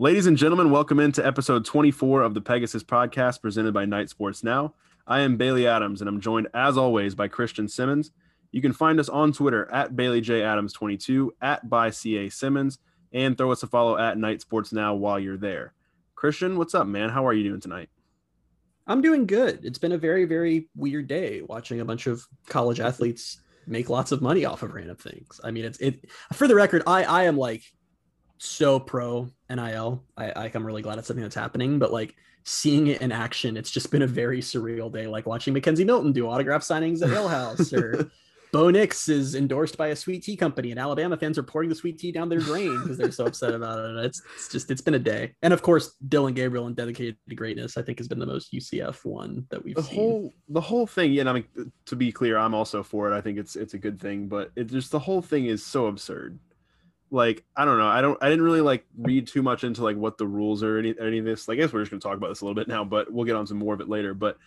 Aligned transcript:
Ladies 0.00 0.28
and 0.28 0.36
gentlemen, 0.36 0.70
welcome 0.70 1.00
into 1.00 1.26
episode 1.26 1.64
24 1.64 2.22
of 2.22 2.32
the 2.32 2.40
Pegasus 2.40 2.84
podcast 2.84 3.42
presented 3.42 3.74
by 3.74 3.84
Knight 3.84 4.08
Sports 4.08 4.44
Now. 4.44 4.74
I 5.08 5.22
am 5.22 5.36
Bailey 5.36 5.66
Adams 5.66 6.00
and 6.00 6.08
I'm 6.08 6.20
joined 6.20 6.46
as 6.54 6.78
always 6.78 7.16
by 7.16 7.26
Christian 7.26 7.66
Simmons. 7.66 8.12
You 8.52 8.62
can 8.62 8.72
find 8.72 9.00
us 9.00 9.08
on 9.08 9.32
Twitter 9.32 9.68
at 9.72 9.96
Bailey 9.96 10.20
J 10.20 10.44
Adams 10.44 10.72
22 10.72 11.34
at 11.42 11.68
by 11.68 11.90
CA 11.90 12.28
Simmons 12.28 12.78
and 13.12 13.36
throw 13.36 13.50
us 13.50 13.64
a 13.64 13.66
follow 13.66 13.98
at 13.98 14.16
Knight 14.16 14.40
Sports 14.40 14.72
Now 14.72 14.94
while 14.94 15.18
you're 15.18 15.36
there. 15.36 15.72
Christian, 16.14 16.58
what's 16.58 16.76
up, 16.76 16.86
man? 16.86 17.08
How 17.08 17.26
are 17.26 17.32
you 17.32 17.42
doing 17.42 17.60
tonight? 17.60 17.88
I'm 18.86 19.02
doing 19.02 19.26
good. 19.26 19.64
It's 19.64 19.80
been 19.80 19.90
a 19.90 19.98
very, 19.98 20.26
very 20.26 20.68
weird 20.76 21.08
day 21.08 21.42
watching 21.42 21.80
a 21.80 21.84
bunch 21.84 22.06
of 22.06 22.24
college 22.46 22.78
athletes 22.78 23.40
make 23.66 23.90
lots 23.90 24.12
of 24.12 24.22
money 24.22 24.44
off 24.44 24.62
of 24.62 24.74
random 24.74 24.94
things. 24.94 25.40
I 25.42 25.50
mean, 25.50 25.64
it's 25.64 25.78
it 25.80 26.08
for 26.34 26.46
the 26.46 26.54
record, 26.54 26.84
I 26.86 27.02
I 27.02 27.24
am 27.24 27.36
like 27.36 27.64
so 28.38 28.78
pro 28.80 29.28
NIL. 29.50 30.04
I, 30.16 30.30
I 30.30 30.50
I'm 30.54 30.66
really 30.66 30.82
glad 30.82 30.98
it's 30.98 31.08
something 31.08 31.22
that's 31.22 31.34
happening, 31.34 31.78
but 31.78 31.92
like 31.92 32.16
seeing 32.44 32.86
it 32.86 33.02
in 33.02 33.12
action, 33.12 33.56
it's 33.56 33.70
just 33.70 33.90
been 33.90 34.02
a 34.02 34.06
very 34.06 34.40
surreal 34.40 34.92
day. 34.92 35.06
Like 35.06 35.26
watching 35.26 35.54
McKenzie 35.54 35.86
Milton 35.86 36.12
do 36.12 36.28
autograph 36.28 36.62
signings 36.62 37.02
at 37.02 37.10
Ale 37.10 37.28
House 37.28 37.72
or 37.72 38.10
Bo 38.52 38.70
Nix 38.70 39.08
is 39.08 39.34
endorsed 39.34 39.76
by 39.76 39.88
a 39.88 39.96
sweet 39.96 40.22
tea 40.22 40.36
company, 40.36 40.70
and 40.70 40.80
Alabama 40.80 41.16
fans 41.16 41.36
are 41.36 41.42
pouring 41.42 41.68
the 41.68 41.74
sweet 41.74 41.98
tea 41.98 42.12
down 42.12 42.28
their 42.28 42.38
drain 42.38 42.80
because 42.80 42.96
they're 42.96 43.10
so 43.12 43.26
upset 43.26 43.54
about 43.54 43.78
it. 43.78 44.04
It's, 44.04 44.22
it's 44.34 44.48
just 44.48 44.70
it's 44.70 44.80
been 44.80 44.94
a 44.94 44.98
day, 44.98 45.34
and 45.42 45.52
of 45.52 45.62
course 45.62 45.94
Dillon 46.08 46.34
Gabriel 46.34 46.66
and 46.66 46.74
dedicated 46.74 47.16
to 47.28 47.34
greatness, 47.34 47.76
I 47.76 47.82
think 47.82 47.98
has 47.98 48.08
been 48.08 48.18
the 48.18 48.26
most 48.26 48.52
UCF 48.52 49.04
one 49.04 49.46
that 49.50 49.62
we've 49.62 49.74
the 49.74 49.82
seen. 49.82 49.96
whole 49.96 50.34
the 50.48 50.60
whole 50.60 50.86
thing. 50.86 51.12
Yeah, 51.12 51.20
and 51.20 51.30
I 51.30 51.32
mean 51.34 51.72
to 51.86 51.96
be 51.96 52.10
clear, 52.10 52.38
I'm 52.38 52.54
also 52.54 52.82
for 52.82 53.12
it. 53.12 53.16
I 53.16 53.20
think 53.20 53.38
it's 53.38 53.54
it's 53.54 53.74
a 53.74 53.78
good 53.78 54.00
thing, 54.00 54.28
but 54.28 54.50
it 54.56 54.64
just 54.64 54.92
the 54.92 54.98
whole 54.98 55.22
thing 55.22 55.46
is 55.46 55.64
so 55.64 55.86
absurd. 55.86 56.38
Like 57.10 57.44
I 57.56 57.64
don't 57.64 57.78
know, 57.78 57.86
I 57.86 58.00
don't 58.00 58.18
I 58.22 58.28
didn't 58.28 58.44
really 58.44 58.60
like 58.60 58.86
read 58.96 59.26
too 59.26 59.42
much 59.42 59.64
into 59.64 59.82
like 59.82 59.96
what 59.96 60.18
the 60.18 60.26
rules 60.26 60.62
are 60.62 60.78
any 60.78 60.94
any 61.00 61.18
of 61.18 61.24
this. 61.24 61.48
Like, 61.48 61.58
I 61.58 61.62
guess 61.62 61.72
we're 61.72 61.80
just 61.80 61.90
gonna 61.90 62.00
talk 62.00 62.16
about 62.16 62.28
this 62.28 62.40
a 62.40 62.44
little 62.44 62.54
bit 62.54 62.68
now, 62.68 62.84
but 62.84 63.12
we'll 63.12 63.24
get 63.24 63.36
on 63.36 63.46
some 63.46 63.58
more 63.58 63.74
of 63.74 63.80
it 63.80 63.88
later. 63.88 64.14
But 64.14 64.38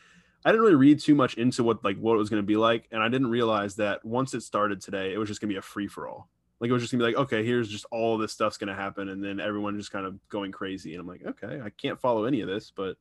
I 0.43 0.51
didn't 0.51 0.61
really 0.61 0.75
read 0.75 0.99
too 0.99 1.15
much 1.15 1.35
into 1.35 1.63
what 1.63 1.83
like 1.83 1.97
what 1.97 2.15
it 2.15 2.17
was 2.17 2.29
going 2.29 2.41
to 2.41 2.47
be 2.47 2.57
like, 2.57 2.87
and 2.91 3.01
I 3.01 3.09
didn't 3.09 3.29
realize 3.29 3.75
that 3.75 4.03
once 4.03 4.33
it 4.33 4.41
started 4.41 4.81
today, 4.81 5.13
it 5.13 5.17
was 5.17 5.27
just 5.27 5.39
going 5.39 5.49
to 5.49 5.53
be 5.53 5.59
a 5.59 5.61
free 5.61 5.87
for 5.87 6.07
all. 6.07 6.29
Like 6.59 6.69
it 6.69 6.73
was 6.73 6.83
just 6.83 6.91
gonna 6.91 7.03
be 7.03 7.07
like, 7.07 7.23
okay, 7.23 7.43
here's 7.43 7.67
just 7.67 7.85
all 7.91 8.19
this 8.19 8.31
stuff's 8.31 8.57
gonna 8.57 8.75
happen, 8.75 9.09
and 9.09 9.23
then 9.23 9.39
everyone 9.39 9.77
just 9.79 9.91
kind 9.91 10.05
of 10.05 10.19
going 10.29 10.51
crazy, 10.51 10.93
and 10.93 11.01
I'm 11.01 11.07
like, 11.07 11.25
okay, 11.25 11.59
I 11.59 11.71
can't 11.71 11.99
follow 11.99 12.25
any 12.25 12.41
of 12.41 12.47
this, 12.47 12.71
but 12.75 12.97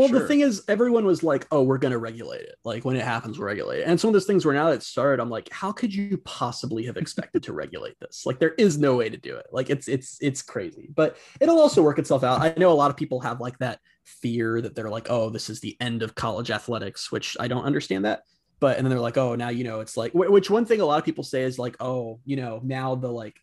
Well, 0.00 0.08
Sure. 0.08 0.20
the 0.20 0.26
thing 0.26 0.40
is, 0.40 0.64
everyone 0.66 1.04
was 1.04 1.22
like, 1.22 1.46
"Oh, 1.52 1.62
we're 1.62 1.76
going 1.76 1.92
to 1.92 1.98
regulate 1.98 2.40
it. 2.40 2.56
Like 2.64 2.86
when 2.86 2.96
it 2.96 3.04
happens, 3.04 3.38
we'll 3.38 3.46
regulate 3.48 3.80
it." 3.80 3.86
And 3.86 4.00
some 4.00 4.08
of 4.08 4.14
those 4.14 4.24
things 4.26 4.46
where 4.46 4.54
now 4.54 4.70
that 4.70 4.76
it 4.76 4.82
started, 4.82 5.20
I'm 5.20 5.28
like, 5.28 5.50
"How 5.52 5.72
could 5.72 5.94
you 5.94 6.16
possibly 6.24 6.86
have 6.86 6.96
expected 6.96 7.42
to 7.42 7.52
regulate 7.52 8.00
this? 8.00 8.24
Like 8.24 8.38
there 8.38 8.54
is 8.56 8.78
no 8.78 8.96
way 8.96 9.10
to 9.10 9.18
do 9.18 9.36
it. 9.36 9.46
Like 9.52 9.68
it's 9.68 9.88
it's 9.88 10.16
it's 10.22 10.40
crazy." 10.40 10.88
But 10.94 11.18
it'll 11.38 11.58
also 11.60 11.82
work 11.82 11.98
itself 11.98 12.24
out. 12.24 12.40
I 12.40 12.54
know 12.56 12.72
a 12.72 12.74
lot 12.74 12.90
of 12.90 12.96
people 12.96 13.20
have 13.20 13.40
like 13.40 13.58
that 13.58 13.80
fear 14.04 14.62
that 14.62 14.74
they're 14.74 14.88
like, 14.88 15.08
"Oh, 15.10 15.28
this 15.28 15.50
is 15.50 15.60
the 15.60 15.76
end 15.80 16.02
of 16.02 16.14
college 16.14 16.50
athletics," 16.50 17.12
which 17.12 17.36
I 17.38 17.46
don't 17.46 17.64
understand 17.64 18.06
that. 18.06 18.22
But 18.58 18.78
and 18.78 18.86
then 18.86 18.90
they're 18.90 19.00
like, 19.00 19.18
"Oh, 19.18 19.34
now 19.34 19.50
you 19.50 19.64
know 19.64 19.80
it's 19.80 19.98
like." 19.98 20.12
Which 20.14 20.48
one 20.48 20.64
thing 20.64 20.80
a 20.80 20.86
lot 20.86 20.98
of 20.98 21.04
people 21.04 21.24
say 21.24 21.42
is 21.42 21.58
like, 21.58 21.76
"Oh, 21.78 22.20
you 22.24 22.36
know, 22.36 22.60
now 22.64 22.94
the 22.94 23.12
like." 23.12 23.36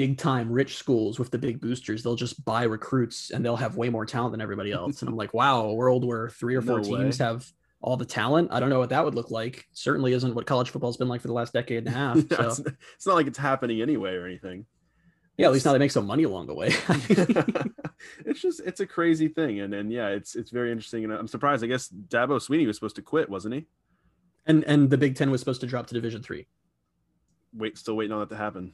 Big 0.00 0.16
time 0.16 0.50
rich 0.50 0.76
schools 0.76 1.18
with 1.18 1.30
the 1.30 1.36
big 1.36 1.60
boosters 1.60 2.02
they'll 2.02 2.16
just 2.16 2.42
buy 2.44 2.62
recruits 2.62 3.30
and 3.32 3.44
they'll 3.44 3.54
have 3.64 3.76
way 3.76 3.90
more 3.90 4.06
talent 4.06 4.32
than 4.32 4.40
everybody 4.40 4.72
else 4.72 5.02
and 5.02 5.10
i'm 5.10 5.16
like 5.16 5.34
wow 5.34 5.66
a 5.66 5.74
world 5.74 6.06
where 6.06 6.30
three 6.30 6.54
or 6.54 6.62
four 6.62 6.78
No 6.78 6.84
teams 6.84 7.18
way. 7.18 7.26
have 7.26 7.46
all 7.82 7.98
the 7.98 8.06
talent 8.06 8.48
i 8.50 8.60
don't 8.60 8.70
know 8.70 8.78
what 8.78 8.88
that 8.88 9.04
would 9.04 9.14
look 9.14 9.30
like 9.30 9.66
certainly 9.74 10.14
isn't 10.14 10.34
what 10.34 10.46
college 10.46 10.70
football's 10.70 10.96
been 10.96 11.08
like 11.08 11.20
for 11.20 11.26
the 11.28 11.34
last 11.34 11.52
decade 11.52 11.78
and 11.78 11.88
a 11.88 11.90
half 11.90 12.14
so 12.30 12.46
it's, 12.48 12.58
it's 12.94 13.06
not 13.06 13.14
like 13.14 13.26
it's 13.26 13.36
happening 13.36 13.82
anyway 13.82 14.14
or 14.14 14.24
anything. 14.24 14.64
yeah 15.36 15.46
at 15.48 15.52
least 15.52 15.66
now 15.66 15.72
they 15.74 15.78
make 15.78 15.90
some 15.90 16.06
money 16.06 16.22
along 16.22 16.46
the 16.46 16.54
way 16.54 16.68
it's 18.24 18.40
just 18.40 18.60
it's 18.64 18.80
a 18.80 18.86
crazy 18.86 19.28
thing, 19.28 19.60
and 19.60 19.74
and 19.74 19.92
yeah, 19.92 20.08
it's 20.08 20.34
it's 20.34 20.50
very 20.50 20.72
interesting, 20.72 21.04
and 21.04 21.12
I'm 21.12 21.28
surprised. 21.28 21.62
I 21.62 21.66
guess 21.66 21.88
Dabo 21.88 22.40
Swinney 22.40 22.66
was 22.66 22.76
supposed 22.76 22.96
to 22.96 23.02
quit, 23.02 23.28
wasn't 23.28 23.54
he? 23.54 23.66
and 24.46 24.64
and 24.64 24.88
the 24.88 24.96
big 24.96 25.14
10 25.16 25.30
was 25.30 25.40
supposed 25.42 25.60
to 25.60 25.66
drop 25.66 25.86
to 25.88 25.94
division 25.94 26.22
three 26.22 26.46
Wait, 27.52 27.76
still 27.76 27.96
waiting 27.96 28.12
on 28.12 28.20
that 28.20 28.30
to 28.30 28.36
happen. 28.36 28.72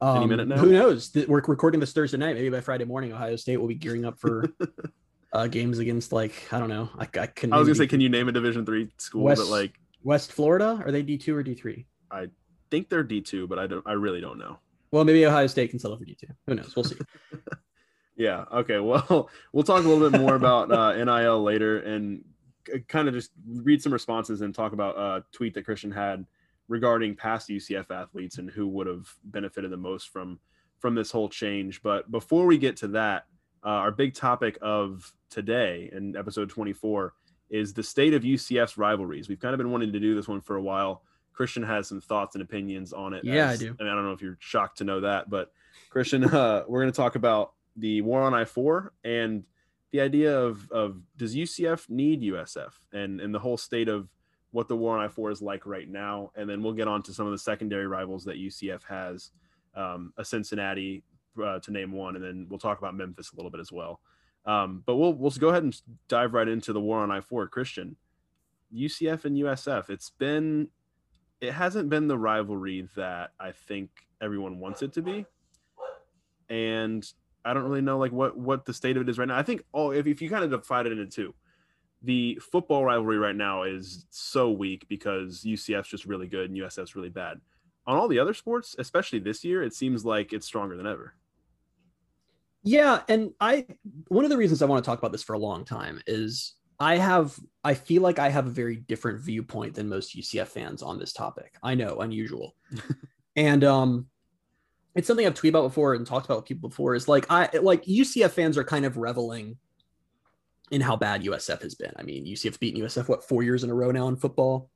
Um, 0.00 0.28
minute 0.28 0.48
now? 0.48 0.56
who 0.56 0.70
knows 0.70 1.14
we're 1.26 1.42
recording 1.46 1.80
this 1.80 1.92
thursday 1.92 2.16
night 2.18 2.34
maybe 2.34 2.50
by 2.50 2.60
friday 2.60 2.84
morning 2.84 3.12
ohio 3.12 3.36
state 3.36 3.56
will 3.56 3.66
be 3.68 3.74
gearing 3.74 4.04
up 4.04 4.18
for 4.18 4.48
uh 5.32 5.46
games 5.46 5.78
against 5.78 6.12
like 6.12 6.32
i 6.52 6.58
don't 6.58 6.68
know 6.68 6.88
i, 6.98 7.02
I 7.20 7.26
can 7.26 7.52
I 7.52 7.58
was 7.58 7.66
gonna 7.66 7.76
say, 7.76 7.86
can 7.86 8.00
you 8.00 8.08
name 8.08 8.28
a 8.28 8.32
Division 8.32 8.64
three 8.64 8.90
school 8.98 9.24
West- 9.24 9.42
that 9.42 9.50
like 9.50 9.78
west 10.02 10.32
florida 10.32 10.80
are 10.84 10.92
they 10.92 11.02
d2 11.02 11.28
or 11.28 11.42
d3 11.44 11.84
I 12.10 12.28
think 12.70 12.88
they're 12.88 13.02
D 13.02 13.20
two, 13.20 13.46
but 13.46 13.58
I 13.58 13.66
don't, 13.66 13.86
I 13.86 13.92
really 13.92 14.20
don't 14.20 14.38
know. 14.38 14.58
well 14.92 15.04
maybe 15.04 15.24
ohio 15.26 15.46
state 15.46 15.70
can 15.70 15.78
settle 15.78 15.98
for 15.98 16.04
d2 16.04 16.24
who 16.46 16.54
knows 16.54 16.74
we'll 16.76 16.84
see 16.84 16.96
Yeah. 18.18 18.46
Okay. 18.52 18.80
Well, 18.80 19.30
we'll 19.52 19.62
talk 19.62 19.84
a 19.84 19.88
little 19.88 20.10
bit 20.10 20.20
more 20.20 20.34
about 20.34 20.72
uh, 20.72 20.92
NIL 21.04 21.40
later 21.40 21.78
and 21.78 22.24
kind 22.88 23.06
of 23.06 23.14
just 23.14 23.30
read 23.46 23.80
some 23.80 23.92
responses 23.92 24.40
and 24.40 24.52
talk 24.52 24.72
about 24.72 24.98
a 24.98 25.24
tweet 25.32 25.54
that 25.54 25.64
Christian 25.64 25.92
had 25.92 26.26
regarding 26.68 27.16
past 27.16 27.48
UCF 27.48 27.90
athletes 27.90 28.38
and 28.38 28.50
who 28.50 28.68
would 28.68 28.86
have 28.86 29.08
benefited 29.24 29.70
the 29.70 29.76
most 29.76 30.10
from 30.10 30.38
from 30.78 30.94
this 30.94 31.10
whole 31.10 31.28
change. 31.28 31.82
But 31.82 32.10
before 32.10 32.46
we 32.46 32.56
get 32.56 32.76
to 32.78 32.88
that, 32.88 33.26
uh, 33.64 33.68
our 33.68 33.90
big 33.90 34.14
topic 34.14 34.56
of 34.62 35.12
today 35.28 35.90
in 35.92 36.16
episode 36.16 36.50
24 36.50 37.14
is 37.50 37.74
the 37.74 37.82
state 37.82 38.14
of 38.14 38.22
UCF's 38.22 38.78
rivalries. 38.78 39.28
We've 39.28 39.40
kind 39.40 39.54
of 39.54 39.58
been 39.58 39.72
wanting 39.72 39.92
to 39.92 39.98
do 39.98 40.14
this 40.14 40.28
one 40.28 40.40
for 40.40 40.56
a 40.56 40.62
while. 40.62 41.02
Christian 41.32 41.62
has 41.64 41.88
some 41.88 42.00
thoughts 42.00 42.36
and 42.36 42.42
opinions 42.42 42.92
on 42.92 43.12
it. 43.12 43.24
Yeah, 43.24 43.48
I 43.48 43.52
as- 43.54 43.58
do. 43.58 43.74
And 43.78 43.88
I 43.88 43.94
don't 43.94 44.04
know 44.04 44.12
if 44.12 44.22
you're 44.22 44.36
shocked 44.40 44.78
to 44.78 44.84
know 44.84 45.00
that, 45.00 45.30
but 45.30 45.50
Christian, 45.90 46.24
uh, 46.32 46.64
we're 46.68 46.80
going 46.80 46.92
to 46.92 46.96
talk 46.96 47.16
about 47.16 47.54
the 47.76 48.02
war 48.02 48.22
on 48.22 48.34
I 48.34 48.44
four 48.44 48.92
and 49.04 49.44
the 49.92 50.00
idea 50.00 50.36
of 50.38 50.70
of 50.70 51.00
does 51.16 51.34
UCF 51.34 51.88
need 51.88 52.22
USF 52.22 52.72
and 52.92 53.20
and 53.20 53.34
the 53.34 53.38
whole 53.38 53.56
state 53.56 53.88
of 53.88 54.08
what 54.50 54.68
the 54.68 54.76
war 54.76 54.96
on 54.96 55.04
I 55.04 55.08
four 55.08 55.30
is 55.30 55.42
like 55.42 55.66
right 55.66 55.88
now, 55.88 56.30
and 56.34 56.48
then 56.48 56.62
we'll 56.62 56.72
get 56.72 56.88
on 56.88 57.02
to 57.04 57.14
some 57.14 57.26
of 57.26 57.32
the 57.32 57.38
secondary 57.38 57.86
rivals 57.86 58.24
that 58.24 58.36
UCF 58.36 58.82
has, 58.84 59.30
um, 59.74 60.12
a 60.16 60.24
Cincinnati 60.24 61.02
uh, 61.42 61.58
to 61.60 61.70
name 61.70 61.92
one, 61.92 62.16
and 62.16 62.24
then 62.24 62.46
we'll 62.48 62.58
talk 62.58 62.78
about 62.78 62.96
Memphis 62.96 63.32
a 63.32 63.36
little 63.36 63.50
bit 63.50 63.60
as 63.60 63.70
well. 63.70 64.00
Um, 64.46 64.82
but 64.86 64.96
we'll 64.96 65.14
we'll 65.14 65.30
go 65.32 65.48
ahead 65.48 65.62
and 65.62 65.80
dive 66.08 66.32
right 66.32 66.48
into 66.48 66.72
the 66.72 66.80
war 66.80 67.00
on 67.00 67.10
I 67.10 67.20
four. 67.20 67.46
Christian, 67.48 67.96
UCF 68.74 69.24
and 69.24 69.36
USF. 69.36 69.90
It's 69.90 70.10
been 70.10 70.68
it 71.40 71.52
hasn't 71.52 71.88
been 71.88 72.08
the 72.08 72.18
rivalry 72.18 72.88
that 72.96 73.30
I 73.38 73.52
think 73.52 73.90
everyone 74.20 74.58
wants 74.58 74.82
it 74.82 74.92
to 74.94 75.02
be 75.02 75.24
and 76.48 77.06
I 77.44 77.54
don't 77.54 77.64
really 77.64 77.80
know 77.80 77.98
like 77.98 78.12
what 78.12 78.36
what 78.36 78.64
the 78.64 78.74
state 78.74 78.96
of 78.96 79.02
it 79.02 79.08
is 79.08 79.18
right 79.18 79.28
now. 79.28 79.36
I 79.36 79.42
think 79.42 79.64
oh 79.72 79.90
if, 79.90 80.06
if 80.06 80.22
you 80.22 80.30
kind 80.30 80.44
of 80.44 80.50
divide 80.50 80.86
it 80.86 80.92
into 80.92 81.06
two, 81.06 81.34
the 82.02 82.38
football 82.52 82.84
rivalry 82.84 83.18
right 83.18 83.36
now 83.36 83.64
is 83.64 84.06
so 84.10 84.50
weak 84.50 84.86
because 84.88 85.44
UCF's 85.44 85.88
just 85.88 86.04
really 86.04 86.28
good 86.28 86.50
and 86.50 86.58
USF's 86.58 86.94
really 86.94 87.08
bad. 87.08 87.40
On 87.86 87.96
all 87.96 88.08
the 88.08 88.18
other 88.18 88.34
sports, 88.34 88.76
especially 88.78 89.18
this 89.18 89.44
year, 89.44 89.62
it 89.62 89.74
seems 89.74 90.04
like 90.04 90.32
it's 90.32 90.46
stronger 90.46 90.76
than 90.76 90.86
ever. 90.86 91.14
Yeah, 92.62 93.02
and 93.08 93.32
I 93.40 93.66
one 94.08 94.24
of 94.24 94.30
the 94.30 94.36
reasons 94.36 94.60
I 94.60 94.66
want 94.66 94.84
to 94.84 94.88
talk 94.88 94.98
about 94.98 95.12
this 95.12 95.22
for 95.22 95.34
a 95.34 95.38
long 95.38 95.64
time 95.64 96.02
is 96.06 96.54
I 96.78 96.96
have 96.96 97.38
I 97.64 97.74
feel 97.74 98.02
like 98.02 98.18
I 98.18 98.28
have 98.28 98.46
a 98.46 98.50
very 98.50 98.76
different 98.76 99.20
viewpoint 99.20 99.74
than 99.74 99.88
most 99.88 100.16
UCF 100.16 100.48
fans 100.48 100.82
on 100.82 100.98
this 100.98 101.12
topic. 101.12 101.54
I 101.62 101.74
know, 101.74 102.00
unusual. 102.00 102.54
and 103.36 103.64
um 103.64 104.06
it's 104.94 105.06
something 105.06 105.26
I've 105.26 105.34
tweeted 105.34 105.50
about 105.50 105.68
before 105.68 105.94
and 105.94 106.06
talked 106.06 106.26
about 106.26 106.38
with 106.38 106.46
people 106.46 106.68
before 106.68 106.94
is 106.94 107.08
like 107.08 107.26
I 107.30 107.48
like 107.62 107.84
UCF 107.84 108.30
fans 108.30 108.58
are 108.58 108.64
kind 108.64 108.84
of 108.84 108.96
reveling 108.96 109.56
in 110.70 110.80
how 110.80 110.96
bad 110.96 111.22
USF 111.22 111.62
has 111.62 111.74
been. 111.74 111.92
I 111.96 112.02
mean, 112.02 112.24
UCF's 112.26 112.58
beaten 112.58 112.82
USF 112.82 113.08
what 113.08 113.26
four 113.26 113.42
years 113.42 113.64
in 113.64 113.70
a 113.70 113.74
row 113.74 113.90
now 113.90 114.08
in 114.08 114.16
football. 114.16 114.70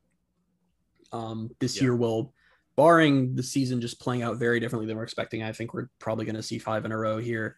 Um, 1.12 1.50
this 1.60 1.76
Yeah. 1.76 1.84
year 1.84 1.96
will, 1.96 2.34
barring 2.76 3.34
the 3.34 3.42
season 3.42 3.80
just 3.80 4.00
playing 4.00 4.22
out 4.22 4.38
very 4.38 4.58
differently 4.58 4.86
than 4.86 4.96
we're 4.96 5.02
expecting. 5.02 5.42
I 5.42 5.52
think 5.52 5.74
we're 5.74 5.88
probably 5.98 6.24
going 6.24 6.36
to 6.36 6.42
see 6.42 6.58
five 6.58 6.84
in 6.84 6.92
a 6.92 6.96
row 6.96 7.18
here. 7.18 7.56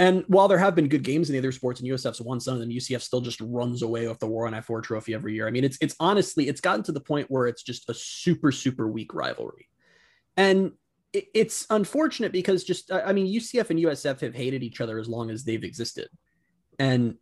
And 0.00 0.24
while 0.28 0.46
there 0.46 0.58
have 0.58 0.76
been 0.76 0.88
good 0.88 1.02
games 1.02 1.28
in 1.28 1.32
the 1.32 1.38
other 1.38 1.50
sports, 1.50 1.80
and 1.80 1.88
USF's 1.88 2.20
won 2.20 2.38
some 2.38 2.54
of 2.54 2.60
them, 2.60 2.70
UCF 2.70 3.00
still 3.02 3.20
just 3.20 3.40
runs 3.40 3.82
away 3.82 4.06
with 4.06 4.20
the 4.20 4.28
War 4.28 4.46
on 4.46 4.54
I 4.54 4.60
four 4.60 4.80
trophy 4.80 5.12
every 5.12 5.34
year. 5.34 5.48
I 5.48 5.50
mean, 5.50 5.64
it's 5.64 5.76
it's 5.80 5.96
honestly 5.98 6.48
it's 6.48 6.60
gotten 6.60 6.84
to 6.84 6.92
the 6.92 7.00
point 7.00 7.30
where 7.30 7.46
it's 7.48 7.64
just 7.64 7.88
a 7.90 7.94
super 7.94 8.52
super 8.52 8.86
weak 8.88 9.12
rivalry, 9.12 9.68
and 10.36 10.72
it, 11.12 11.26
it's 11.34 11.66
unfortunate 11.70 12.30
because 12.30 12.62
just 12.62 12.92
I 12.92 13.00
I 13.02 13.12
mean 13.12 13.26
UCF 13.26 13.70
and 13.70 13.80
USF 13.80 14.20
have 14.20 14.34
hated 14.36 14.62
each 14.62 14.80
other 14.80 15.00
as 15.00 15.08
long 15.08 15.30
as 15.30 15.42
they've 15.42 15.64
existed, 15.64 16.08
and 16.78 17.16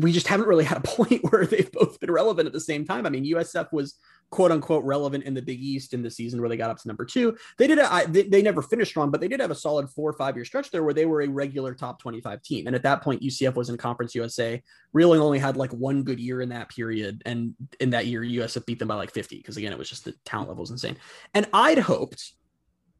we 0.00 0.12
just 0.12 0.26
haven't 0.26 0.48
really 0.48 0.64
had 0.64 0.78
a 0.78 0.80
point 0.84 1.22
where 1.30 1.46
they've 1.46 1.70
both 1.72 2.00
been 2.00 2.10
relevant 2.10 2.46
at 2.46 2.52
the 2.52 2.60
same 2.60 2.84
time. 2.84 3.06
I 3.06 3.10
mean, 3.10 3.24
USF 3.24 3.72
was 3.72 3.96
quote 4.30 4.50
unquote 4.50 4.84
relevant 4.84 5.24
in 5.24 5.34
the 5.34 5.42
Big 5.42 5.60
East 5.60 5.92
in 5.92 6.02
the 6.02 6.10
season 6.10 6.40
where 6.40 6.48
they 6.48 6.56
got 6.56 6.70
up 6.70 6.78
to 6.78 6.88
number 6.88 7.04
two. 7.04 7.36
They 7.58 7.66
did, 7.66 7.78
I, 7.78 8.06
they, 8.06 8.22
they 8.22 8.40
never 8.40 8.62
finished 8.62 8.90
strong, 8.90 9.10
but 9.10 9.20
they 9.20 9.28
did 9.28 9.40
have 9.40 9.50
a 9.50 9.54
solid 9.54 9.90
four 9.90 10.08
or 10.08 10.14
five 10.14 10.36
year 10.36 10.44
stretch 10.44 10.70
there 10.70 10.82
where 10.82 10.94
they 10.94 11.04
were 11.04 11.22
a 11.22 11.28
regular 11.28 11.74
top 11.74 12.00
25 12.00 12.42
team. 12.42 12.66
And 12.66 12.74
at 12.74 12.82
that 12.84 13.02
point, 13.02 13.22
UCF 13.22 13.54
was 13.54 13.68
in 13.68 13.76
Conference 13.76 14.14
USA, 14.14 14.62
really 14.94 15.18
only 15.18 15.38
had 15.38 15.56
like 15.56 15.72
one 15.72 16.02
good 16.02 16.18
year 16.18 16.40
in 16.40 16.48
that 16.48 16.70
period. 16.70 17.22
And 17.26 17.54
in 17.78 17.90
that 17.90 18.06
year, 18.06 18.22
USF 18.22 18.64
beat 18.64 18.78
them 18.78 18.88
by 18.88 18.94
like 18.94 19.12
50 19.12 19.36
because 19.36 19.58
again, 19.58 19.72
it 19.72 19.78
was 19.78 19.90
just 19.90 20.06
the 20.06 20.14
talent 20.24 20.48
level 20.48 20.62
was 20.62 20.70
insane. 20.70 20.96
And 21.34 21.46
I'd 21.52 21.78
hoped 21.78 22.32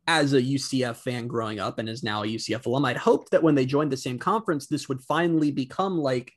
as 0.09 0.33
a 0.33 0.43
UCF 0.43 0.97
fan 0.97 1.29
growing 1.29 1.61
up 1.61 1.79
and 1.79 1.89
is 1.89 2.03
now 2.03 2.25
a 2.25 2.27
UCF 2.27 2.67
alum, 2.67 2.85
I'd 2.85 2.97
hoped 2.97 3.31
that 3.31 3.43
when 3.43 3.55
they 3.55 3.65
joined 3.65 3.93
the 3.93 3.97
same 3.97 4.19
conference, 4.19 4.67
this 4.67 4.89
would 4.89 5.01
finally 5.01 5.53
become 5.53 5.97
like 5.97 6.33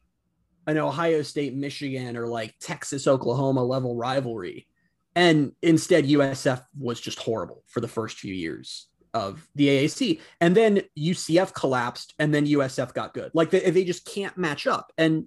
an 0.67 0.77
Ohio 0.77 1.21
State, 1.21 1.55
Michigan, 1.55 2.17
or 2.17 2.27
like 2.27 2.55
Texas, 2.59 3.07
Oklahoma 3.07 3.63
level 3.63 3.95
rivalry. 3.95 4.67
And 5.15 5.53
instead, 5.61 6.05
USF 6.05 6.63
was 6.77 6.99
just 6.99 7.19
horrible 7.19 7.63
for 7.67 7.79
the 7.79 7.87
first 7.87 8.19
few 8.19 8.33
years 8.33 8.87
of 9.13 9.47
the 9.55 9.67
AAC. 9.67 10.19
And 10.41 10.55
then 10.55 10.81
UCF 10.99 11.53
collapsed 11.53 12.13
and 12.19 12.33
then 12.33 12.45
USF 12.45 12.93
got 12.93 13.13
good. 13.13 13.31
Like 13.33 13.49
they, 13.49 13.71
they 13.71 13.85
just 13.85 14.05
can't 14.05 14.37
match 14.37 14.67
up. 14.67 14.91
And 14.97 15.25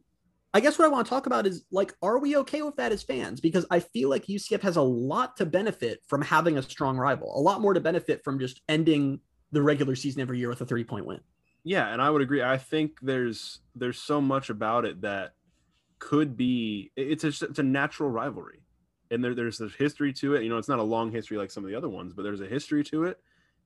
I 0.52 0.61
guess 0.61 0.79
what 0.79 0.85
I 0.85 0.88
want 0.88 1.06
to 1.06 1.11
talk 1.11 1.26
about 1.26 1.46
is 1.46 1.64
like, 1.70 1.94
are 2.02 2.19
we 2.19 2.37
okay 2.38 2.61
with 2.62 2.76
that 2.76 2.93
as 2.93 3.02
fans? 3.02 3.40
Because 3.40 3.64
I 3.70 3.81
feel 3.81 4.11
like 4.11 4.26
UCF 4.26 4.61
has 4.62 4.76
a 4.76 4.82
lot 4.82 5.37
to 5.38 5.46
benefit 5.46 6.00
from 6.06 6.20
having 6.20 6.58
a 6.58 6.62
strong 6.62 6.99
rival, 6.99 7.32
a 7.38 7.40
lot 7.40 7.62
more 7.62 7.75
to 7.75 7.81
benefit 7.81 8.23
from 8.25 8.38
just 8.38 8.61
ending 8.69 9.20
the 9.52 9.62
regular 9.62 9.96
season 9.96 10.20
every 10.20 10.38
year 10.38 10.50
with 10.50 10.61
a 10.61 10.67
30 10.67 10.85
point 10.85 11.06
win. 11.06 11.20
Yeah, 11.65 11.93
and 11.93 12.01
I 12.01 12.11
would 12.11 12.23
agree. 12.23 12.43
I 12.43 12.57
think 12.59 12.99
there's 13.03 13.61
there's 13.75 13.99
so 14.01 14.21
much 14.21 14.51
about 14.51 14.85
it 14.85 15.03
that 15.03 15.35
could 15.99 16.37
be 16.37 16.93
it's 16.97 17.25
a, 17.25 17.29
it's 17.29 17.59
a 17.59 17.63
natural 17.65 18.11
rivalry. 18.11 18.61
And 19.11 19.25
there, 19.25 19.35
there's 19.35 19.61
a 19.61 19.69
history 19.69 20.13
to 20.15 20.35
it. 20.35 20.43
You 20.43 20.49
know 20.49 20.59
it's 20.59 20.69
not 20.69 20.79
a 20.79 20.83
long 20.85 21.11
history 21.13 21.37
like 21.37 21.51
some 21.51 21.65
of 21.65 21.71
the 21.71 21.77
other 21.77 21.89
ones 21.89 22.13
but 22.13 22.23
there's 22.23 22.41
a 22.41 22.47
history 22.47 22.85
to 22.85 23.05
it. 23.05 23.21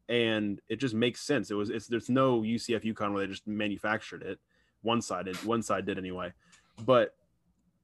And 0.08 0.60
it 0.68 0.76
just 0.76 0.94
makes 0.94 1.20
sense. 1.20 1.50
It 1.50 1.54
was 1.54 1.70
it's 1.70 1.86
there's 1.86 2.08
no 2.10 2.40
ucf 2.42 2.82
UConn 2.84 3.12
where 3.12 3.26
they 3.26 3.32
just 3.32 3.46
manufactured 3.46 4.22
it. 4.22 4.38
One 4.82 5.02
side 5.02 5.28
one 5.44 5.62
side 5.62 5.86
did 5.86 5.98
anyway. 5.98 6.32
But 6.84 7.14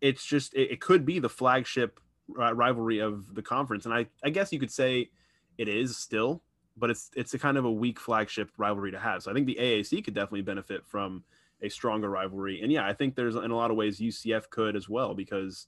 it's 0.00 0.24
just 0.24 0.54
it, 0.54 0.72
it 0.72 0.80
could 0.80 1.04
be 1.04 1.18
the 1.18 1.28
flagship 1.28 2.00
rivalry 2.28 2.98
of 2.98 3.34
the 3.34 3.42
conference. 3.42 3.84
And 3.84 3.94
i 3.94 4.06
i 4.24 4.30
guess 4.30 4.52
you 4.52 4.58
could 4.58 4.72
say 4.72 5.10
it 5.58 5.68
is 5.68 5.96
still 5.96 6.42
but 6.78 6.90
it's 6.90 7.10
it's 7.16 7.34
a 7.34 7.38
kind 7.38 7.56
of 7.56 7.64
a 7.64 7.70
weak 7.70 7.98
flagship 7.98 8.50
rivalry 8.56 8.90
to 8.90 8.98
have 8.98 9.22
so 9.22 9.30
i 9.30 9.34
think 9.34 9.46
the 9.46 9.58
aac 9.60 10.04
could 10.04 10.14
definitely 10.14 10.42
benefit 10.42 10.86
from 10.86 11.22
a 11.62 11.68
stronger 11.68 12.08
rivalry. 12.08 12.60
And 12.62 12.70
yeah, 12.70 12.86
I 12.86 12.92
think 12.92 13.14
there's 13.14 13.36
in 13.36 13.50
a 13.50 13.56
lot 13.56 13.70
of 13.70 13.76
ways 13.76 13.98
UCF 13.98 14.48
could 14.50 14.76
as 14.76 14.88
well 14.88 15.14
because 15.14 15.66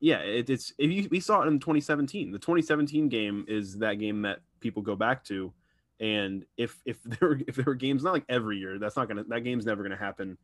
yeah, 0.00 0.18
it, 0.18 0.50
it's 0.50 0.72
if 0.78 0.90
you, 0.90 1.08
we 1.10 1.20
saw 1.20 1.42
it 1.42 1.48
in 1.48 1.58
2017. 1.60 2.32
The 2.32 2.38
2017 2.38 3.08
game 3.08 3.44
is 3.48 3.78
that 3.78 3.94
game 3.94 4.22
that 4.22 4.40
people 4.60 4.82
go 4.82 4.96
back 4.96 5.24
to, 5.24 5.52
and 6.00 6.44
if 6.56 6.80
if 6.84 7.02
there 7.04 7.28
were, 7.30 7.40
if 7.46 7.56
there 7.56 7.64
were 7.64 7.74
games 7.74 8.02
not 8.02 8.12
like 8.12 8.24
every 8.28 8.58
year, 8.58 8.78
that's 8.78 8.96
not 8.96 9.08
gonna 9.08 9.24
that 9.24 9.44
game's 9.44 9.66
never 9.66 9.82
gonna 9.82 9.96
happen 9.96 10.36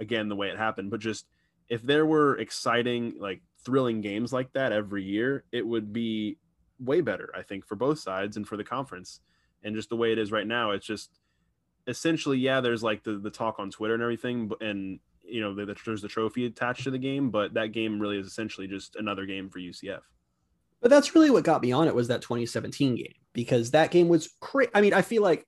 again 0.00 0.28
the 0.28 0.36
way 0.36 0.48
it 0.48 0.58
happened. 0.58 0.90
But 0.90 1.00
just 1.00 1.26
if 1.68 1.82
there 1.82 2.04
were 2.04 2.38
exciting 2.38 3.14
like 3.18 3.40
thrilling 3.64 4.00
games 4.00 4.32
like 4.32 4.52
that 4.52 4.72
every 4.72 5.04
year, 5.04 5.44
it 5.52 5.66
would 5.66 5.92
be 5.92 6.36
way 6.80 7.00
better 7.00 7.32
I 7.36 7.42
think 7.42 7.64
for 7.64 7.76
both 7.76 8.00
sides 8.00 8.36
and 8.36 8.46
for 8.46 8.56
the 8.56 8.64
conference. 8.64 9.20
And 9.64 9.74
just 9.74 9.88
the 9.88 9.96
way 9.96 10.12
it 10.12 10.18
is 10.18 10.30
right 10.30 10.46
now, 10.46 10.70
it's 10.70 10.86
just 10.86 11.10
essentially, 11.86 12.38
yeah, 12.38 12.60
there's 12.60 12.82
like 12.82 13.02
the, 13.02 13.18
the 13.18 13.30
talk 13.30 13.58
on 13.58 13.70
Twitter 13.70 13.94
and 13.94 14.02
everything, 14.02 14.50
and 14.60 15.00
you 15.22 15.40
know, 15.40 15.54
the, 15.54 15.66
the, 15.66 15.76
there's 15.84 16.02
the 16.02 16.08
trophy 16.08 16.46
attached 16.46 16.84
to 16.84 16.90
the 16.90 16.98
game, 16.98 17.30
but 17.30 17.54
that 17.54 17.72
game 17.72 17.98
really 17.98 18.18
is 18.18 18.26
essentially 18.26 18.66
just 18.66 18.96
another 18.96 19.26
game 19.26 19.48
for 19.48 19.58
UCF. 19.58 20.00
But 20.80 20.90
that's 20.90 21.14
really 21.14 21.30
what 21.30 21.44
got 21.44 21.62
me 21.62 21.72
on 21.72 21.88
it 21.88 21.94
was 21.94 22.08
that 22.08 22.20
2017 22.20 22.96
game 22.96 23.14
because 23.32 23.70
that 23.70 23.90
game 23.90 24.08
was 24.08 24.28
crazy. 24.40 24.70
I 24.74 24.82
mean, 24.82 24.92
I 24.92 25.00
feel 25.00 25.22
like 25.22 25.46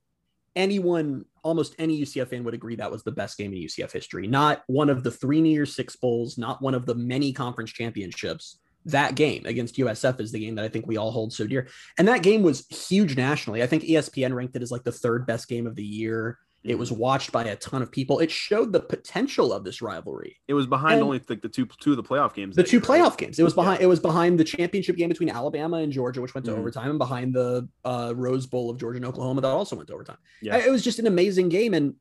anyone, 0.56 1.26
almost 1.44 1.74
any 1.78 2.00
UCF 2.00 2.28
fan 2.28 2.44
would 2.44 2.54
agree 2.54 2.76
that 2.76 2.90
was 2.90 3.02
the 3.02 3.12
best 3.12 3.36
game 3.36 3.52
in 3.52 3.58
UCF 3.58 3.92
history. 3.92 4.26
Not 4.26 4.62
one 4.66 4.88
of 4.88 5.04
the 5.04 5.10
three 5.10 5.42
New 5.42 5.50
Year's 5.50 5.76
Six 5.76 5.94
bowls, 5.96 6.38
not 6.38 6.62
one 6.62 6.74
of 6.74 6.86
the 6.86 6.94
many 6.94 7.34
conference 7.34 7.70
championships. 7.70 8.58
That 8.86 9.14
game 9.14 9.44
against 9.46 9.76
USF 9.76 10.20
is 10.20 10.32
the 10.32 10.40
game 10.40 10.54
that 10.54 10.64
I 10.64 10.68
think 10.68 10.86
we 10.86 10.96
all 10.96 11.10
hold 11.10 11.32
so 11.32 11.46
dear. 11.46 11.68
And 11.98 12.08
that 12.08 12.22
game 12.22 12.42
was 12.42 12.66
huge 12.68 13.16
nationally. 13.16 13.62
I 13.62 13.66
think 13.66 13.82
ESPN 13.82 14.34
ranked 14.34 14.56
it 14.56 14.62
as 14.62 14.70
like 14.70 14.84
the 14.84 14.92
third 14.92 15.26
best 15.26 15.48
game 15.48 15.66
of 15.66 15.74
the 15.74 15.84
year. 15.84 16.38
It 16.66 16.78
was 16.78 16.90
watched 16.90 17.32
by 17.32 17.44
a 17.44 17.56
ton 17.56 17.80
of 17.80 17.92
people. 17.92 18.18
It 18.18 18.30
showed 18.30 18.72
the 18.72 18.80
potential 18.80 19.52
of 19.52 19.64
this 19.64 19.80
rivalry. 19.80 20.36
It 20.48 20.54
was 20.54 20.66
behind 20.66 20.94
and 20.94 21.04
only 21.04 21.22
like 21.28 21.40
the 21.40 21.48
two 21.48 21.66
two 21.80 21.92
of 21.92 21.96
the 21.96 22.02
playoff 22.02 22.34
games. 22.34 22.56
The 22.56 22.64
two 22.64 22.78
year, 22.78 22.80
playoff 22.80 23.10
right? 23.10 23.18
games. 23.18 23.38
It 23.38 23.44
was 23.44 23.54
behind. 23.54 23.80
Yeah. 23.80 23.86
It 23.86 23.88
was 23.88 24.00
behind 24.00 24.38
the 24.38 24.44
championship 24.44 24.96
game 24.96 25.08
between 25.08 25.30
Alabama 25.30 25.78
and 25.78 25.92
Georgia, 25.92 26.20
which 26.20 26.34
went 26.34 26.44
to 26.46 26.52
mm 26.52 26.56
overtime, 26.56 26.90
and 26.90 26.98
behind 26.98 27.34
the 27.34 27.68
uh, 27.84 28.12
Rose 28.16 28.46
Bowl 28.46 28.70
of 28.70 28.78
Georgia 28.78 28.96
and 28.96 29.04
Oklahoma 29.04 29.42
that 29.42 29.48
also 29.48 29.76
went 29.76 29.88
to 29.88 29.94
overtime. 29.94 30.16
Yeah. 30.42 30.56
It 30.56 30.70
was 30.70 30.82
just 30.82 30.98
an 30.98 31.06
amazing 31.06 31.50
game. 31.50 31.74
And 31.74 31.94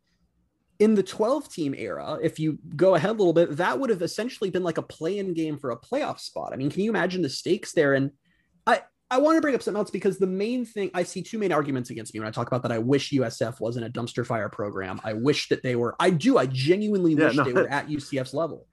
in 0.80 0.96
the 0.96 1.04
12 1.04 1.50
team 1.50 1.76
era, 1.78 2.20
if 2.22 2.40
you 2.40 2.60
go 2.76 2.96
ahead 2.96 3.12
a 3.12 3.14
little 3.14 3.34
bit, 3.34 3.58
that 3.58 3.80
would 3.80 3.90
have 3.90 4.02
essentially 4.02 4.50
been 4.50 4.64
like 4.64 4.78
a 4.78 4.84
play-in 4.84 5.34
game 5.34 5.58
for 5.58 5.72
a 5.72 5.78
playoff 5.80 6.20
spot. 6.20 6.52
I 6.54 6.58
mean, 6.58 6.70
can 6.70 6.82
you 6.82 6.90
imagine 6.90 7.22
the 7.22 7.30
stakes 7.30 7.72
there? 7.72 7.94
And 7.94 8.12
I 8.68 8.82
I 9.10 9.20
want 9.20 9.38
to 9.38 9.42
bring 9.42 9.56
up 9.56 9.62
something 9.62 9.80
else 9.80 9.92
because 9.92 10.18
the 10.18 10.28
main 10.28 10.66
thing 10.66 10.92
I 10.94 11.04
see 11.04 11.22
two 11.22 11.38
main 11.38 11.52
arguments 11.52 11.92
against 11.92 12.14
me 12.14 12.20
when 12.20 12.28
I 12.28 12.32
talk 12.32 12.48
about 12.48 12.64
that. 12.64 12.72
I 12.72 12.80
wish 12.80 13.12
USF 13.12 13.60
wasn't 13.60 13.86
a 13.86 13.90
dumpster 13.90 14.26
fire 14.26 14.50
program. 14.50 15.00
I 15.04 15.14
wish 15.14 15.48
that 15.50 15.64
they 15.64 15.76
were. 15.76 15.96
I 16.00 16.10
do. 16.10 16.38
I 16.38 16.48
genuinely 16.48 17.14
yeah, 17.14 17.28
wish 17.28 17.36
no. 17.36 17.44
they 17.44 17.54
were 17.54 17.70
at 17.70 17.88
UCF's 17.88 18.34
level. 18.34 18.68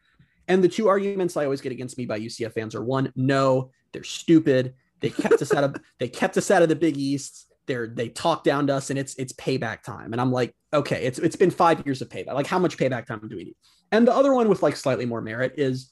And 0.49 0.64
the 0.64 0.69
two 0.69 0.88
arguments 0.88 1.37
I 1.37 1.44
always 1.44 1.60
get 1.60 1.72
against 1.72 1.99
me 1.99 2.06
by 2.06 2.19
UCF 2.19 2.54
fans 2.54 2.75
are 2.75 2.82
one, 2.82 3.12
no, 3.14 3.70
they're 3.93 4.02
stupid. 4.02 4.75
They 5.00 5.10
kept 5.10 5.40
us 5.40 5.52
out 5.54 5.64
of 5.64 5.76
they 6.00 6.08
kept 6.08 6.37
us 6.37 6.50
out 6.50 6.62
of 6.62 6.69
the 6.69 6.76
Big 6.76 6.96
East. 6.96 7.51
They're 7.73 7.87
they 7.87 8.11
talk 8.11 8.45
down 8.45 8.67
to 8.67 8.75
us, 8.75 8.91
and 8.91 8.99
it's 8.99 9.15
it's 9.15 9.33
payback 9.33 9.83
time. 9.83 10.13
And 10.13 10.21
I'm 10.21 10.31
like, 10.31 10.55
okay, 10.75 11.05
it's 11.05 11.19
it's 11.19 11.37
been 11.37 11.51
five 11.51 11.83
years 11.87 12.03
of 12.03 12.11
payback. 12.11 12.35
Like, 12.35 12.47
how 12.47 12.59
much 12.59 12.77
payback 12.77 13.07
time 13.07 13.27
do 13.27 13.37
we 13.37 13.45
need? 13.45 13.57
And 13.91 14.07
the 14.07 14.15
other 14.15 14.35
one 14.35 14.49
with 14.51 14.63
like 14.63 14.77
slightly 14.77 15.07
more 15.07 15.23
merit 15.23 15.55
is 15.57 15.91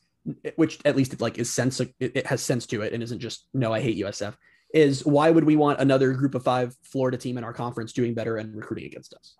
which 0.57 0.79
at 0.85 0.97
least 0.97 1.15
it 1.15 1.21
like 1.23 1.39
is 1.39 1.51
sense 1.51 1.81
it 1.99 2.27
has 2.27 2.43
sense 2.43 2.67
to 2.67 2.83
it 2.83 2.93
and 2.93 3.03
isn't 3.03 3.21
just 3.21 3.47
no 3.55 3.73
I 3.73 3.81
hate 3.81 3.97
USF 4.05 4.35
is 4.75 5.05
why 5.05 5.31
would 5.31 5.45
we 5.45 5.57
want 5.57 5.81
another 5.81 6.13
group 6.13 6.35
of 6.35 6.45
five 6.45 6.75
Florida 6.83 7.17
team 7.17 7.39
in 7.39 7.45
our 7.45 7.55
conference 7.55 7.93
doing 7.93 8.13
better 8.13 8.37
and 8.37 8.55
recruiting 8.55 8.85
against 8.85 9.15
us? 9.15 9.35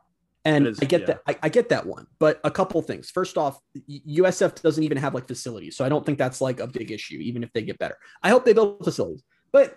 And 0.47 0.67
is, 0.67 0.79
I 0.81 0.87
get 0.87 1.03
yeah. 1.03 1.07
that 1.07 1.23
I, 1.29 1.39
I, 1.43 1.49
get 1.51 1.69
that 1.69 1.85
one, 1.85 2.07
but 2.19 2.41
a 2.45 2.51
couple 2.51 2.81
things. 2.81 3.11
First 3.11 3.37
off, 3.37 3.61
USF 3.91 4.63
doesn't 4.63 4.83
even 4.83 4.97
have 4.97 5.13
like 5.13 5.29
facilities, 5.29 5.77
so 5.77 5.85
I 5.85 5.91
don't 5.91 6.05
think 6.05 6.17
that's 6.17 6.41
like 6.41 6.61
a 6.61 6.67
big 6.67 6.91
issue, 6.91 7.19
even 7.19 7.43
if 7.43 7.53
they 7.53 7.61
get 7.61 7.79
better. 7.79 7.97
I 8.23 8.31
hope 8.31 8.47
they 8.47 8.55
build 8.55 8.83
facilities, 8.83 9.23
but 9.53 9.77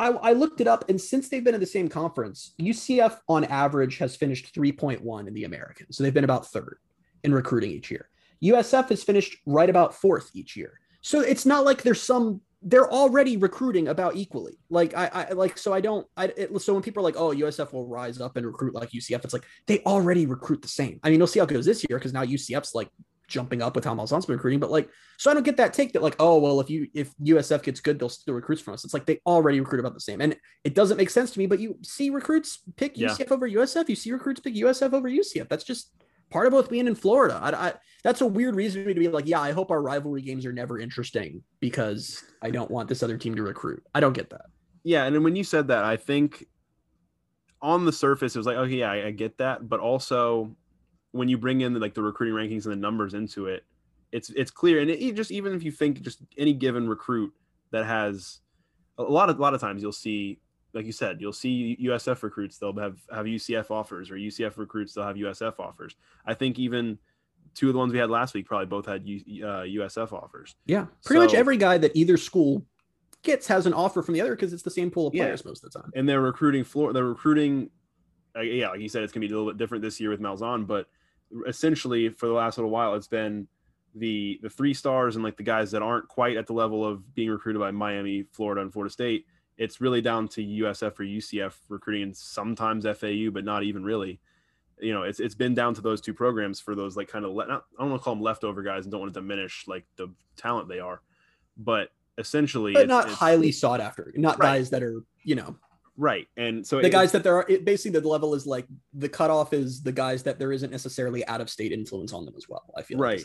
I, 0.00 0.08
I 0.08 0.32
looked 0.32 0.62
it 0.62 0.66
up, 0.66 0.88
and 0.88 0.98
since 0.98 1.28
they've 1.28 1.44
been 1.44 1.54
in 1.54 1.60
the 1.60 1.66
same 1.66 1.88
conference, 1.88 2.54
UCF 2.58 3.18
on 3.28 3.44
average 3.44 3.98
has 3.98 4.16
finished 4.16 4.54
3.1 4.54 5.28
in 5.28 5.34
the 5.34 5.44
American, 5.44 5.92
so 5.92 6.02
they've 6.02 6.14
been 6.14 6.24
about 6.24 6.46
third 6.46 6.78
in 7.22 7.34
recruiting 7.34 7.70
each 7.70 7.90
year. 7.90 8.08
USF 8.42 8.88
has 8.88 9.02
finished 9.02 9.36
right 9.44 9.68
about 9.68 9.94
fourth 9.94 10.30
each 10.32 10.56
year. 10.56 10.80
So 11.02 11.20
it's 11.20 11.44
not 11.44 11.64
like 11.64 11.82
there's 11.82 12.02
some 12.02 12.40
they're 12.62 12.90
already 12.90 13.38
recruiting 13.38 13.88
about 13.88 14.16
equally. 14.16 14.58
Like 14.68 14.94
I, 14.94 15.26
I 15.30 15.32
like 15.32 15.56
so 15.56 15.72
I 15.72 15.80
don't 15.80 16.06
I 16.16 16.26
it, 16.36 16.60
so 16.60 16.74
when 16.74 16.82
people 16.82 17.00
are 17.00 17.04
like, 17.04 17.16
oh, 17.16 17.34
USF 17.34 17.72
will 17.72 17.86
rise 17.86 18.20
up 18.20 18.36
and 18.36 18.46
recruit 18.46 18.74
like 18.74 18.90
UCF, 18.90 19.24
it's 19.24 19.32
like 19.32 19.44
they 19.66 19.80
already 19.80 20.26
recruit 20.26 20.62
the 20.62 20.68
same. 20.68 21.00
I 21.02 21.10
mean, 21.10 21.18
you'll 21.18 21.26
see 21.26 21.40
how 21.40 21.46
it 21.46 21.50
goes 21.50 21.66
this 21.66 21.84
year 21.88 21.98
because 21.98 22.12
now 22.12 22.24
UCF's 22.24 22.74
like 22.74 22.88
jumping 23.30 23.62
up 23.62 23.74
with 23.74 23.84
how 23.84 23.94
Malzahn's 23.94 24.26
been 24.26 24.36
recruiting, 24.36 24.60
but 24.60 24.70
like 24.70 24.90
so 25.16 25.30
I 25.30 25.34
don't 25.34 25.44
get 25.44 25.56
that 25.56 25.72
take 25.72 25.94
that 25.94 26.02
like, 26.02 26.16
oh 26.18 26.38
well, 26.38 26.60
if 26.60 26.68
you 26.68 26.88
if 26.92 27.16
USF 27.16 27.62
gets 27.62 27.80
good, 27.80 27.98
they'll 27.98 28.10
still 28.10 28.34
recruit 28.34 28.60
from 28.60 28.74
us. 28.74 28.84
It's 28.84 28.92
like 28.92 29.06
they 29.06 29.20
already 29.24 29.60
recruit 29.60 29.80
about 29.80 29.94
the 29.94 30.00
same. 30.00 30.20
And 30.20 30.36
it 30.64 30.74
doesn't 30.74 30.98
make 30.98 31.08
sense 31.08 31.30
to 31.30 31.38
me, 31.38 31.46
but 31.46 31.60
you 31.60 31.78
see 31.82 32.10
recruits 32.10 32.58
pick 32.76 32.98
yeah. 32.98 33.08
UCF 33.08 33.30
over 33.30 33.48
USF, 33.48 33.88
you 33.88 33.96
see 33.96 34.12
recruits 34.12 34.40
pick 34.40 34.54
USF 34.54 34.92
over 34.92 35.08
UCF. 35.08 35.48
That's 35.48 35.64
just 35.64 35.94
part 36.30 36.46
of 36.46 36.52
both 36.52 36.70
being 36.70 36.86
in 36.86 36.94
Florida. 36.94 37.38
I, 37.42 37.50
I, 37.50 37.72
that's 38.04 38.20
a 38.20 38.26
weird 38.26 38.54
reason 38.54 38.86
to 38.86 38.94
be 38.94 39.08
like, 39.08 39.26
yeah, 39.26 39.40
I 39.40 39.52
hope 39.52 39.70
our 39.70 39.82
rivalry 39.82 40.22
games 40.22 40.46
are 40.46 40.52
never 40.52 40.78
interesting 40.78 41.42
because 41.60 42.22
I 42.42 42.50
don't 42.50 42.70
want 42.70 42.88
this 42.88 43.02
other 43.02 43.18
team 43.18 43.34
to 43.36 43.42
recruit. 43.42 43.82
I 43.94 44.00
don't 44.00 44.12
get 44.12 44.30
that. 44.30 44.46
Yeah, 44.82 45.04
and 45.04 45.14
then 45.14 45.22
when 45.22 45.36
you 45.36 45.44
said 45.44 45.68
that, 45.68 45.84
I 45.84 45.96
think 45.96 46.46
on 47.60 47.84
the 47.84 47.92
surface 47.92 48.34
it 48.34 48.38
was 48.38 48.46
like, 48.46 48.56
okay, 48.56 48.76
yeah, 48.76 48.90
I, 48.90 49.06
I 49.08 49.10
get 49.10 49.38
that, 49.38 49.68
but 49.68 49.80
also 49.80 50.56
when 51.12 51.28
you 51.28 51.38
bring 51.38 51.60
in 51.60 51.72
the, 51.72 51.80
like 51.80 51.94
the 51.94 52.02
recruiting 52.02 52.34
rankings 52.34 52.64
and 52.64 52.72
the 52.72 52.76
numbers 52.76 53.14
into 53.14 53.46
it, 53.46 53.64
it's 54.12 54.30
it's 54.30 54.50
clear. 54.50 54.80
And 54.80 54.90
it, 54.90 55.14
just 55.14 55.30
even 55.30 55.54
if 55.54 55.62
you 55.62 55.70
think 55.72 56.02
just 56.02 56.20
any 56.36 56.52
given 56.52 56.88
recruit 56.88 57.32
that 57.70 57.86
has 57.86 58.40
a 58.98 59.02
lot 59.02 59.30
of 59.30 59.38
a 59.38 59.42
lot 59.42 59.54
of 59.54 59.60
times 59.60 59.82
you'll 59.82 59.92
see 59.92 60.40
like 60.72 60.86
you 60.86 60.92
said, 60.92 61.20
you'll 61.20 61.32
see 61.32 61.76
USF 61.82 62.22
recruits. 62.22 62.58
They'll 62.58 62.76
have 62.78 62.98
have 63.12 63.26
UCF 63.26 63.70
offers, 63.70 64.10
or 64.10 64.14
UCF 64.14 64.56
recruits. 64.56 64.94
They'll 64.94 65.06
have 65.06 65.16
USF 65.16 65.58
offers. 65.58 65.96
I 66.24 66.34
think 66.34 66.58
even 66.58 66.98
two 67.54 67.68
of 67.68 67.72
the 67.72 67.78
ones 67.78 67.92
we 67.92 67.98
had 67.98 68.10
last 68.10 68.34
week 68.34 68.46
probably 68.46 68.66
both 68.66 68.86
had 68.86 69.06
U, 69.06 69.44
uh, 69.44 69.62
USF 69.62 70.12
offers. 70.12 70.54
Yeah, 70.66 70.86
pretty 71.04 71.20
so, 71.20 71.26
much 71.26 71.34
every 71.34 71.56
guy 71.56 71.78
that 71.78 71.96
either 71.96 72.16
school 72.16 72.64
gets 73.22 73.46
has 73.48 73.66
an 73.66 73.74
offer 73.74 74.02
from 74.02 74.14
the 74.14 74.20
other 74.20 74.34
because 74.34 74.52
it's 74.52 74.62
the 74.62 74.70
same 74.70 74.90
pool 74.90 75.08
of 75.08 75.12
players 75.12 75.42
yeah. 75.44 75.50
most 75.50 75.64
of 75.64 75.72
the 75.72 75.80
time. 75.80 75.90
And 75.94 76.08
they're 76.08 76.20
recruiting 76.20 76.64
floor. 76.64 76.92
They're 76.92 77.04
recruiting. 77.04 77.70
Uh, 78.36 78.42
yeah, 78.42 78.68
like 78.68 78.80
you 78.80 78.88
said, 78.88 79.02
it's 79.02 79.12
gonna 79.12 79.26
be 79.26 79.32
a 79.32 79.36
little 79.36 79.50
bit 79.50 79.58
different 79.58 79.82
this 79.82 80.00
year 80.00 80.10
with 80.10 80.20
Malzahn, 80.20 80.66
but 80.66 80.86
essentially 81.46 82.08
for 82.10 82.26
the 82.26 82.32
last 82.32 82.58
little 82.58 82.70
while, 82.70 82.94
it's 82.94 83.08
been 83.08 83.46
the 83.94 84.38
the 84.42 84.50
three 84.50 84.74
stars 84.74 85.16
and 85.16 85.24
like 85.24 85.36
the 85.36 85.42
guys 85.42 85.70
that 85.72 85.82
aren't 85.82 86.08
quite 86.08 86.36
at 86.36 86.46
the 86.46 86.52
level 86.52 86.86
of 86.86 87.14
being 87.14 87.30
recruited 87.30 87.60
by 87.60 87.70
Miami, 87.70 88.24
Florida, 88.32 88.60
and 88.62 88.72
Florida 88.72 88.92
State 88.92 89.26
it's 89.60 89.78
really 89.78 90.00
down 90.00 90.26
to 90.26 90.40
USF 90.42 90.98
or 90.98 91.04
UCF 91.04 91.52
recruiting 91.68 92.02
and 92.02 92.16
sometimes 92.16 92.86
FAU, 92.86 93.30
but 93.30 93.44
not 93.44 93.62
even 93.62 93.84
really. 93.84 94.18
You 94.80 94.94
know, 94.94 95.02
it's 95.02 95.20
it's 95.20 95.34
been 95.34 95.54
down 95.54 95.74
to 95.74 95.82
those 95.82 96.00
two 96.00 96.14
programs 96.14 96.58
for 96.58 96.74
those 96.74 96.96
like 96.96 97.08
kind 97.08 97.26
of 97.26 97.32
let 97.32 97.48
not, 97.48 97.64
I 97.78 97.82
don't 97.82 97.90
want 97.90 98.00
to 98.00 98.04
call 98.04 98.14
them 98.14 98.24
leftover 98.24 98.62
guys 98.62 98.86
and 98.86 98.90
don't 98.90 99.02
want 99.02 99.12
to 99.12 99.20
diminish 99.20 99.64
like 99.68 99.84
the 99.96 100.08
talent 100.38 100.70
they 100.70 100.80
are, 100.80 101.02
but 101.58 101.90
essentially, 102.16 102.72
but 102.72 102.84
it's, 102.84 102.88
not 102.88 103.08
it's, 103.08 103.14
highly 103.14 103.52
sought 103.52 103.82
after, 103.82 104.10
not 104.16 104.38
right. 104.38 104.54
guys 104.54 104.70
that 104.70 104.82
are 104.82 105.04
you 105.22 105.34
know 105.34 105.54
Right. 106.02 106.26
And 106.38 106.66
so 106.66 106.80
the 106.80 106.86
it- 106.86 106.90
guys 106.92 107.12
that 107.12 107.22
there 107.22 107.36
are 107.36 107.44
it, 107.48 107.64
basically 107.66 108.00
the 108.00 108.08
level 108.08 108.34
is 108.34 108.46
like 108.46 108.66
the 108.94 109.08
cutoff 109.08 109.52
is 109.52 109.82
the 109.82 109.92
guys 109.92 110.22
that 110.22 110.38
there 110.38 110.50
isn't 110.50 110.70
necessarily 110.70 111.26
out 111.26 111.42
of 111.42 111.50
state 111.50 111.72
influence 111.72 112.14
on 112.14 112.24
them 112.24 112.34
as 112.38 112.48
well. 112.48 112.72
I 112.74 112.80
feel 112.82 112.98
like 112.98 113.04
Right. 113.18 113.24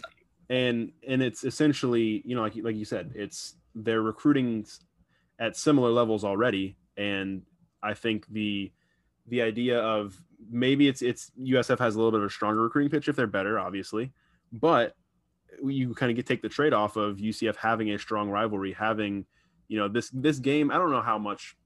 and 0.50 0.92
and 1.08 1.22
it's 1.22 1.44
essentially 1.46 2.22
you 2.26 2.36
know 2.36 2.42
like 2.42 2.56
you- 2.56 2.64
like 2.64 2.76
you 2.76 2.84
said 2.86 3.14
it's 3.16 3.56
they're 3.76 4.02
recruiting 4.02 4.66
at 5.40 5.56
similar 5.56 5.90
levels 5.90 6.24
already 6.24 6.78
and 6.98 7.42
i 7.84 7.94
think 7.94 8.26
the 8.28 8.72
the 9.28 9.42
idea 9.42 9.80
of 9.80 10.16
maybe 10.50 10.88
it's 10.88 11.02
it's 11.02 11.32
usf 11.40 11.78
has 11.80 11.96
a 11.96 11.98
little 11.98 12.12
bit 12.12 12.22
of 12.22 12.28
a 12.28 12.30
stronger 12.30 12.62
recruiting 12.62 12.90
pitch 12.90 13.08
if 13.10 13.16
they're 13.18 13.28
better 13.28 13.60
obviously 13.60 14.14
but 14.54 14.96
you 15.64 15.94
kind 15.94 16.10
of 16.10 16.16
get 16.16 16.26
take 16.26 16.42
the 16.42 16.48
trade-off 16.50 16.96
of 16.96 17.18
ucf 17.18 17.56
having 17.58 17.92
a 17.92 18.00
strong 18.00 18.30
rivalry 18.30 18.72
having 18.72 19.26
you 19.68 19.78
know 19.78 19.88
this 19.90 20.10
this 20.12 20.40
game 20.40 20.72
i 20.72 20.76
don't 20.78 20.92
know 20.92 21.02
how 21.02 21.18
much 21.18 21.58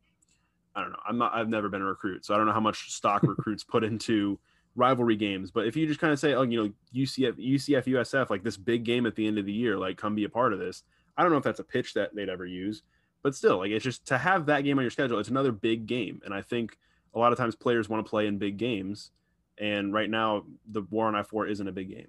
i 0.80 0.82
don't 0.82 0.92
know 0.92 1.00
i'm 1.08 1.18
not 1.18 1.34
i've 1.34 1.50
never 1.50 1.70
been 1.70 1.82
a 1.82 1.86
recruit 1.86 2.26
so 2.26 2.34
i 2.34 2.38
don't 2.38 2.46
know 2.46 2.54
how 2.54 2.60
much 2.60 2.92
stock 2.92 3.22
recruits 3.24 3.64
put 3.64 3.84
into 3.84 4.40
rivalry 4.76 5.16
games. 5.16 5.52
But 5.52 5.68
if 5.68 5.76
you 5.76 5.86
just 5.86 6.00
kind 6.00 6.14
of 6.14 6.20
say, 6.20 6.34
oh, 6.34 6.44
you 6.44 6.64
know, 6.64 6.74
UCF, 6.96 7.34
UCF, 7.38 7.86
USF, 7.86 8.30
like 8.30 8.44
this 8.44 8.58
big 8.58 8.84
game 8.84 9.06
at 9.06 9.16
the 9.16 9.28
end 9.28 9.38
of 9.38 9.46
the 9.46 9.54
year, 9.54 9.78
like 9.78 9.98
come 9.98 10.16
be 10.16 10.24
a 10.24 10.30
part 10.30 10.54
of 10.54 10.60
this. 10.60 10.84
I 11.18 11.22
don't 11.22 11.32
know 11.32 11.38
if 11.38 11.44
that's 11.44 11.60
a 11.60 11.66
pitch 11.66 11.94
that 11.94 12.16
they'd 12.16 12.30
ever 12.30 12.46
use, 12.46 12.82
but 13.22 13.36
still, 13.36 13.58
like 13.58 13.72
it's 13.72 13.84
just 13.84 14.08
to 14.08 14.18
have 14.18 14.46
that 14.48 14.62
game 14.62 14.80
on 14.80 14.84
your 14.84 14.92
schedule. 14.92 15.20
It's 15.20 15.30
another 15.30 15.52
big 15.52 15.86
game, 15.86 16.22
and 16.24 16.34
I 16.34 16.42
think 16.42 16.78
a 17.14 17.20
lot 17.20 17.34
of 17.34 17.38
times 17.38 17.56
players 17.56 17.90
want 17.90 18.06
to 18.06 18.10
play 18.10 18.26
in 18.26 18.38
big 18.38 18.58
games. 18.58 19.12
And 19.58 19.94
right 19.94 20.10
now, 20.10 20.46
the 20.72 20.84
War 20.84 21.08
on 21.08 21.16
I 21.16 21.24
four 21.24 21.46
isn't 21.46 21.68
a 21.68 21.74
big 21.74 21.90
game. 21.90 22.08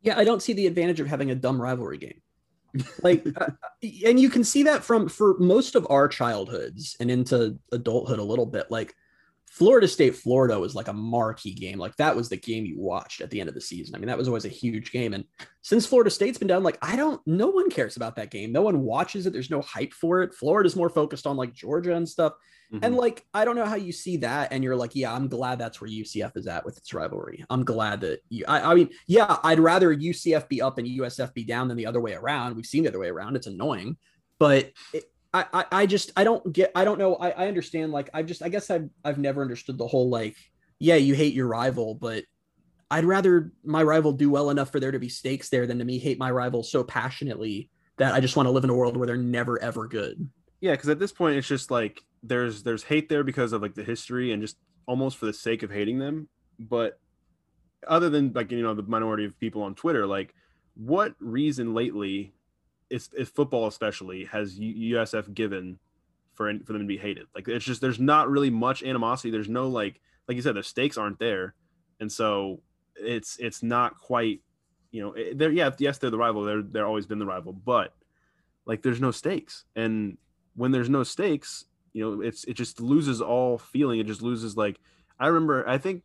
Yeah, 0.00 0.18
I 0.18 0.24
don't 0.24 0.42
see 0.42 0.54
the 0.54 0.66
advantage 0.66 1.00
of 1.00 1.06
having 1.06 1.30
a 1.30 1.34
dumb 1.34 1.60
rivalry 1.60 1.98
game. 1.98 2.22
Like, 3.02 3.26
uh, 3.36 3.50
and 4.04 4.20
you 4.20 4.30
can 4.30 4.44
see 4.44 4.62
that 4.64 4.84
from 4.84 5.08
for 5.08 5.36
most 5.38 5.74
of 5.74 5.86
our 5.90 6.08
childhoods 6.08 6.96
and 7.00 7.10
into 7.10 7.58
adulthood 7.72 8.18
a 8.18 8.24
little 8.24 8.46
bit. 8.46 8.70
Like, 8.70 8.94
Florida 9.50 9.88
State, 9.88 10.14
Florida 10.14 10.58
was 10.58 10.76
like 10.76 10.86
a 10.88 10.92
marquee 10.92 11.52
game. 11.52 11.78
Like, 11.78 11.96
that 11.96 12.14
was 12.14 12.28
the 12.28 12.36
game 12.36 12.64
you 12.64 12.78
watched 12.78 13.20
at 13.20 13.30
the 13.30 13.40
end 13.40 13.48
of 13.48 13.54
the 13.54 13.60
season. 13.60 13.94
I 13.94 13.98
mean, 13.98 14.06
that 14.06 14.16
was 14.16 14.28
always 14.28 14.44
a 14.44 14.48
huge 14.48 14.92
game. 14.92 15.12
And 15.12 15.24
since 15.62 15.84
Florida 15.84 16.08
State's 16.08 16.38
been 16.38 16.46
down, 16.46 16.62
like, 16.62 16.78
I 16.82 16.94
don't, 16.94 17.20
no 17.26 17.48
one 17.48 17.68
cares 17.68 17.96
about 17.96 18.14
that 18.16 18.30
game. 18.30 18.52
No 18.52 18.62
one 18.62 18.80
watches 18.82 19.26
it. 19.26 19.32
There's 19.32 19.50
no 19.50 19.60
hype 19.60 19.92
for 19.92 20.22
it. 20.22 20.34
Florida's 20.34 20.76
more 20.76 20.88
focused 20.88 21.26
on 21.26 21.36
like 21.36 21.52
Georgia 21.52 21.96
and 21.96 22.08
stuff. 22.08 22.34
And 22.72 22.94
Mhm. 22.94 22.98
like, 22.98 23.26
I 23.34 23.44
don't 23.44 23.56
know 23.56 23.64
how 23.64 23.74
you 23.74 23.90
see 23.90 24.18
that, 24.18 24.52
and 24.52 24.62
you're 24.62 24.76
like, 24.76 24.94
yeah, 24.94 25.12
I'm 25.12 25.26
glad 25.26 25.58
that's 25.58 25.80
where 25.80 25.90
UCF 25.90 26.36
is 26.36 26.46
at 26.46 26.64
with 26.64 26.76
its 26.78 26.94
rivalry. 26.94 27.44
I'm 27.50 27.64
glad 27.64 28.02
that 28.02 28.20
you. 28.28 28.44
I, 28.46 28.70
I 28.70 28.74
mean, 28.76 28.90
yeah, 29.08 29.38
I'd 29.42 29.58
rather 29.58 29.92
UCF 29.92 30.48
be 30.48 30.62
up 30.62 30.78
and 30.78 30.86
USF 30.86 31.34
be 31.34 31.42
down 31.42 31.66
than 31.66 31.76
the 31.76 31.86
other 31.86 32.00
way 32.00 32.14
around. 32.14 32.54
We've 32.54 32.64
seen 32.64 32.84
the 32.84 32.90
other 32.90 33.00
way 33.00 33.08
around. 33.08 33.34
It's 33.34 33.48
annoying, 33.48 33.96
but 34.38 34.70
it, 34.94 35.02
I, 35.32 35.44
I, 35.52 35.64
I 35.72 35.86
just, 35.86 36.10
I 36.16 36.24
don't 36.24 36.52
get. 36.52 36.72
I 36.74 36.84
don't 36.84 36.98
know. 36.98 37.14
I, 37.16 37.30
I 37.30 37.48
understand. 37.48 37.92
Like, 37.92 38.10
I've 38.12 38.26
just, 38.26 38.42
I 38.42 38.48
guess 38.48 38.70
I've, 38.70 38.88
I've 39.04 39.18
never 39.18 39.42
understood 39.42 39.78
the 39.78 39.86
whole 39.86 40.08
like, 40.08 40.36
yeah, 40.78 40.96
you 40.96 41.14
hate 41.14 41.34
your 41.34 41.46
rival, 41.46 41.94
but 41.94 42.24
I'd 42.90 43.04
rather 43.04 43.52
my 43.64 43.82
rival 43.82 44.12
do 44.12 44.30
well 44.30 44.50
enough 44.50 44.72
for 44.72 44.80
there 44.80 44.90
to 44.90 44.98
be 44.98 45.08
stakes 45.08 45.48
there 45.48 45.66
than 45.66 45.78
to 45.78 45.84
me 45.84 45.98
hate 45.98 46.18
my 46.18 46.30
rival 46.30 46.62
so 46.62 46.82
passionately 46.82 47.70
that 47.98 48.14
I 48.14 48.20
just 48.20 48.34
want 48.34 48.46
to 48.46 48.50
live 48.50 48.64
in 48.64 48.70
a 48.70 48.74
world 48.74 48.96
where 48.96 49.06
they're 49.06 49.16
never 49.16 49.62
ever 49.62 49.86
good. 49.86 50.28
yeah, 50.60 50.72
because 50.72 50.88
at 50.88 50.98
this 50.98 51.12
point, 51.12 51.36
it's 51.36 51.46
just 51.46 51.70
like 51.70 52.02
there's 52.22 52.62
there's 52.62 52.82
hate 52.82 53.08
there 53.08 53.22
because 53.22 53.52
of 53.52 53.62
like 53.62 53.74
the 53.74 53.84
history 53.84 54.32
and 54.32 54.42
just 54.42 54.56
almost 54.86 55.18
for 55.18 55.26
the 55.26 55.32
sake 55.32 55.62
of 55.62 55.70
hating 55.70 55.98
them. 55.98 56.28
But 56.58 56.98
other 57.86 58.10
than 58.10 58.32
like 58.32 58.50
you 58.50 58.62
know 58.62 58.74
the 58.74 58.82
minority 58.82 59.24
of 59.24 59.38
people 59.38 59.62
on 59.62 59.74
Twitter, 59.74 60.06
like 60.06 60.34
what 60.74 61.14
reason 61.20 61.74
lately 61.74 62.34
is, 62.90 63.08
is 63.16 63.28
football 63.28 63.66
especially 63.66 64.24
has 64.26 64.58
USF 64.58 65.32
given 65.34 65.78
for 66.34 66.52
for 66.64 66.72
them 66.72 66.82
to 66.82 66.88
be 66.88 66.98
hated? 66.98 67.26
Like 67.34 67.48
it's 67.48 67.64
just 67.64 67.80
there's 67.80 68.00
not 68.00 68.30
really 68.30 68.50
much 68.50 68.82
animosity. 68.82 69.30
There's 69.30 69.48
no 69.48 69.68
like 69.68 70.00
like 70.28 70.36
you 70.36 70.42
said 70.42 70.56
the 70.56 70.62
stakes 70.62 70.98
aren't 70.98 71.18
there, 71.18 71.54
and 72.00 72.10
so 72.10 72.60
it's 72.96 73.36
it's 73.38 73.62
not 73.62 73.98
quite 73.98 74.40
you 74.90 75.02
know 75.02 75.14
they're 75.34 75.52
yeah 75.52 75.70
yes 75.78 75.98
they're 75.98 76.10
the 76.10 76.18
rival. 76.18 76.44
They're 76.44 76.62
they're 76.62 76.86
always 76.86 77.06
been 77.06 77.18
the 77.18 77.26
rival 77.26 77.52
but 77.52 77.94
like 78.66 78.82
there's 78.82 79.00
no 79.00 79.10
stakes. 79.10 79.64
And 79.76 80.18
when 80.56 80.72
there's 80.72 80.90
no 80.90 81.04
stakes 81.04 81.64
you 81.92 82.04
know 82.04 82.20
it's 82.20 82.44
it 82.44 82.54
just 82.54 82.80
loses 82.80 83.20
all 83.20 83.58
feeling. 83.58 84.00
It 84.00 84.06
just 84.06 84.22
loses 84.22 84.56
like 84.56 84.78
i 85.20 85.26
remember 85.26 85.68
i 85.68 85.78
think 85.78 86.02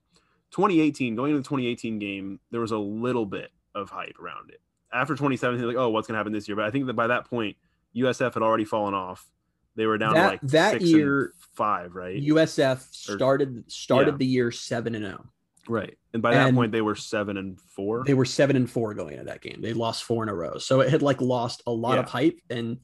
2018 0.51 1.15
going 1.15 1.31
into 1.31 1.41
the 1.41 1.47
2018 1.47 1.97
game 1.99 2.39
there 2.51 2.61
was 2.61 2.71
a 2.71 2.77
little 2.77 3.25
bit 3.25 3.51
of 3.73 3.89
hype 3.89 4.19
around 4.19 4.49
it 4.51 4.61
after 4.93 5.13
2017 5.13 5.67
like 5.67 5.75
oh 5.77 5.89
what's 5.89 6.07
going 6.07 6.13
to 6.15 6.17
happen 6.17 6.31
this 6.33 6.47
year 6.47 6.55
but 6.55 6.65
i 6.65 6.71
think 6.71 6.85
that 6.87 6.93
by 6.93 7.07
that 7.07 7.25
point 7.29 7.55
usf 7.95 8.33
had 8.33 8.43
already 8.43 8.65
fallen 8.65 8.93
off 8.93 9.29
they 9.75 9.85
were 9.85 9.97
down 9.97 10.13
That- 10.13 10.23
to 10.23 10.27
like 10.29 10.41
that 10.51 10.81
year, 10.81 11.33
five 11.55 11.95
right 11.95 12.21
USF 12.21 13.09
Or- 13.09 13.17
started 13.17 13.69
started 13.69 14.11
yeah. 14.13 14.17
the 14.17 14.25
year 14.25 14.51
seven 14.51 14.95
and 14.95 15.03
zero. 15.03 15.25
right 15.67 15.97
and 16.13 16.21
by 16.21 16.33
that 16.33 16.47
And- 16.47 16.55
point 16.55 16.71
they 16.71 16.81
were 16.81 16.95
seven 16.95 17.35
and 17.37 17.59
four 17.59 18.03
They 18.05 18.13
were 18.13 18.23
seven 18.25 18.55
and 18.55 18.69
four 18.69 18.93
going 18.93 19.13
into 19.13 19.25
that 19.25 19.41
game. 19.41 19.61
They 19.61 19.73
lost 19.73 20.03
four 20.05 20.23
in 20.23 20.29
a 20.29 20.33
row, 20.33 20.57
so 20.59 20.79
it 20.79 20.89
had 20.89 21.01
like 21.01 21.19
lost 21.19 21.61
a 21.67 21.71
lot 21.71 21.97
of 21.97 22.05
hype, 22.07 22.39
and 22.49 22.77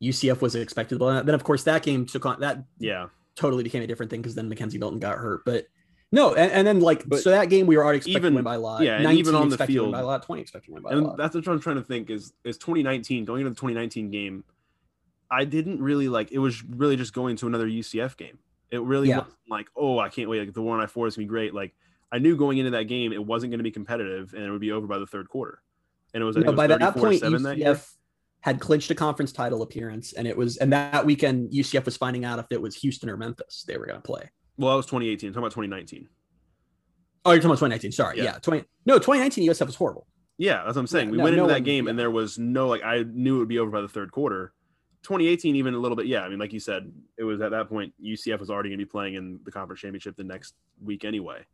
UCF 0.00 0.40
was 0.40 0.54
expected. 0.54 0.98
to 1.00 1.22
Then 1.24 1.34
of 1.34 1.42
course 1.42 1.64
that 1.64 1.82
game 1.82 2.06
took 2.06 2.24
on 2.26 2.38
that 2.40 2.62
yeah 2.78 3.08
totally 3.34 3.64
became 3.64 3.82
a 3.82 3.86
different 3.88 4.10
thing 4.10 4.22
because 4.22 4.34
then 4.36 4.48
McKenzie 4.48 4.78
Milton 4.78 5.00
got 5.00 5.18
hurt. 5.18 5.44
But 5.44 5.66
no, 6.12 6.34
and, 6.34 6.50
and 6.52 6.66
then 6.66 6.80
like 6.80 7.04
But 7.08 7.20
so 7.20 7.30
that 7.30 7.48
game 7.50 7.66
we 7.66 7.76
were 7.76 7.84
already 7.84 7.98
expecting 7.98 8.16
even- 8.22 8.32
to 8.32 8.36
win 8.36 8.44
by 8.44 8.54
a 8.54 8.58
lot. 8.60 8.82
yeah, 8.82 9.10
even 9.10 9.34
on 9.34 9.48
the 9.48 9.54
expected 9.54 9.74
to 9.74 9.80
win 9.82 9.86
field- 9.86 9.92
by 9.92 10.00
a 10.00 10.06
lot, 10.06 10.22
twenty 10.22 10.42
expected 10.42 10.68
to 10.68 10.72
win 10.74 10.82
by 10.82 10.90
a 10.90 10.96
and 10.96 11.06
lot. 11.06 11.16
that's 11.16 11.34
what 11.34 11.46
I'm 11.48 11.60
trying 11.60 11.76
to 11.76 11.82
think 11.82 12.10
is 12.10 12.32
is 12.44 12.58
2019 12.58 13.24
going 13.24 13.40
into 13.42 13.50
the 13.50 13.56
2019 13.56 14.10
game. 14.10 14.44
I 15.30 15.44
didn't 15.44 15.82
really 15.82 16.08
like 16.08 16.30
it 16.32 16.38
was 16.38 16.62
really 16.62 16.96
just 16.96 17.12
going 17.12 17.36
to 17.36 17.46
another 17.46 17.66
UCF 17.66 18.16
game. 18.16 18.38
It 18.70 18.80
really 18.82 19.08
Yeah. 19.08 19.18
wasn't 19.18 19.34
like 19.50 19.68
oh 19.76 19.98
I 19.98 20.08
can't 20.08 20.28
wait 20.30 20.40
like 20.40 20.54
the 20.54 20.62
one 20.62 20.80
I 20.80 20.86
four 20.86 21.06
is 21.06 21.16
gonna 21.16 21.24
be 21.24 21.28
great. 21.28 21.52
Like 21.54 21.74
I 22.12 22.18
knew 22.18 22.36
going 22.36 22.58
into 22.58 22.70
that 22.70 22.84
game 22.84 23.12
it 23.12 23.24
wasn't 23.24 23.50
going 23.50 23.58
to 23.58 23.64
be 23.64 23.72
competitive 23.72 24.32
and 24.32 24.44
it 24.44 24.50
would 24.50 24.60
be 24.60 24.70
over 24.70 24.86
by 24.86 24.98
the 24.98 25.06
third 25.06 25.28
quarter. 25.28 25.60
And 26.14 26.22
it 26.22 26.24
was, 26.24 26.36
No, 26.36 26.42
it 26.42 26.46
was 26.46 26.54
by 26.56 26.68
that 26.68 26.78
34 26.80 27.02
point, 27.02 27.20
seven 27.20 27.42
that. 27.42 27.56
UCF 27.58 27.94
had 28.40 28.60
clinched 28.60 28.90
a 28.92 28.94
conference 28.94 29.32
title 29.32 29.60
appearance, 29.62 30.12
and 30.12 30.28
it 30.28 30.36
was 30.36 30.56
and 30.58 30.72
that 30.72 31.04
weekend 31.04 31.50
UCF 31.52 31.84
was 31.84 31.96
finding 31.96 32.24
out 32.24 32.38
if 32.38 32.46
it 32.50 32.62
was 32.62 32.76
Houston 32.76 33.10
or 33.10 33.16
Memphis 33.16 33.64
they 33.66 33.76
were 33.76 33.86
going 33.86 33.98
to 34.00 34.02
play. 34.06 34.30
Well, 34.58 34.70
that 34.70 34.76
was 34.76 34.86
2018. 34.86 35.28
I'm 35.28 35.32
talking 35.34 35.42
about 35.44 35.52
2019. 35.52 36.08
Oh, 37.24 37.32
you're 37.32 37.38
talking 37.40 37.50
about 37.50 37.56
2019. 37.56 37.92
Sorry, 37.92 38.18
Yeah. 38.18 38.24
yeah, 38.24 38.38
20. 38.38 38.64
No, 38.86 38.98
2019 38.98 39.48
USF 39.48 39.66
was 39.66 39.74
horrible. 39.74 40.06
Yeah, 40.38 40.62
that's 40.64 40.76
what 40.76 40.80
I'm 40.82 40.86
saying. 40.86 41.06
Yeah, 41.08 41.12
we 41.12 41.18
no- 41.18 41.24
went 41.24 41.36
no 41.36 41.42
into 41.44 41.48
that 41.54 41.60
one- 41.60 41.64
game 41.64 41.84
yeah. 41.84 41.90
and 41.90 41.98
there 41.98 42.10
was 42.10 42.38
no 42.38 42.68
like 42.68 42.82
I 42.84 43.02
knew 43.02 43.36
it 43.36 43.38
would 43.40 43.48
be 43.48 43.58
over 43.58 43.70
by 43.70 43.80
the 43.80 43.88
third 43.88 44.12
quarter. 44.12 44.52
2018, 45.02 45.54
even 45.56 45.74
a 45.74 45.78
little 45.78 45.96
bit. 45.96 46.06
Yeah, 46.06 46.22
I 46.22 46.28
mean, 46.28 46.38
like 46.38 46.52
you 46.52 46.58
said, 46.60 46.92
it 47.16 47.24
was 47.24 47.40
at 47.40 47.52
that 47.52 47.68
point 47.68 47.94
UCF 48.02 48.40
was 48.40 48.50
already 48.50 48.70
going 48.70 48.78
to 48.78 48.84
be 48.84 48.90
playing 48.90 49.14
in 49.14 49.38
the 49.44 49.52
conference 49.52 49.80
championship 49.80 50.16
the 50.16 50.24
next 50.24 50.54
week 50.82 51.04
anyway. 51.04 51.44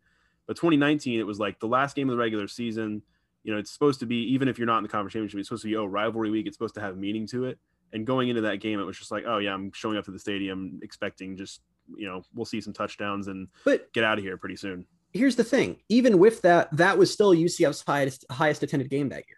But 0.47 0.57
2019, 0.57 1.21
it 1.21 1.27
was 1.27 1.39
like 1.39 1.61
the 1.61 1.69
last 1.69 1.95
game 1.95 2.09
of 2.09 2.15
the 2.15 2.19
regular 2.19 2.49
season. 2.49 3.03
You 3.45 3.53
know, 3.53 3.59
it's 3.59 3.71
supposed 3.71 4.01
to 4.01 4.07
be 4.07 4.17
even 4.33 4.49
if 4.49 4.59
you're 4.59 4.67
not 4.67 4.79
in 4.79 4.83
the 4.85 4.89
conference 4.89 5.13
championship, 5.13 5.39
it's 5.41 5.49
supposed 5.49 5.63
to 5.63 5.69
be 5.69 5.77
oh 5.77 5.85
rivalry 5.85 6.31
week. 6.31 6.47
It's 6.47 6.57
supposed 6.57 6.75
to 6.77 6.81
have 6.81 6.97
meaning 6.97 7.27
to 7.29 7.45
it. 7.47 7.59
And 7.93 8.07
going 8.07 8.31
into 8.31 8.43
that 8.43 8.57
game, 8.61 8.81
it 8.81 8.85
was 8.85 8.99
just 8.99 9.11
like 9.11 9.25
oh 9.27 9.39
yeah, 9.39 9.53
I'm 9.55 9.71
showing 9.73 9.97
up 9.97 10.05
to 10.07 10.11
the 10.11 10.19
stadium 10.19 10.81
expecting 10.83 11.37
just 11.37 11.61
you 11.97 12.07
know 12.07 12.23
we'll 12.35 12.45
see 12.45 12.61
some 12.61 12.73
touchdowns 12.73 13.29
and 13.29 13.49
But 13.65 13.93
get 13.93 14.05
out 14.05 14.19
of 14.19 14.25
here 14.25 14.37
pretty 14.37 14.57
soon. 14.57 14.87
here's 15.13 15.37
the 15.37 15.45
thing: 15.45 15.79
even 15.89 16.19
with 16.19 16.43
that, 16.43 16.75
that 16.77 16.97
was 16.99 17.13
still 17.13 17.33
UCF's 17.35 17.83
highest 17.87 18.25
highest 18.31 18.63
attended 18.63 18.89
game 18.91 19.09
that 19.11 19.25
year. 19.29 19.37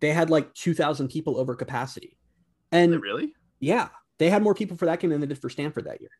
They 0.00 0.12
had 0.12 0.30
like 0.30 0.52
2,000 0.54 1.08
people 1.08 1.38
over 1.38 1.54
capacity, 1.54 2.18
and 2.72 3.00
really? 3.00 3.32
yeah, 3.60 3.88
they 4.18 4.30
had 4.30 4.42
more 4.42 4.54
people 4.54 4.76
for 4.76 4.86
that 4.86 4.98
game 5.00 5.10
than 5.10 5.20
they 5.20 5.26
did 5.28 5.38
for 5.38 5.48
Stanford 5.50 5.84
that 5.84 6.00
year. 6.00 6.10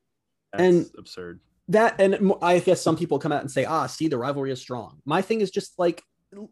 That's 0.53 0.63
And- 0.63 0.91
absurd. 0.99 1.41
that 1.69 2.01
and 2.01 2.33
I 2.43 2.59
guess 2.61 2.81
some 2.83 2.97
people 2.97 3.19
come 3.19 3.33
out 3.33 3.41
and 3.41 3.51
say 3.51 3.65
ah 3.65 3.87
see 3.87 4.09
the 4.09 4.19
rivalry 4.19 4.51
is 4.51 4.61
strong 4.61 5.01
my 5.05 5.23
thing 5.23 5.41
is 5.41 5.51
just 5.51 5.79
like 5.79 6.03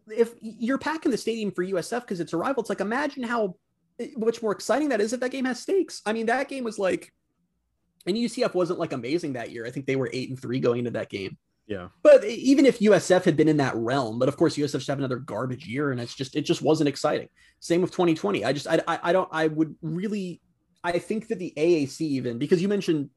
if 0.08 0.34
you're 0.40 0.78
packing 0.78 1.10
the 1.10 1.18
stadium 1.18 1.50
for 1.50 1.64
usf 1.64 2.00
because 2.02 2.20
it's 2.20 2.32
a 2.32 2.36
rival 2.36 2.60
it's 2.62 2.70
like 2.70 2.80
imagine 2.80 3.24
how 3.24 3.56
eh, 3.98 4.08
much 4.16 4.40
more 4.40 4.52
exciting 4.52 4.88
that 4.90 5.00
is 5.00 5.12
if 5.12 5.18
that 5.20 5.32
game 5.32 5.44
has 5.44 5.58
stakes 5.58 6.00
i 6.06 6.12
mean 6.12 6.26
that 6.26 6.48
game 6.48 6.62
was 6.62 6.78
like 6.78 7.12
and 8.06 8.16
ucf 8.16 8.54
wasn't 8.54 8.78
like 8.78 8.92
amazing 8.92 9.32
that 9.34 9.50
year 9.50 9.66
i 9.66 9.70
think 9.70 9.86
they 9.86 9.96
were 9.96 10.10
eight 10.12 10.28
and 10.30 10.40
three 10.40 10.60
going 10.60 10.78
into 10.78 10.90
that 10.90 11.08
game 11.10 11.36
Yeah. 11.66 11.88
but 12.02 12.24
even 12.24 12.66
if 12.66 12.78
usf 12.80 13.24
had 13.24 13.36
been 13.36 13.48
in 13.48 13.58
that 13.58 13.74
realm 13.76 14.18
but 14.18 14.28
of 14.28 14.36
course 14.36 14.56
usf 14.56 14.80
should 14.80 14.88
have 14.88 14.98
another 14.98 15.18
garbage 15.18 15.66
year 15.66 15.92
and 15.92 16.00
it's 16.00 16.14
just 16.14 16.34
it 16.36 16.42
just 16.42 16.62
wasn't 16.62 16.88
exciting 16.88 17.28
same 17.60 17.82
with 17.82 17.90
2020 17.92 18.44
i 18.44 18.52
just 18.52 18.66
i, 18.66 18.80
I, 18.88 18.98
I 19.04 19.12
don't 19.12 19.28
i 19.32 19.46
would 19.48 19.74
really 19.82 20.40
i 20.84 20.98
think 20.98 21.28
that 21.28 21.38
the 21.38 21.52
aac 21.56 22.00
even 22.00 22.38
because 22.38 22.60
you 22.62 22.68
mentioned 22.68 23.10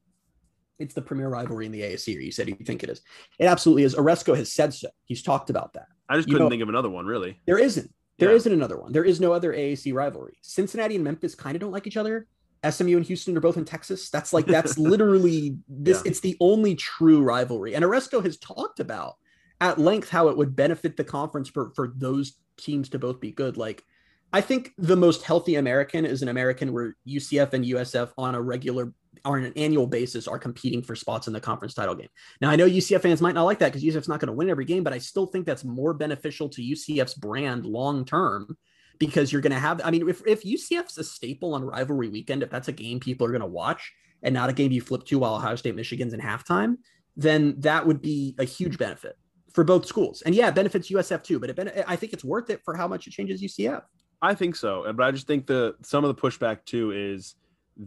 it's 0.80 0.96
the 0.96 1.02
premier 1.02 1.30
rivalry 1.30 1.68
in 1.68 1.72
the 1.72 1.82
AAC, 1.82 2.18
or 2.18 2.20
you 2.20 2.32
said 2.32 2.50
you 2.50 2.56
think 2.56 2.82
it 2.84 2.90
is. 2.90 3.02
It 3.38 3.46
absolutely 3.46 3.84
is. 3.84 3.94
Aresco 3.94 4.36
has 4.36 4.52
said 4.52 4.74
so. 4.74 4.90
He's 5.06 5.22
talked 5.22 5.52
about 5.52 5.72
that. 5.74 5.86
I 6.10 6.16
just 6.18 6.28
You 6.28 6.34
couldn't 6.34 6.48
know- 6.48 6.50
think 6.50 6.64
of 6.64 6.68
another 6.70 6.90
one 6.90 7.06
really. 7.06 7.40
There 7.46 7.60
isn't. 7.60 7.94
There 8.18 8.32
Yeah. 8.32 8.38
not 8.38 8.48
another 8.48 8.80
one. 8.82 8.92
There 8.92 9.04
is 9.06 9.22
no 9.22 9.34
other 9.34 9.54
AAC 9.54 9.94
rivalry. 9.94 10.34
Cincinnati 10.42 10.96
and 10.96 11.04
Memphis 11.04 11.36
kind 11.36 11.56
of 11.56 11.62
don't 11.62 11.72
like 11.72 11.86
each 11.86 11.96
other. 11.96 12.26
SMU 12.70 12.98
and 12.98 13.06
Houston 13.06 13.36
are 13.38 13.42
both 13.42 13.58
in 13.58 13.66
Texas. 13.66 14.10
That's 14.10 14.34
like 14.34 14.46
that's 14.46 14.78
literally 14.78 15.58
this. 15.68 16.02
Yeah. 16.04 16.12
It's 16.12 16.20
the 16.22 16.38
only 16.40 16.76
true 16.76 17.22
rivalry. 17.22 17.76
And 17.76 17.84
Aresco 17.84 18.24
has 18.24 18.38
talked 18.38 18.80
about 18.80 19.16
at 19.62 19.80
length 19.80 20.10
how 20.10 20.30
it 20.30 20.38
would 20.38 20.56
benefit 20.56 20.98
the 20.98 21.04
conference 21.04 21.50
for 21.50 21.72
for 21.76 21.94
those 21.96 22.34
teams 22.58 22.90
to 22.90 23.00
both 23.00 23.20
be 23.20 23.32
good. 23.32 23.58
Like 23.58 23.84
I 24.32 24.42
think 24.42 24.72
the 24.78 24.96
most 24.96 25.24
healthy 25.24 25.56
American 25.56 26.06
is 26.06 26.22
an 26.22 26.30
American 26.30 26.74
where 26.74 26.96
UCF 27.08 27.54
and 27.54 27.66
USF 27.66 28.12
on 28.18 28.36
a 28.36 28.42
regular 28.42 28.94
on 29.26 29.44
an 29.44 29.54
annual 29.56 29.88
basis 29.88 30.28
are 30.28 30.40
competing 30.40 30.82
for 30.82 30.96
spots 30.96 31.28
in 31.28 31.34
the 31.34 31.40
conference 31.40 31.74
title 31.74 31.96
game. 31.96 32.10
Now 32.42 32.50
I 32.50 32.56
know 32.56 32.68
UCF 32.68 33.02
fans 33.02 33.22
might 33.22 33.36
not 33.36 33.44
like 33.44 33.60
that 33.60 33.72
because 33.72 33.84
UCF's 33.84 34.10
not 34.10 34.20
going 34.20 34.28
to 34.28 34.34
win 34.34 34.50
every 34.50 34.66
game, 34.66 34.84
but 34.84 34.94
I 34.94 34.98
still 34.98 35.28
think 35.28 35.46
that's 35.46 35.64
more 35.64 35.94
beneficial 35.94 36.50
to 36.50 36.62
UCF's 36.62 37.14
brand 37.14 37.66
long 37.66 38.06
term 38.06 38.58
because 39.00 39.32
you're 39.32 39.42
going 39.42 39.54
to 39.54 39.60
have. 39.60 39.82
I 39.84 39.92
mean, 39.92 40.08
if 40.08 40.26
if 40.26 40.44
UCF's 40.44 40.98
a 40.98 41.04
staple 41.04 41.54
on 41.54 41.64
rivalry 41.64 42.10
weekend, 42.10 42.44
if 42.44 42.50
that's 42.50 42.68
a 42.68 42.74
game 42.74 43.00
people 43.00 43.28
are 43.28 43.32
going 43.32 43.42
to 43.42 43.48
watch 43.48 43.94
and 44.22 44.34
not 44.34 44.50
a 44.50 44.54
game 44.54 44.72
you 44.72 44.82
flip 44.82 45.06
to 45.06 45.20
while 45.20 45.36
Ohio 45.36 45.56
State 45.56 45.76
Michigan's 45.76 46.14
in 46.14 46.20
halftime, 46.20 46.78
then 47.16 47.56
that 47.60 47.86
would 47.86 48.02
be 48.02 48.36
a 48.40 48.44
huge 48.44 48.78
benefit 48.78 49.18
for 49.54 49.64
both 49.64 49.86
schools. 49.86 50.24
And 50.26 50.34
yeah, 50.34 50.48
it 50.48 50.56
benefits 50.56 50.90
USF 50.90 51.24
too, 51.24 51.40
but 51.40 51.50
it, 51.50 51.86
I 51.88 51.96
think 51.96 52.14
it's 52.14 52.24
worth 52.24 52.50
it 52.50 52.62
for 52.64 52.76
how 52.76 52.88
much 52.88 53.08
it 53.08 53.12
changes 53.12 53.42
UCF. 53.42 53.84
I 54.22 54.34
think 54.34 54.56
so, 54.56 54.92
but 54.94 55.06
I 55.06 55.12
just 55.12 55.28
think 55.28 55.48
the 55.48 55.76
some 55.84 56.06
of 56.06 56.16
the 56.16 56.22
pushback 56.22 56.64
too 56.66 56.92
is 56.92 57.36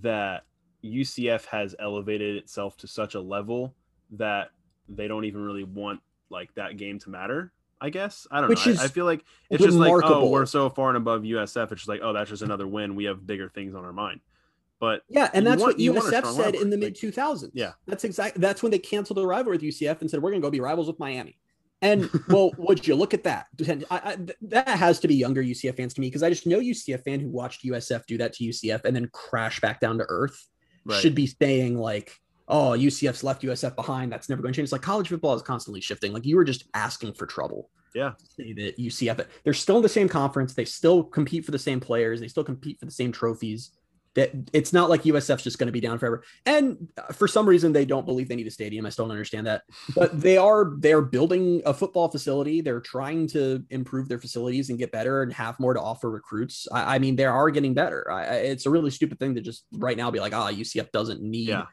that 0.03 0.43
UCF 0.85 1.47
has 1.47 1.75
elevated 1.79 2.37
itself 2.37 2.77
to 2.79 2.87
such 2.87 3.15
a 3.15 3.21
level 3.21 3.75
that 4.13 4.49
they 4.89 5.09
don't 5.09 5.25
even 5.25 5.41
really 5.41 5.65
want 5.65 6.01
like 6.31 6.55
that 6.55 6.77
game 6.77 6.99
to 7.01 7.11
matter. 7.11 7.53
I 7.81 7.91
guess 7.91 8.27
I 8.31 8.41
don't 8.41 8.49
Which 8.49 8.67
know. 8.67 8.75
I, 8.81 8.85
I, 8.85 8.89
feel 8.89 9.05
like 9.05 9.25
it's 9.51 9.63
just 9.63 9.77
like 9.77 9.93
oh, 10.05 10.29
we're 10.31 10.47
so 10.47 10.71
far 10.71 10.89
and 10.89 10.97
above 10.97 11.23
USF. 11.23 11.73
It's 11.73 11.83
just 11.83 11.89
like 11.89 12.01
oh, 12.03 12.13
that's 12.13 12.31
just 12.31 12.43
another 12.43 12.67
win. 12.67 12.95
We 12.95 13.05
have 13.05 13.27
bigger 13.27 13.49
things 13.49 13.75
on 13.75 13.85
our 13.85 13.93
mind. 13.93 14.21
But 14.79 15.03
yeah, 15.09 15.31
and 15.33 15.47
that's 15.47 15.61
want, 15.61 15.79
what 15.79 15.81
USF 15.81 16.37
said 16.37 16.55
in 16.55 16.71
the 16.71 16.77
mid 16.77 16.97
2000s. 16.97 17.51
Yeah, 17.55 17.73
that's 17.87 18.05
exactly 18.05 18.41
that's 18.41 18.63
when 18.63 18.73
they 18.73 18.79
canceled 18.79 19.19
the 19.19 19.27
rivalry 19.27 19.57
with 19.57 19.65
UCF 19.65 20.01
and 20.01 20.11
said 20.11 20.23
we're 20.23 20.31
going 20.31 20.43
to 20.43 20.47
go 20.47 20.51
be 20.51 20.61
rivals 20.61 20.87
with 20.87 20.99
Miami. 20.99 21.39
And 21.83 22.11
well, 22.29 22.53
would 22.59 22.87
you 22.87 22.95
look 22.95 23.15
at 23.15 23.25
that? 23.25 23.47
I, 23.69 23.85
I, 23.91 24.17
that 24.43 24.69
has 24.69 25.01
to 25.01 25.09
be 25.09 25.15
younger 25.15 25.43
UCF 25.43 25.77
fans 25.77 25.95
to 25.95 26.01
me 26.01 26.09
because 26.09 26.23
I 26.23 26.31
just 26.31 26.47
know 26.47 26.59
UCF 26.59 27.05
fan 27.05 27.21
who 27.21 27.29
watched 27.29 27.65
USF 27.65 28.07
do 28.07 28.19
that 28.19 28.35
to 28.35 28.45
UCF 28.45 28.85
and 28.85 28.95
then 28.95 29.09
crash 29.13 29.61
back 29.61 29.81
down 29.81 29.99
to 29.99 30.05
earth 30.09 30.47
right. 30.85 31.01
should 31.01 31.15
be 31.15 31.27
saying 31.27 31.79
like, 31.79 32.19
"Oh, 32.49 32.71
UCF's 32.71 33.25
left 33.25 33.43
USF 33.43 33.75
behind. 33.75 34.13
That's 34.13 34.29
never 34.29 34.43
going 34.43 34.53
to 34.53 34.57
change." 34.57 34.67
It's 34.67 34.73
like 34.73 34.83
college 34.83 35.09
football 35.09 35.35
is 35.35 35.43
constantly 35.43 35.81
shifting. 35.81 36.13
Like 36.13 36.27
you 36.27 36.37
were 36.37 36.45
just 36.45 36.65
asking 36.75 37.15
for 37.15 37.27
trouble. 37.27 37.71
Yeah. 37.95 38.13
That 38.37 38.77
UCF, 38.79 39.27
they're 39.43 39.55
still 39.55 39.77
in 39.77 39.83
the 39.83 39.89
same 39.89 40.09
conference. 40.09 40.53
They 40.53 40.67
still 40.67 41.03
compete 41.03 41.45
for 41.45 41.51
the 41.51 41.59
same 41.59 41.81
players. 41.81 42.21
They 42.21 42.29
still 42.29 42.45
compete 42.45 42.79
for 42.79 42.85
the 42.85 42.93
same 42.93 43.11
trophies 43.11 43.71
that 44.17 44.33
it's 44.55 44.73
not 44.73 44.91
like 44.91 45.03
USF's 45.03 45.45
just 45.45 45.59
going 45.59 45.67
to 45.67 45.73
be 45.73 45.81
down 45.81 45.99
forever. 45.99 46.25
And 46.47 46.89
for 47.13 47.29
some 47.29 47.47
reason, 47.47 47.73
they 47.73 47.85
don't 47.85 48.07
believe 48.07 48.29
they 48.29 48.35
need 48.35 48.47
a 48.47 48.51
stadium. 48.51 48.87
I 48.87 48.89
still 48.89 49.05
don't 49.05 49.13
understand 49.13 49.47
that, 49.47 49.63
but 49.95 50.19
they 50.21 50.39
are 50.39 50.73
they're 50.79 51.03
building 51.03 51.63
a 51.65 51.73
football 51.73 52.09
facility. 52.09 52.63
They're 52.63 52.81
trying 52.81 53.29
to 53.29 53.63
improve 53.71 54.09
their 54.09 54.19
facilities 54.19 54.71
and 54.71 54.79
get 54.79 54.91
better 54.91 55.23
and 55.23 55.33
have 55.35 55.61
more 55.61 55.75
to 55.75 55.81
offer 55.81 56.11
recruits. 56.11 56.67
I, 56.73 56.97
I 56.97 56.99
mean, 56.99 57.15
they 57.15 57.27
are 57.27 57.51
getting 57.51 57.75
better. 57.75 58.11
I, 58.11 58.25
it's 58.37 58.67
a 58.67 58.71
really 58.71 58.91
stupid 58.91 59.21
thing 59.21 59.35
to 59.35 59.43
just 59.43 59.67
right 59.73 59.97
now 59.97 60.11
be 60.11 60.21
like, 60.21 60.35
ah, 60.35 60.49
oh, 60.51 60.55
UCF 60.55 60.91
doesn't 60.93 61.23
need. 61.23 61.49
Yeah. 61.49 61.67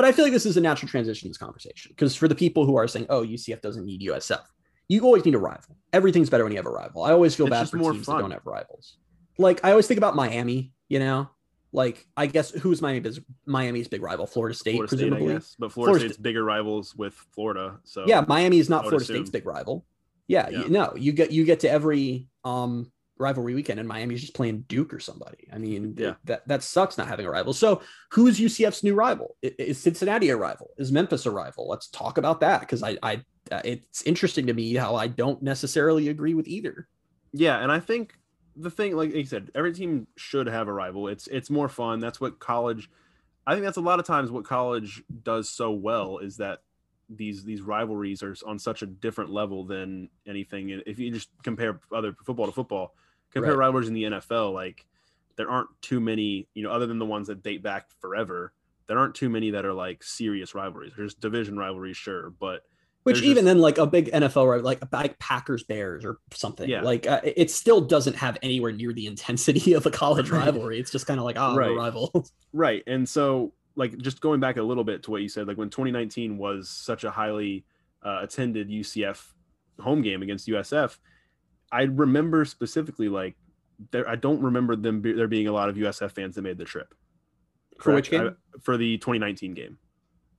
But 0.00 0.08
I 0.08 0.12
feel 0.12 0.24
like 0.24 0.32
this 0.32 0.46
is 0.46 0.56
a 0.56 0.62
natural 0.62 0.88
transition 0.88 1.26
in 1.26 1.30
this 1.30 1.36
conversation 1.36 1.90
because 1.90 2.16
for 2.16 2.26
the 2.26 2.34
people 2.34 2.64
who 2.64 2.76
are 2.76 2.88
saying, 2.88 3.04
oh, 3.10 3.22
UCF 3.22 3.60
doesn't 3.60 3.84
need 3.84 4.00
USF, 4.00 4.40
you 4.88 5.02
always 5.02 5.26
need 5.26 5.34
a 5.34 5.38
rival. 5.38 5.76
Everything's 5.92 6.30
better 6.30 6.42
when 6.42 6.52
you 6.52 6.56
have 6.56 6.64
a 6.64 6.70
rival. 6.70 7.02
I 7.02 7.12
always 7.12 7.34
feel 7.34 7.44
it's 7.48 7.50
bad 7.50 7.68
for 7.68 7.92
teams 7.92 8.06
fun. 8.06 8.16
that 8.16 8.22
don't 8.22 8.30
have 8.30 8.46
rivals. 8.46 8.96
Like 9.36 9.62
I 9.62 9.72
always 9.72 9.86
think 9.86 9.98
about 9.98 10.16
Miami, 10.16 10.72
you 10.88 11.00
know, 11.00 11.28
like 11.70 12.06
I 12.16 12.24
guess 12.24 12.50
who's 12.50 12.80
Miami's 12.80 13.20
Miami's 13.44 13.88
big 13.88 14.00
rival? 14.00 14.26
Florida 14.26 14.54
State, 14.54 14.76
Florida 14.76 14.88
presumably. 14.88 15.26
State, 15.26 15.34
guess. 15.34 15.56
But 15.58 15.72
Florida, 15.72 15.90
Florida 15.90 16.00
State's 16.00 16.14
State. 16.14 16.22
bigger 16.22 16.44
rivals 16.44 16.96
with 16.96 17.12
Florida. 17.34 17.78
So 17.84 18.06
yeah, 18.06 18.24
Miami 18.26 18.58
is 18.58 18.70
not 18.70 18.84
Florida 18.84 19.02
assume. 19.02 19.16
State's 19.16 19.28
big 19.28 19.44
rival. 19.44 19.84
Yeah, 20.28 20.48
yeah. 20.48 20.62
No, 20.68 20.94
you 20.96 21.12
get 21.12 21.30
you 21.30 21.44
get 21.44 21.60
to 21.60 21.70
every 21.70 22.26
um 22.42 22.90
rivalry 23.20 23.54
weekend 23.54 23.78
and 23.78 23.88
Miami's 23.88 24.22
just 24.22 24.34
playing 24.34 24.64
Duke 24.66 24.92
or 24.92 24.98
somebody. 24.98 25.46
I 25.52 25.58
mean, 25.58 25.94
yeah. 25.96 26.14
that 26.24 26.48
that 26.48 26.62
sucks 26.62 26.98
not 26.98 27.06
having 27.06 27.26
a 27.26 27.30
rival. 27.30 27.52
So, 27.52 27.82
who's 28.10 28.40
UCF's 28.40 28.82
new 28.82 28.94
rival? 28.94 29.36
Is 29.42 29.78
Cincinnati 29.78 30.30
a 30.30 30.36
rival? 30.36 30.70
Is 30.78 30.90
Memphis 30.90 31.26
a 31.26 31.30
rival? 31.30 31.68
Let's 31.68 31.88
talk 31.88 32.18
about 32.18 32.40
that 32.40 32.60
because 32.60 32.82
I 32.82 32.96
I 33.02 33.22
uh, 33.52 33.60
it's 33.64 34.02
interesting 34.02 34.46
to 34.46 34.54
me 34.54 34.74
how 34.74 34.96
I 34.96 35.06
don't 35.06 35.42
necessarily 35.42 36.08
agree 36.08 36.34
with 36.34 36.48
either. 36.48 36.88
Yeah, 37.32 37.62
and 37.62 37.70
I 37.70 37.78
think 37.78 38.14
the 38.56 38.70
thing, 38.70 38.96
like 38.96 39.14
you 39.14 39.24
said, 39.24 39.50
every 39.54 39.72
team 39.72 40.06
should 40.16 40.46
have 40.46 40.68
a 40.68 40.72
rival. 40.72 41.08
It's 41.08 41.26
it's 41.28 41.50
more 41.50 41.68
fun. 41.68 42.00
That's 42.00 42.20
what 42.20 42.38
college. 42.38 42.90
I 43.46 43.54
think 43.54 43.64
that's 43.64 43.78
a 43.78 43.82
lot 43.82 44.00
of 44.00 44.06
times 44.06 44.30
what 44.30 44.44
college 44.44 45.02
does 45.22 45.50
so 45.50 45.70
well 45.70 46.18
is 46.18 46.36
that 46.38 46.60
these 47.08 47.44
these 47.44 47.60
rivalries 47.60 48.22
are 48.22 48.36
on 48.46 48.58
such 48.58 48.82
a 48.82 48.86
different 48.86 49.30
level 49.30 49.64
than 49.64 50.08
anything. 50.26 50.70
If 50.86 50.98
you 50.98 51.10
just 51.10 51.30
compare 51.42 51.80
other 51.92 52.14
football 52.24 52.46
to 52.46 52.52
football, 52.52 52.94
compare 53.32 53.52
right. 53.52 53.66
rivalries 53.66 53.88
in 53.88 53.94
the 53.94 54.04
NFL, 54.04 54.52
like 54.52 54.86
there 55.36 55.50
aren't 55.50 55.70
too 55.80 56.00
many, 56.00 56.48
you 56.54 56.62
know, 56.62 56.70
other 56.70 56.86
than 56.86 56.98
the 56.98 57.06
ones 57.06 57.28
that 57.28 57.42
date 57.42 57.62
back 57.62 57.86
forever. 58.00 58.52
There 58.86 58.98
aren't 58.98 59.14
too 59.14 59.28
many 59.28 59.52
that 59.52 59.64
are 59.64 59.72
like 59.72 60.02
serious 60.02 60.54
rivalries. 60.54 60.92
There's 60.96 61.14
division 61.14 61.56
rivalries, 61.56 61.96
sure, 61.96 62.30
but 62.30 62.62
which 63.04 63.22
even 63.22 63.36
just, 63.36 63.44
then, 63.46 63.58
like 63.58 63.78
a 63.78 63.86
big 63.86 64.10
NFL 64.10 64.50
right, 64.50 64.62
like 64.62 64.82
like 64.92 65.18
Packers 65.18 65.62
Bears 65.62 66.04
or 66.04 66.18
something, 66.34 66.68
yeah. 66.68 66.82
like 66.82 67.06
uh, 67.06 67.20
it 67.24 67.50
still 67.50 67.80
doesn't 67.80 68.16
have 68.16 68.36
anywhere 68.42 68.72
near 68.72 68.92
the 68.92 69.06
intensity 69.06 69.72
of 69.72 69.86
a 69.86 69.90
college 69.90 70.30
rivalry. 70.30 70.78
It's 70.78 70.90
just 70.90 71.06
kind 71.06 71.18
of 71.18 71.24
like 71.24 71.38
ah, 71.38 71.52
oh, 71.52 71.56
right. 71.56 71.74
rival. 71.74 72.26
right, 72.52 72.82
and 72.86 73.08
so 73.08 73.54
like 73.74 73.96
just 73.98 74.20
going 74.20 74.40
back 74.40 74.58
a 74.58 74.62
little 74.62 74.84
bit 74.84 75.02
to 75.04 75.10
what 75.10 75.22
you 75.22 75.28
said, 75.28 75.48
like 75.48 75.56
when 75.56 75.70
2019 75.70 76.36
was 76.36 76.68
such 76.68 77.04
a 77.04 77.10
highly 77.10 77.64
uh, 78.04 78.18
attended 78.20 78.68
UCF 78.68 79.24
home 79.78 80.02
game 80.02 80.22
against 80.22 80.46
USF, 80.48 80.98
I 81.72 81.82
remember 81.82 82.44
specifically 82.44 83.08
like 83.08 83.36
there. 83.90 84.08
I 84.08 84.16
don't 84.16 84.42
remember 84.42 84.76
them 84.76 85.00
be, 85.00 85.12
there 85.12 85.28
being 85.28 85.46
a 85.46 85.52
lot 85.52 85.68
of 85.68 85.76
USF 85.76 86.12
fans 86.12 86.34
that 86.34 86.42
made 86.42 86.58
the 86.58 86.64
trip. 86.64 86.94
For 87.80 87.94
which 87.94 88.10
game? 88.10 88.28
I, 88.28 88.58
for 88.60 88.76
the 88.76 88.98
2019 88.98 89.54
game. 89.54 89.78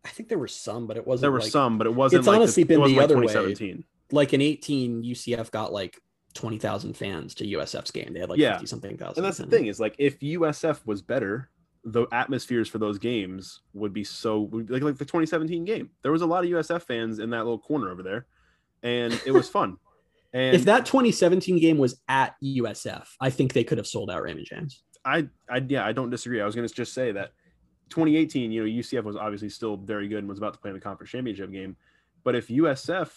I 0.03 0.09
think 0.09 0.29
there 0.29 0.39
were 0.39 0.47
some, 0.47 0.87
but 0.87 0.97
it 0.97 1.05
wasn't. 1.05 1.21
There 1.21 1.31
were 1.31 1.39
like, 1.39 1.51
some, 1.51 1.77
but 1.77 1.87
it 1.87 1.93
wasn't. 1.93 2.21
It's 2.21 2.27
like 2.27 2.37
honestly 2.37 2.63
the, 2.63 2.67
been 2.67 2.83
the 2.83 2.95
like 2.95 3.03
other 3.03 3.17
way. 3.17 3.83
Like 4.11 4.33
in 4.33 4.41
18, 4.41 5.03
UCF 5.03 5.51
got 5.51 5.71
like 5.71 6.01
20,000 6.33 6.95
fans 6.95 7.35
to 7.35 7.45
USF's 7.45 7.91
game. 7.91 8.11
They 8.13 8.19
had 8.19 8.29
like 8.29 8.39
yeah. 8.39 8.53
50 8.53 8.65
something 8.65 8.97
thousand. 8.97 9.23
And 9.23 9.25
that's 9.25 9.37
the 9.37 9.47
thing 9.47 9.67
is 9.67 9.79
like 9.79 9.95
if 9.99 10.19
USF 10.19 10.85
was 10.85 11.01
better, 11.01 11.49
the 11.83 12.05
atmospheres 12.11 12.67
for 12.67 12.77
those 12.77 12.99
games 12.99 13.61
would 13.73 13.93
be 13.93 14.03
so 14.03 14.49
like 14.51 14.83
like 14.83 14.97
the 14.97 15.05
2017 15.05 15.65
game. 15.65 15.89
There 16.03 16.11
was 16.11 16.21
a 16.21 16.27
lot 16.27 16.43
of 16.43 16.49
USF 16.49 16.83
fans 16.83 17.19
in 17.19 17.29
that 17.31 17.39
little 17.39 17.59
corner 17.59 17.89
over 17.89 18.03
there, 18.03 18.27
and 18.83 19.19
it 19.25 19.31
was 19.31 19.49
fun. 19.49 19.77
And 20.33 20.55
if 20.55 20.65
that 20.65 20.85
2017 20.85 21.59
game 21.59 21.77
was 21.77 22.01
at 22.07 22.35
USF, 22.43 23.05
I 23.19 23.29
think 23.29 23.53
they 23.53 23.63
could 23.63 23.77
have 23.77 23.87
sold 23.87 24.09
out 24.09 24.23
Raymond 24.23 24.47
James. 24.49 24.83
I, 25.03 25.27
I 25.49 25.63
yeah, 25.67 25.85
I 25.85 25.91
don't 25.91 26.09
disagree. 26.09 26.41
I 26.41 26.45
was 26.45 26.55
going 26.55 26.67
to 26.67 26.73
just 26.73 26.93
say 26.93 27.11
that 27.11 27.31
2018, 27.89 28.51
you 28.51 28.63
know, 28.63 28.81
UCF 28.81 29.03
was 29.03 29.15
obviously 29.15 29.49
still 29.49 29.75
very 29.77 30.07
good 30.07 30.19
and 30.19 30.29
was 30.29 30.37
about 30.37 30.53
to 30.53 30.59
play 30.59 30.69
in 30.69 30.75
the 30.75 30.81
conference 30.81 31.11
championship 31.11 31.51
game. 31.51 31.75
But 32.23 32.35
if 32.35 32.47
USF 32.47 33.09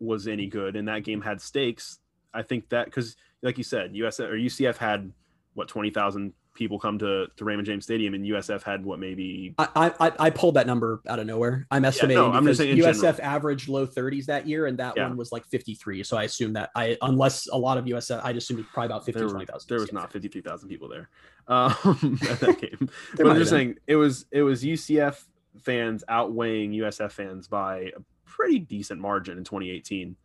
was 0.00 0.26
any 0.26 0.46
good 0.46 0.76
and 0.76 0.88
that 0.88 1.04
game 1.04 1.20
had 1.20 1.40
stakes, 1.40 1.98
I 2.32 2.42
think 2.42 2.68
that 2.70 2.86
because, 2.86 3.16
like 3.42 3.58
you 3.58 3.64
said, 3.64 3.92
USF 3.92 4.30
or 4.30 4.36
UCF 4.36 4.76
had 4.76 5.12
what 5.54 5.68
20,000 5.68 6.32
people 6.54 6.78
come 6.78 6.98
to, 6.98 7.26
to 7.36 7.44
Raymond 7.44 7.66
James 7.66 7.84
Stadium, 7.84 8.14
and 8.14 8.24
USF 8.24 8.62
had 8.62 8.84
what 8.84 8.98
maybe 8.98 9.54
I 9.58 9.92
I, 9.98 10.12
I 10.18 10.30
pulled 10.30 10.54
that 10.54 10.66
number 10.66 11.00
out 11.08 11.18
of 11.18 11.26
nowhere. 11.26 11.66
I'm 11.70 11.84
estimating 11.84 12.22
yeah, 12.22 12.30
no, 12.30 12.36
I'm 12.36 12.54
saying 12.54 12.76
USF 12.76 13.00
general. 13.00 13.22
averaged 13.22 13.68
low 13.68 13.86
30s 13.86 14.26
that 14.26 14.46
year, 14.46 14.66
and 14.66 14.78
that 14.78 14.94
yeah. 14.96 15.08
one 15.08 15.16
was 15.16 15.32
like 15.32 15.46
53. 15.46 16.02
So 16.04 16.16
I 16.16 16.24
assume 16.24 16.52
that 16.54 16.70
I 16.74 16.96
unless 17.02 17.48
a 17.48 17.56
lot 17.56 17.78
of 17.78 17.84
USF, 17.84 18.20
I'd 18.24 18.36
assume 18.36 18.60
it's 18.60 18.68
probably 18.72 18.86
about 18.86 19.04
50 19.04 19.20
there, 19.20 19.28
20,000. 19.28 19.68
There 19.68 19.80
was 19.80 19.92
not 19.92 20.12
53,000 20.12 20.68
people 20.68 20.88
there 20.88 21.08
um, 21.48 21.70
at 22.30 22.40
that 22.40 22.58
game. 22.60 22.88
but 23.16 23.26
I'm 23.26 23.36
just 23.36 23.50
saying 23.50 23.76
it 23.86 23.96
was 23.96 24.26
it 24.30 24.42
was 24.42 24.62
UCF 24.62 25.22
fans 25.60 26.04
outweighing 26.08 26.72
USF 26.72 27.12
fans 27.12 27.48
by 27.48 27.92
a 27.96 28.00
pretty 28.24 28.58
decent 28.58 29.00
margin 29.00 29.38
in 29.38 29.44
2018. 29.44 30.16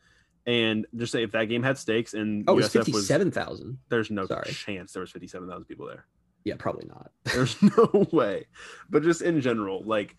And 0.46 0.88
just 0.96 1.12
say 1.12 1.24
if 1.24 1.34
that 1.34 1.46
game 1.46 1.62
had 1.62 1.78
stakes 1.78 2.14
and 2.14 2.46
oh, 2.48 2.56
USF 2.56 2.58
it 2.58 2.94
was 2.94 3.08
57,000. 3.08 3.78
There's 3.90 4.10
no 4.10 4.26
Sorry. 4.26 4.52
chance 4.52 4.94
there 4.94 5.02
was 5.02 5.12
57,000 5.12 5.66
people 5.66 5.88
there. 5.88 6.06
Yeah, 6.48 6.56
probably 6.58 6.88
not. 6.88 7.12
There's 7.26 7.62
no 7.62 8.08
way. 8.14 8.46
But 8.90 9.04
just 9.04 9.22
in 9.22 9.42
general, 9.42 9.84
like 9.84 10.16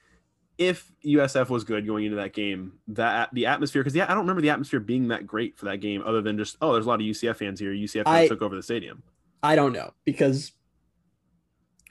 if 0.58 0.92
USF 1.06 1.48
was 1.48 1.64
good 1.64 1.86
going 1.86 2.04
into 2.04 2.18
that 2.18 2.34
game, 2.34 2.74
that 2.88 3.30
the 3.32 3.46
atmosphere, 3.46 3.82
because 3.82 3.96
yeah, 3.96 4.04
I 4.04 4.08
don't 4.08 4.18
remember 4.18 4.42
the 4.42 4.50
atmosphere 4.50 4.78
being 4.78 5.08
that 5.08 5.26
great 5.26 5.56
for 5.56 5.64
that 5.64 5.78
game, 5.78 6.02
other 6.04 6.20
than 6.20 6.36
just 6.36 6.58
oh, 6.60 6.74
there's 6.74 6.84
a 6.84 6.88
lot 6.88 7.00
of 7.00 7.06
UCF 7.06 7.36
fans 7.36 7.58
here. 7.58 7.72
UCF 7.72 8.04
fans 8.04 8.08
I, 8.08 8.28
took 8.28 8.42
over 8.42 8.54
the 8.54 8.62
stadium. 8.62 9.02
I 9.42 9.56
don't 9.56 9.72
know 9.72 9.94
because 10.04 10.52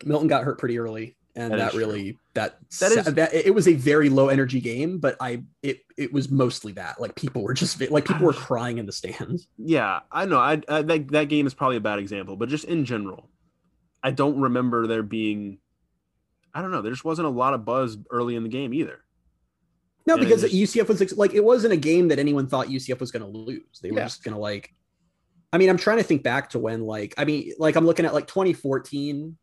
Milton 0.06 0.28
got 0.28 0.44
hurt 0.44 0.60
pretty 0.60 0.78
early, 0.78 1.18
and 1.36 1.52
that, 1.52 1.58
that 1.58 1.74
really 1.74 2.20
that 2.36 2.60
that 2.80 2.92
is 2.92 3.06
that 3.06 3.34
it 3.34 3.56
was 3.56 3.68
a 3.68 3.74
very 3.74 4.10
low 4.10 4.28
energy 4.28 4.62
game, 4.62 5.00
but 5.00 5.16
I 5.20 5.42
it 5.64 5.80
it 5.98 6.14
was 6.14 6.30
mostly 6.30 6.74
that 6.74 7.02
like 7.02 7.16
people 7.16 7.42
were 7.42 7.56
just 7.56 7.82
like 7.90 8.06
people 8.06 8.28
were 8.28 8.34
crying 8.34 8.78
in 8.78 8.86
the 8.86 8.92
stands. 8.92 9.48
Yeah, 9.58 10.02
I 10.12 10.26
know. 10.26 10.38
I, 10.38 10.62
I 10.70 10.84
that 10.84 11.08
that 11.08 11.30
game 11.30 11.48
is 11.48 11.56
probably 11.56 11.78
a 11.78 11.82
bad 11.82 11.98
example, 11.98 12.36
but 12.36 12.50
just 12.50 12.66
in 12.66 12.86
general, 12.86 13.32
I 14.08 14.12
don't 14.12 14.40
remember 14.40 14.88
there 14.88 15.04
being. 15.04 15.58
I 16.54 16.62
don't 16.62 16.72
know. 16.72 16.82
There 16.82 16.94
just 16.94 17.04
wasn't 17.04 17.28
a 17.28 17.32
lot 17.32 17.54
of 17.54 17.66
buzz 17.66 17.98
early 18.10 18.38
in 18.38 18.44
the 18.44 18.50
game 18.50 18.74
either. 18.74 19.04
No, 20.06 20.14
and 20.14 20.24
because 20.24 20.44
just, 20.44 20.56
UCF 20.56 20.88
was 20.88 21.18
like 21.18 21.34
it 21.34 21.44
wasn't 21.44 21.74
a 21.74 21.78
game 21.78 22.08
that 22.08 22.18
anyone 22.18 22.48
thought 22.48 22.68
UCF 22.68 23.02
was 23.02 23.12
going 23.12 23.30
to 23.30 23.38
lose. 23.38 23.82
They 23.82 23.92
were 23.92 24.00
just 24.00 24.24
going 24.24 24.34
to 24.34 24.40
like. 24.40 24.74
I 25.52 25.58
mean, 25.58 25.70
I'm 25.70 25.78
trying 25.78 25.98
to 25.98 26.04
think 26.04 26.24
back 26.24 26.52
to 26.52 26.60
when 26.60 26.84
like 26.84 27.16
I 27.18 27.26
mean, 27.26 27.52
like 27.60 27.76
I'm 27.76 27.86
looking 27.86 28.06
at 28.06 28.14
like 28.14 28.28
2014 28.28 29.38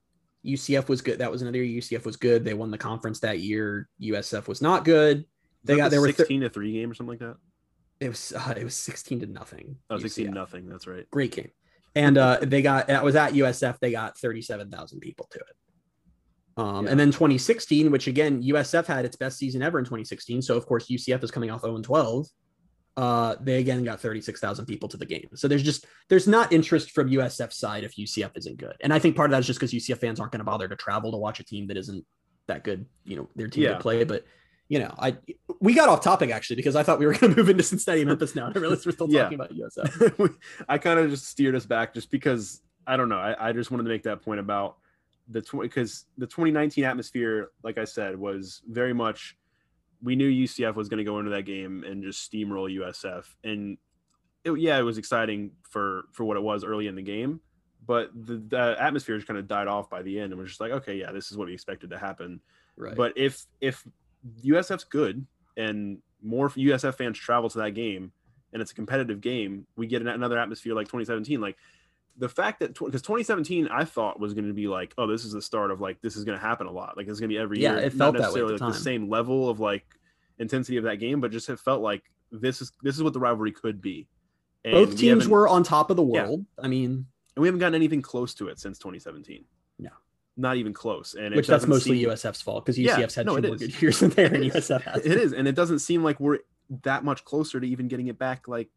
UCF 0.46 0.88
was 0.88 1.02
good. 1.02 1.18
That 1.18 1.30
was 1.30 1.42
another 1.42 1.62
year 1.62 1.82
UCF 1.82 2.06
was 2.06 2.16
good. 2.16 2.42
They 2.42 2.54
won 2.54 2.70
the 2.70 2.78
conference 2.78 3.20
that 3.20 3.40
year. 3.40 3.90
USF 4.00 4.48
was 4.48 4.62
not 4.62 4.86
good. 4.86 5.26
They 5.62 5.76
got 5.76 5.84
the 5.84 5.90
there 5.90 6.00
were 6.00 6.12
16 6.12 6.40
to 6.40 6.48
3 6.48 6.72
game 6.72 6.90
or 6.90 6.94
something 6.94 7.10
like 7.10 7.18
that. 7.18 7.36
It 8.00 8.08
was 8.08 8.32
uh, 8.34 8.54
it 8.56 8.64
was 8.64 8.74
16 8.76 9.20
to 9.20 9.26
nothing. 9.26 9.76
Oh, 9.90 9.98
16 9.98 10.28
UCF. 10.28 10.32
nothing. 10.32 10.68
That's 10.70 10.86
right. 10.86 11.10
Great 11.10 11.32
game. 11.32 11.50
And 11.94 12.18
uh 12.18 12.38
they 12.42 12.62
got 12.62 12.88
that 12.88 13.04
was 13.04 13.14
at 13.16 13.32
USF, 13.32 13.78
they 13.80 13.92
got 13.92 14.18
37,000 14.18 15.00
people 15.00 15.26
to 15.30 15.38
it. 15.38 15.56
Um, 16.56 16.84
Yeah. 16.84 16.90
and 16.92 17.00
then 17.00 17.10
2016, 17.10 17.90
which 17.90 18.06
again, 18.06 18.42
USF 18.42 18.86
had 18.86 19.04
its 19.04 19.16
best 19.16 19.38
season 19.38 19.62
ever 19.62 19.78
in 19.78 19.84
2016. 19.84 20.42
So 20.42 20.56
of 20.56 20.66
course 20.66 20.86
UCF 20.88 21.22
is 21.24 21.30
coming 21.30 21.50
off 21.50 21.62
0 21.62 21.76
and 21.76 21.84
12. 21.84 22.26
Uh, 22.96 23.34
they 23.40 23.58
again 23.58 23.82
got 23.82 24.00
36,000 24.00 24.66
people 24.66 24.88
to 24.88 24.96
the 24.96 25.04
game. 25.06 25.28
So 25.34 25.48
there's 25.48 25.64
just 25.64 25.84
there's 26.08 26.28
not 26.28 26.52
interest 26.52 26.92
from 26.92 27.08
USF 27.10 27.52
side 27.52 27.82
if 27.82 27.96
UCF 27.96 28.36
isn't 28.36 28.56
good. 28.56 28.76
And 28.80 28.92
I 28.92 29.00
think 29.00 29.16
part 29.16 29.30
of 29.30 29.32
that 29.32 29.40
is 29.40 29.46
just 29.48 29.58
because 29.58 29.72
UCF 29.72 29.98
fans 29.98 30.20
aren't 30.20 30.30
going 30.32 30.38
to 30.40 30.44
bother 30.44 30.68
to 30.68 30.76
travel 30.76 31.10
to 31.10 31.18
watch 31.18 31.40
a 31.40 31.44
team 31.44 31.66
that 31.68 31.76
isn't 31.76 32.04
that 32.46 32.62
good, 32.62 32.86
you 33.04 33.16
know, 33.16 33.28
their 33.34 33.48
team 33.48 33.64
Yeah. 33.64 33.74
to 33.74 33.80
play. 33.80 34.04
But 34.04 34.24
you 34.68 34.78
know, 34.78 34.94
I 34.98 35.16
we 35.60 35.74
got 35.74 35.88
off 35.88 36.02
topic 36.02 36.30
actually 36.30 36.56
because 36.56 36.76
I 36.76 36.82
thought 36.82 36.98
we 36.98 37.06
were 37.06 37.12
going 37.18 37.32
to 37.32 37.36
move 37.36 37.48
into 37.50 37.62
Cincinnati, 37.62 38.04
Memphis 38.04 38.34
now. 38.34 38.46
I 38.54 38.58
realized 38.58 38.86
we're 38.86 38.92
still 38.92 39.10
Yeah. 39.10 39.24
talking 39.24 39.40
about 39.40 39.52
USF. 39.54 40.34
I 40.68 40.78
kind 40.78 40.98
of 40.98 41.10
just 41.10 41.26
steered 41.26 41.54
us 41.54 41.66
back 41.66 41.94
just 41.94 42.10
because 42.10 42.62
I 42.86 42.96
don't 42.96 43.08
know. 43.08 43.18
I, 43.18 43.48
I 43.48 43.52
just 43.52 43.70
wanted 43.70 43.84
to 43.84 43.88
make 43.90 44.02
that 44.04 44.22
point 44.22 44.40
about 44.40 44.76
the 45.28 45.42
because 45.60 46.04
the 46.18 46.26
2019 46.26 46.84
atmosphere, 46.84 47.50
like 47.62 47.78
I 47.78 47.84
said, 47.84 48.18
was 48.18 48.62
very 48.68 48.92
much 48.92 49.36
we 50.02 50.16
knew 50.16 50.30
UCF 50.30 50.74
was 50.74 50.88
going 50.88 50.98
to 50.98 51.04
go 51.04 51.18
into 51.18 51.30
that 51.30 51.42
game 51.44 51.82
and 51.84 52.02
just 52.02 52.30
steamroll 52.30 52.70
USF, 52.78 53.24
and 53.42 53.78
it, 54.44 54.52
yeah, 54.58 54.78
it 54.78 54.82
was 54.82 54.98
exciting 54.98 55.52
for 55.62 56.04
for 56.12 56.24
what 56.24 56.36
it 56.36 56.42
was 56.42 56.62
early 56.62 56.88
in 56.88 56.94
the 56.94 57.00
game, 57.02 57.40
but 57.86 58.10
the, 58.14 58.36
the 58.48 58.76
atmosphere 58.78 59.16
just 59.16 59.26
kind 59.26 59.38
of 59.38 59.48
died 59.48 59.66
off 59.66 59.88
by 59.88 60.02
the 60.02 60.20
end, 60.20 60.32
and 60.32 60.38
we're 60.38 60.46
just 60.46 60.60
like, 60.60 60.72
okay, 60.72 60.96
yeah, 60.96 61.10
this 61.10 61.30
is 61.30 61.38
what 61.38 61.46
we 61.46 61.54
expected 61.54 61.88
to 61.90 61.98
happen. 61.98 62.40
Right. 62.76 62.94
But 62.94 63.14
if 63.16 63.46
if 63.62 63.82
USF's 64.44 64.84
good 64.84 65.26
and 65.56 65.98
more 66.22 66.48
USF 66.50 66.94
fans 66.96 67.18
travel 67.18 67.50
to 67.50 67.58
that 67.58 67.72
game 67.72 68.12
and 68.52 68.62
it's 68.62 68.70
a 68.72 68.74
competitive 68.74 69.20
game, 69.20 69.66
we 69.76 69.86
get 69.86 70.02
another 70.02 70.38
atmosphere 70.38 70.74
like 70.74 70.86
2017. 70.86 71.40
Like 71.40 71.56
the 72.16 72.28
fact 72.28 72.60
that 72.60 72.74
because 72.78 73.02
2017 73.02 73.66
I 73.68 73.84
thought 73.84 74.20
was 74.20 74.32
going 74.34 74.46
to 74.46 74.54
be 74.54 74.68
like, 74.68 74.94
oh, 74.96 75.06
this 75.08 75.24
is 75.24 75.32
the 75.32 75.42
start 75.42 75.70
of 75.72 75.80
like 75.80 76.00
this 76.02 76.14
is 76.16 76.24
going 76.24 76.38
to 76.38 76.44
happen 76.44 76.66
a 76.66 76.72
lot. 76.72 76.96
Like 76.96 77.08
it's 77.08 77.18
going 77.18 77.28
to 77.28 77.34
be 77.34 77.38
every 77.40 77.60
Yeah, 77.60 77.72
year. 77.76 77.86
it 77.86 77.92
felt 77.92 78.14
Not 78.14 78.20
that 78.22 78.32
way 78.32 78.40
at 78.40 78.46
necessarily 78.46 78.58
the 78.58 78.64
like 78.64 78.74
the 78.74 78.78
same 78.80 79.08
level 79.10 79.48
of 79.50 79.58
like 79.60 79.84
intensity 80.38 80.76
of 80.76 80.84
that 80.84 80.96
game, 80.96 81.20
but 81.20 81.32
just 81.32 81.48
it 81.48 81.58
felt 81.58 81.82
like 81.82 82.02
this 82.30 82.62
is 82.62 82.70
this 82.82 82.96
is 82.96 83.02
what 83.02 83.12
the 83.12 83.20
rivalry 83.20 83.52
could 83.52 83.80
be. 83.80 84.06
And 84.64 84.72
Both 84.72 84.96
teams 84.96 85.24
haven't- 85.24 85.30
were 85.30 85.48
on 85.48 85.62
top 85.64 85.90
of 85.90 85.96
the 85.96 86.04
Yeah. 86.04 86.26
world. 86.26 86.46
I 86.62 86.68
mean, 86.68 87.06
and 87.36 87.42
we 87.42 87.48
haven't 87.48 87.58
gotten 87.58 87.74
anything 87.74 88.00
close 88.02 88.32
to 88.34 88.46
it 88.48 88.60
since 88.60 88.78
2017. 88.78 89.44
No. 90.36 90.48
not 90.48 90.56
even 90.56 90.72
close. 90.72 91.14
And 91.14 91.34
which 91.34 91.46
that's 91.46 91.66
mostly 91.66 91.98
seem- 92.00 92.08
USF's 92.10 92.42
fault 92.42 92.64
because 92.64 92.78
Yeah, 92.78 92.96
UCF's 92.96 93.14
had 93.14 93.26
no, 93.26 93.36
two 93.36 93.46
more 93.46 93.54
is. 93.56 93.60
good 93.60 93.82
years 93.82 94.00
than 94.00 94.10
there, 94.10 94.32
and 94.34 94.44
USF 94.44 94.82
has. 94.82 95.04
it 95.04 95.18
is 95.18 95.32
and 95.32 95.46
it 95.48 95.54
doesn't 95.54 95.80
seem 95.80 96.02
like 96.02 96.18
we're 96.20 96.38
that 96.82 97.04
much 97.04 97.24
closer 97.24 97.60
to 97.60 97.66
even 97.66 97.88
getting 97.88 98.06
it 98.06 98.18
back 98.18 98.48
like 98.48 98.70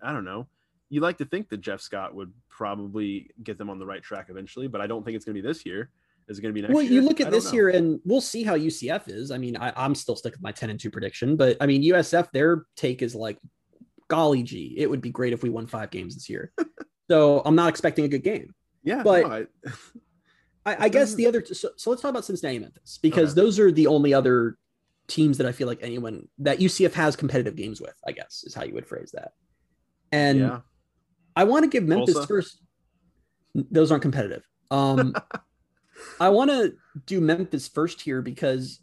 i 0.00 0.12
don't 0.12 0.24
know 0.24 0.46
you 0.88 1.00
like 1.00 1.18
to 1.18 1.24
think 1.24 1.48
that 1.48 1.60
jeff 1.60 1.80
scott 1.80 2.14
would 2.14 2.32
probably 2.48 3.28
get 3.42 3.58
them 3.58 3.68
on 3.68 3.80
the 3.80 3.84
right 3.84 4.04
track 4.04 4.26
eventually 4.30 4.68
but 4.68 4.80
i 4.80 4.86
don't 4.86 5.04
think 5.04 5.16
it's 5.16 5.24
going 5.24 5.34
to 5.34 5.42
be 5.42 5.46
this 5.46 5.66
year 5.66 5.90
is 6.28 6.38
it 6.38 6.42
going 6.42 6.54
to 6.54 6.54
be 6.54 6.62
next 6.62 6.70
year? 6.70 6.76
Well, 6.76 6.84
year 6.84 7.02
you 7.02 7.06
look 7.06 7.20
at 7.20 7.30
this 7.30 7.46
know. 7.46 7.52
year, 7.52 7.68
and 7.68 8.00
we'll 8.06 8.22
see 8.22 8.44
how 8.44 8.56
UCF 8.56 9.08
is. 9.08 9.30
I 9.30 9.36
mean, 9.36 9.58
I, 9.58 9.74
I'm 9.76 9.94
still 9.94 10.16
sticking 10.16 10.38
with 10.38 10.42
my 10.42 10.52
10 10.52 10.70
and 10.70 10.80
2 10.80 10.90
prediction, 10.90 11.36
but 11.36 11.58
I 11.60 11.66
mean, 11.66 11.82
USF, 11.82 12.30
their 12.32 12.64
take 12.76 13.02
is 13.02 13.14
like, 13.14 13.36
golly 14.08 14.42
gee, 14.42 14.74
it 14.78 14.88
would 14.88 15.02
be 15.02 15.10
great 15.10 15.34
if 15.34 15.42
we 15.42 15.50
won 15.50 15.66
five 15.66 15.90
games 15.90 16.14
this 16.14 16.30
year. 16.30 16.50
so 17.10 17.42
I'm 17.44 17.54
not 17.54 17.68
expecting 17.68 18.06
a 18.06 18.08
good 18.08 18.22
game. 18.24 18.54
yeah 18.82 19.02
but- 19.02 19.22
no, 19.22 19.32
I, 19.32 19.46
I, 20.66 20.84
I 20.84 20.88
guess 20.88 21.14
the 21.14 21.26
other, 21.26 21.44
so, 21.44 21.70
so 21.76 21.90
let's 21.90 22.00
talk 22.02 22.10
about 22.10 22.24
Cincinnati, 22.24 22.58
Memphis, 22.58 22.98
because 23.02 23.32
Okay. 23.32 23.40
those 23.42 23.58
are 23.58 23.70
the 23.70 23.86
only 23.86 24.14
other 24.14 24.56
teams 25.08 25.36
that 25.38 25.46
I 25.46 25.52
feel 25.52 25.66
like 25.68 25.80
anyone 25.82 26.28
that 26.38 26.58
UCF 26.60 26.92
has 26.94 27.16
competitive 27.16 27.56
games 27.56 27.80
with, 27.80 27.94
I 28.06 28.12
guess 28.12 28.42
is 28.46 28.54
how 28.54 28.64
you 28.64 28.74
would 28.74 28.86
phrase 28.86 29.10
that. 29.12 29.32
And 30.12 30.38
yeah 30.38 30.60
I 31.36 31.44
want 31.44 31.64
to 31.64 31.68
give 31.68 31.84
Memphis 31.84 32.14
Tulsa? 32.14 32.28
first. 32.28 32.62
Those 33.54 33.90
aren't 33.90 34.02
competitive. 34.02 34.46
Um, 34.70 35.14
I 36.20 36.28
want 36.28 36.50
to 36.50 36.74
do 37.06 37.20
Memphis 37.20 37.68
first 37.68 38.00
here 38.00 38.22
because 38.22 38.80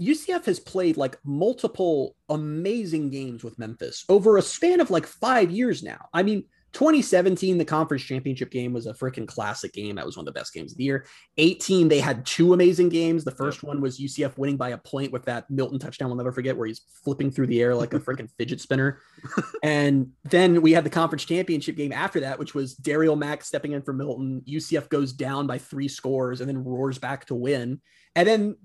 UCF 0.00 0.44
has 0.44 0.60
played 0.60 0.96
like 0.96 1.18
multiple 1.24 2.16
amazing 2.28 3.10
games 3.10 3.42
with 3.42 3.58
Memphis 3.58 4.04
over 4.08 4.36
a 4.36 4.42
span 4.42 4.80
of 4.80 4.90
like 4.90 5.06
five 5.06 5.50
years 5.50 5.82
now. 5.82 6.08
I 6.12 6.22
mean, 6.22 6.44
2017, 6.72 7.58
the 7.58 7.64
conference 7.64 8.04
championship 8.04 8.50
game 8.50 8.72
was 8.72 8.86
a 8.86 8.92
freaking 8.92 9.26
classic 9.26 9.72
game. 9.72 9.96
That 9.96 10.06
was 10.06 10.16
one 10.16 10.26
of 10.26 10.32
the 10.32 10.38
best 10.38 10.54
games 10.54 10.72
of 10.72 10.78
the 10.78 10.84
year. 10.84 11.06
18, 11.36 11.88
they 11.88 11.98
had 11.98 12.24
two 12.24 12.52
amazing 12.52 12.88
games. 12.88 13.24
The 13.24 13.32
first 13.32 13.62
one 13.62 13.80
was 13.80 13.98
UCF 13.98 14.38
winning 14.38 14.56
by 14.56 14.70
a 14.70 14.78
point 14.78 15.10
with 15.10 15.24
that 15.24 15.50
Milton 15.50 15.78
touchdown. 15.78 16.08
We'll 16.08 16.16
never 16.16 16.32
forget 16.32 16.56
where 16.56 16.68
he's 16.68 16.82
flipping 17.02 17.30
through 17.30 17.48
the 17.48 17.60
air 17.60 17.74
like 17.74 17.92
a 17.92 17.98
freaking 18.00 18.30
fidget 18.38 18.60
spinner. 18.60 19.00
And 19.62 20.12
then 20.24 20.62
we 20.62 20.72
had 20.72 20.84
the 20.84 20.90
conference 20.90 21.24
championship 21.24 21.76
game 21.76 21.92
after 21.92 22.20
that, 22.20 22.38
which 22.38 22.54
was 22.54 22.76
Darriel 22.76 23.18
Mack 23.18 23.42
stepping 23.42 23.72
in 23.72 23.82
for 23.82 23.92
Milton. 23.92 24.42
UCF 24.46 24.88
goes 24.88 25.12
down 25.12 25.46
by 25.46 25.58
three 25.58 25.88
scores 25.88 26.40
and 26.40 26.48
then 26.48 26.62
roars 26.62 26.98
back 26.98 27.26
to 27.26 27.34
win. 27.34 27.80
And 28.14 28.28
then 28.28 28.56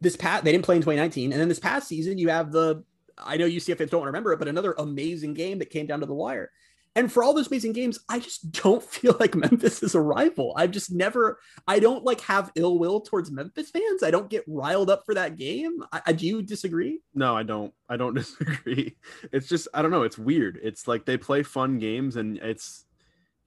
this 0.00 0.16
past, 0.16 0.44
they 0.44 0.52
didn't 0.52 0.64
play 0.64 0.76
in 0.76 0.82
2019. 0.82 1.32
And 1.32 1.40
then 1.40 1.48
this 1.48 1.58
past 1.58 1.88
season, 1.88 2.18
you 2.18 2.28
have 2.28 2.52
the, 2.52 2.84
I 3.18 3.36
know 3.36 3.46
UCF 3.46 3.78
fans 3.78 3.90
don't 3.90 4.06
remember 4.06 4.32
it, 4.32 4.38
but 4.38 4.48
another 4.48 4.74
amazing 4.78 5.34
game 5.34 5.58
that 5.58 5.70
came 5.70 5.86
down 5.86 6.00
to 6.00 6.06
the 6.06 6.14
wire. 6.14 6.50
And 6.96 7.10
for 7.10 7.22
all 7.22 7.32
those 7.32 7.46
amazing 7.46 7.72
games, 7.72 8.00
I 8.08 8.18
just 8.18 8.50
don't 8.50 8.82
feel 8.94 9.16
like 9.20 9.34
Memphis 9.34 9.82
is 9.82 9.94
a 9.94 10.00
rival. 10.00 10.52
I've 10.56 10.72
just 10.72 10.90
never, 10.92 11.38
I 11.66 11.78
don't 11.78 12.04
like 12.04 12.20
have 12.22 12.50
ill 12.56 12.78
will 12.78 13.00
towards 13.00 13.30
Memphis 13.30 13.70
fans. 13.70 14.02
I 14.02 14.10
don't 14.10 14.28
get 14.28 14.44
riled 14.48 14.90
up 14.90 15.04
for 15.06 15.14
that 15.14 15.36
game. 15.36 15.82
I, 15.92 16.02
I 16.06 16.12
do 16.12 16.26
you 16.26 16.42
disagree? 16.42 17.00
no 17.14 17.36
i 17.36 17.42
don't 17.42 17.72
i 17.88 17.96
don't 17.96 18.14
disagree 18.22 18.96
it's 19.32 19.48
just 19.48 19.68
i 19.74 19.82
don't 19.82 19.90
know 19.90 20.02
it's 20.02 20.18
weird 20.18 20.58
it's 20.62 20.86
like 20.86 21.04
they 21.04 21.16
play 21.16 21.42
fun 21.42 21.78
games 21.78 22.16
and 22.16 22.38
it's 22.38 22.84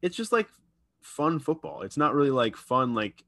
it's 0.02 0.16
just 0.16 0.32
like 0.32 0.48
fun 1.02 1.40
football 1.40 1.82
it's 1.82 1.98
not 1.98 2.14
really 2.14 2.30
like 2.32 2.56
fun 2.56 2.94
like 2.94 3.24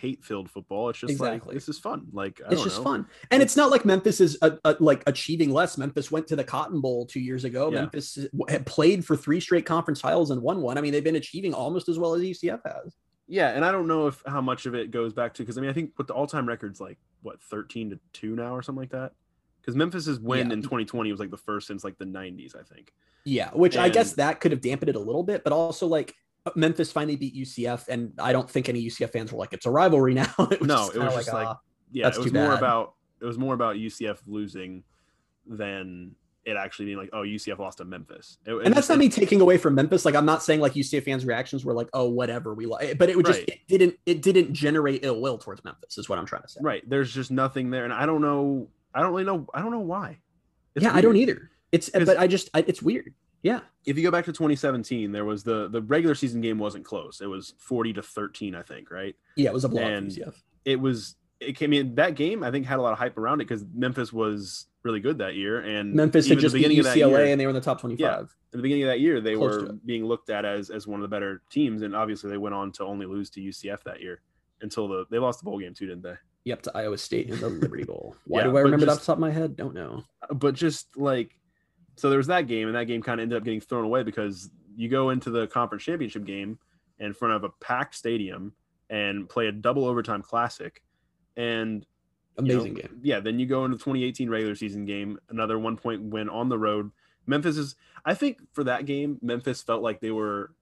hate 0.00 0.24
filled 0.24 0.50
football 0.50 0.88
it's 0.90 0.98
just 0.98 1.10
Exactly. 1.10 1.48
like 1.48 1.54
this 1.54 1.68
is 1.68 1.78
fun 1.78 2.06
like 2.12 2.40
I 2.48 2.52
it's 2.52 2.62
just 2.62 2.78
know. 2.78 2.84
fun 2.84 3.06
and 3.30 3.42
it's 3.42 3.56
not 3.56 3.70
like 3.70 3.84
memphis 3.84 4.20
is 4.20 4.38
uh 4.42 4.50
uh 4.64 4.74
like 4.80 5.02
achieving 5.06 5.50
less 5.52 5.76
memphis 5.78 6.10
went 6.10 6.26
to 6.28 6.36
the 6.36 6.44
cotton 6.44 6.80
bowl 6.80 7.06
two 7.06 7.20
years 7.20 7.44
ago 7.44 7.70
Yeah. 7.72 7.80
memphis 7.82 8.18
had 8.48 8.64
played 8.66 9.04
for 9.04 9.16
three 9.16 9.40
straight 9.40 9.66
conference 9.66 10.00
titles 10.00 10.30
and 10.30 10.40
won 10.40 10.60
one 10.60 10.78
i 10.78 10.80
mean 10.80 10.92
they've 10.92 11.02
been 11.04 11.16
achieving 11.16 11.52
almost 11.54 11.88
as 11.88 11.98
well 11.98 12.14
as 12.14 12.22
ucf 12.22 12.60
has 12.64 12.94
Yeah, 13.28 13.50
and 13.50 13.62
I 13.64 13.72
don't 13.72 13.86
know 13.86 14.06
if 14.06 14.22
how 14.26 14.40
much 14.40 14.64
of 14.66 14.74
it 14.74 14.90
goes 14.90 15.12
back 15.12 15.34
to 15.34 15.42
because 15.42 15.58
I 15.58 15.60
mean 15.60 15.70
I 15.70 15.74
think 15.74 15.92
what 15.96 16.06
the 16.08 16.14
all-time 16.14 16.46
record's 16.48 16.80
like 16.80 16.98
what 17.22 17.42
13 17.42 17.90
to 17.90 17.98
2 18.14 18.36
now 18.36 18.54
or 18.56 18.62
something 18.62 18.80
like 18.80 18.90
that. 18.92 19.12
Because 19.60 19.74
Memphis's 19.76 20.18
win 20.18 20.46
Yeah. 20.48 20.54
in 20.54 20.62
2020 20.62 21.10
was 21.10 21.20
like 21.20 21.30
the 21.30 21.36
first 21.36 21.66
since 21.66 21.84
like 21.84 21.98
the 21.98 22.06
90s, 22.06 22.54
I 22.56 22.62
think. 22.62 22.92
yeah 23.26 23.50
which 23.52 23.76
i 23.76 23.88
guess 23.90 24.12
that 24.14 24.40
could 24.40 24.52
have 24.52 24.62
dampened 24.62 24.88
it 24.88 24.96
a 24.96 25.04
little 25.08 25.24
bit 25.24 25.42
but 25.44 25.52
also 25.52 25.86
like 25.86 26.14
memphis 26.56 26.90
finally 26.92 27.16
beat 27.16 27.34
ucf 27.36 27.86
and 27.88 28.12
i 28.18 28.32
don't 28.32 28.50
think 28.50 28.68
any 28.68 28.84
ucf 28.86 29.10
fans 29.12 29.32
were 29.32 29.38
like 29.38 29.52
it's 29.52 29.66
a 29.66 29.70
rivalry 29.70 30.14
now 30.22 30.32
it 30.38 30.60
was 30.60 30.68
No, 30.68 30.76
just 30.76 30.94
it 30.96 30.98
was 31.00 31.14
just 31.14 31.32
like, 31.32 31.46
ah. 31.48 31.60
Yeah, 31.90 32.04
That's 32.04 32.18
it 32.18 32.24
was 32.24 32.32
more 32.32 32.48
bad. 32.50 32.58
about 32.58 32.94
it 33.20 33.24
was 33.24 33.38
more 33.38 33.54
about 33.54 33.76
UCF 33.76 34.18
losing 34.26 34.84
than 35.46 36.14
it 36.44 36.56
actually 36.56 36.86
being 36.86 36.98
like 36.98 37.10
oh 37.12 37.22
UCF 37.22 37.58
lost 37.58 37.78
to 37.78 37.84
Memphis. 37.84 38.38
It- 38.46 38.52
it 38.52 38.56
and 38.56 38.66
that's 38.66 38.76
just- 38.76 38.88
not 38.90 38.98
me 38.98 39.08
taking 39.08 39.40
away 39.40 39.58
from 39.58 39.74
Memphis. 39.74 40.04
Like 40.04 40.14
I'm 40.14 40.24
not 40.26 40.42
saying 40.42 40.60
like 40.60 40.74
UCF 40.74 41.04
fans' 41.04 41.24
reactions 41.26 41.64
were 41.64 41.72
like, 41.74 41.88
oh, 41.94 42.08
whatever, 42.08 42.54
we 42.54 42.66
like, 42.66 42.98
but 42.98 43.08
it 43.08 43.16
would 43.16 43.26
just 43.26 43.40
Right. 43.40 43.48
it 43.48 43.60
didn't 43.68 43.96
it 44.06 44.22
didn't 44.22 44.52
generate 44.52 45.04
ill 45.04 45.20
will 45.20 45.38
towards 45.38 45.64
Memphis, 45.64 45.98
is 45.98 46.08
what 46.08 46.18
I'm 46.18 46.26
trying 46.26 46.42
to 46.42 46.48
say. 46.48 46.60
Right, 46.62 46.88
there's 46.88 47.12
just 47.12 47.30
nothing 47.30 47.70
there, 47.70 47.84
and 47.84 47.92
I 47.92 48.04
don't 48.06 48.20
know. 48.20 48.68
I 48.94 49.00
don't 49.00 49.10
really 49.12 49.24
know. 49.24 49.46
I 49.54 49.60
don't 49.62 49.70
know 49.70 49.80
why. 49.80 50.18
It's 50.74 50.84
yeah, 50.84 50.94
I 50.94 51.00
don't 51.00 51.16
either. 51.16 51.50
It's 51.72 51.90
but 51.90 52.18
I 52.18 52.26
just 52.26 52.50
I, 52.54 52.64
it's 52.66 52.82
weird. 52.82 53.12
Yeah, 53.42 53.60
if 53.86 53.96
you 53.96 54.02
go 54.02 54.10
back 54.10 54.24
to 54.24 54.32
2017, 54.32 55.12
there 55.12 55.24
was 55.24 55.44
the 55.44 55.68
the 55.68 55.82
regular 55.82 56.14
season 56.14 56.40
game 56.40 56.58
wasn't 56.58 56.84
close. 56.84 57.20
It 57.20 57.26
was 57.26 57.54
40 57.58 57.92
to 57.94 58.02
13, 58.02 58.54
I 58.54 58.62
think, 58.62 58.90
right? 58.90 59.14
yeah, 59.36 59.50
it 59.50 59.54
was 59.54 59.64
a 59.64 59.68
blowout 59.68 59.92
And- 59.92 60.10
UCF. 60.10 60.34
It 60.64 60.80
was 60.80 61.14
it 61.40 61.52
came 61.56 61.72
in 61.72 61.94
that 61.94 62.16
game. 62.16 62.42
I 62.42 62.50
think 62.50 62.66
had 62.66 62.80
a 62.80 62.82
lot 62.82 62.92
of 62.92 62.98
hype 62.98 63.16
around 63.16 63.40
it 63.40 63.44
because 63.44 63.64
Memphis 63.72 64.12
was 64.12 64.66
really 64.82 64.98
good 64.98 65.18
that 65.18 65.36
year, 65.36 65.60
and 65.60 65.94
Memphis 65.94 66.28
had 66.28 66.40
just 66.40 66.52
the 66.52 66.58
beat 66.58 66.68
beginning 66.68 66.78
of 66.80 66.84
that 66.86 66.96
UCLA 66.96 67.10
year, 67.10 67.24
and 67.32 67.40
they 67.40 67.46
were 67.46 67.50
in 67.50 67.54
the 67.54 67.60
top 67.60 67.80
25. 67.80 68.00
Yeah, 68.00 68.18
at 68.22 68.26
the 68.50 68.58
beginning 68.58 68.82
of 68.84 68.88
that 68.88 68.98
year, 69.00 69.20
they 69.20 69.34
Close 69.36 69.62
were 69.62 69.72
being 69.86 70.04
looked 70.04 70.30
at 70.30 70.44
as 70.44 70.68
as 70.70 70.88
one 70.88 70.98
of 71.00 71.02
the 71.02 71.08
better 71.14 71.42
teams, 71.48 71.82
and 71.82 71.94
obviously 71.94 72.28
they 72.28 72.36
went 72.38 72.56
on 72.56 72.72
to 72.72 72.84
only 72.84 73.06
lose 73.06 73.30
to 73.30 73.40
UCF 73.40 73.84
that 73.84 74.00
year 74.00 74.20
until 74.62 74.88
the 74.88 75.04
they 75.12 75.18
lost 75.18 75.38
the 75.38 75.44
bowl 75.44 75.60
game 75.60 75.74
too, 75.74 75.86
didn't 75.86 76.02
they? 76.02 76.14
Yep, 76.44 76.62
to 76.62 76.76
Iowa 76.76 76.98
State 76.98 77.28
in 77.30 77.38
the 77.38 77.48
Liberty 77.48 77.84
Bowl. 77.84 78.16
Why 78.26 78.40
Yeah, 78.40 78.46
do 78.48 78.56
I 78.56 78.60
remember 78.62 78.86
that 78.86 78.92
off 78.92 79.00
the 79.00 79.06
top 79.06 79.16
of 79.18 79.20
my 79.20 79.30
head? 79.30 79.54
Don't 79.54 79.74
know. 79.74 80.02
but 80.34 80.54
just 80.54 80.96
like 80.96 81.37
so 81.98 82.08
there 82.08 82.18
was 82.18 82.26
that 82.28 82.46
game 82.46 82.68
and 82.68 82.76
that 82.76 82.86
game 82.86 83.02
kind 83.02 83.20
of 83.20 83.24
ended 83.24 83.38
up 83.38 83.44
getting 83.44 83.60
thrown 83.60 83.84
away 83.84 84.02
because 84.02 84.50
you 84.76 84.88
go 84.88 85.10
into 85.10 85.30
the 85.30 85.46
conference 85.48 85.84
championship 85.84 86.24
game 86.24 86.58
in 86.98 87.12
front 87.12 87.34
of 87.34 87.44
a 87.44 87.48
packed 87.60 87.94
stadium 87.94 88.52
and 88.90 89.28
play 89.28 89.46
a 89.46 89.52
double 89.52 89.84
overtime 89.84 90.22
classic 90.22 90.82
and 91.36 91.86
you 92.40 92.44
know, 92.44 92.54
Amazing 92.54 92.74
game. 92.74 93.00
yeah 93.02 93.20
then 93.20 93.38
you 93.38 93.46
go 93.46 93.64
into 93.64 93.76
the 93.76 93.82
2018 93.82 94.30
regular 94.30 94.54
season 94.54 94.84
game 94.84 95.18
another 95.28 95.58
one 95.58 95.76
point 95.76 96.02
win 96.02 96.28
on 96.28 96.48
the 96.48 96.58
road 96.58 96.90
memphis 97.26 97.56
is 97.56 97.74
i 98.04 98.14
think 98.14 98.38
for 98.52 98.64
that 98.64 98.86
game 98.86 99.18
memphis 99.20 99.60
felt 99.60 99.82
like 99.82 100.00
they 100.00 100.12
were 100.12 100.52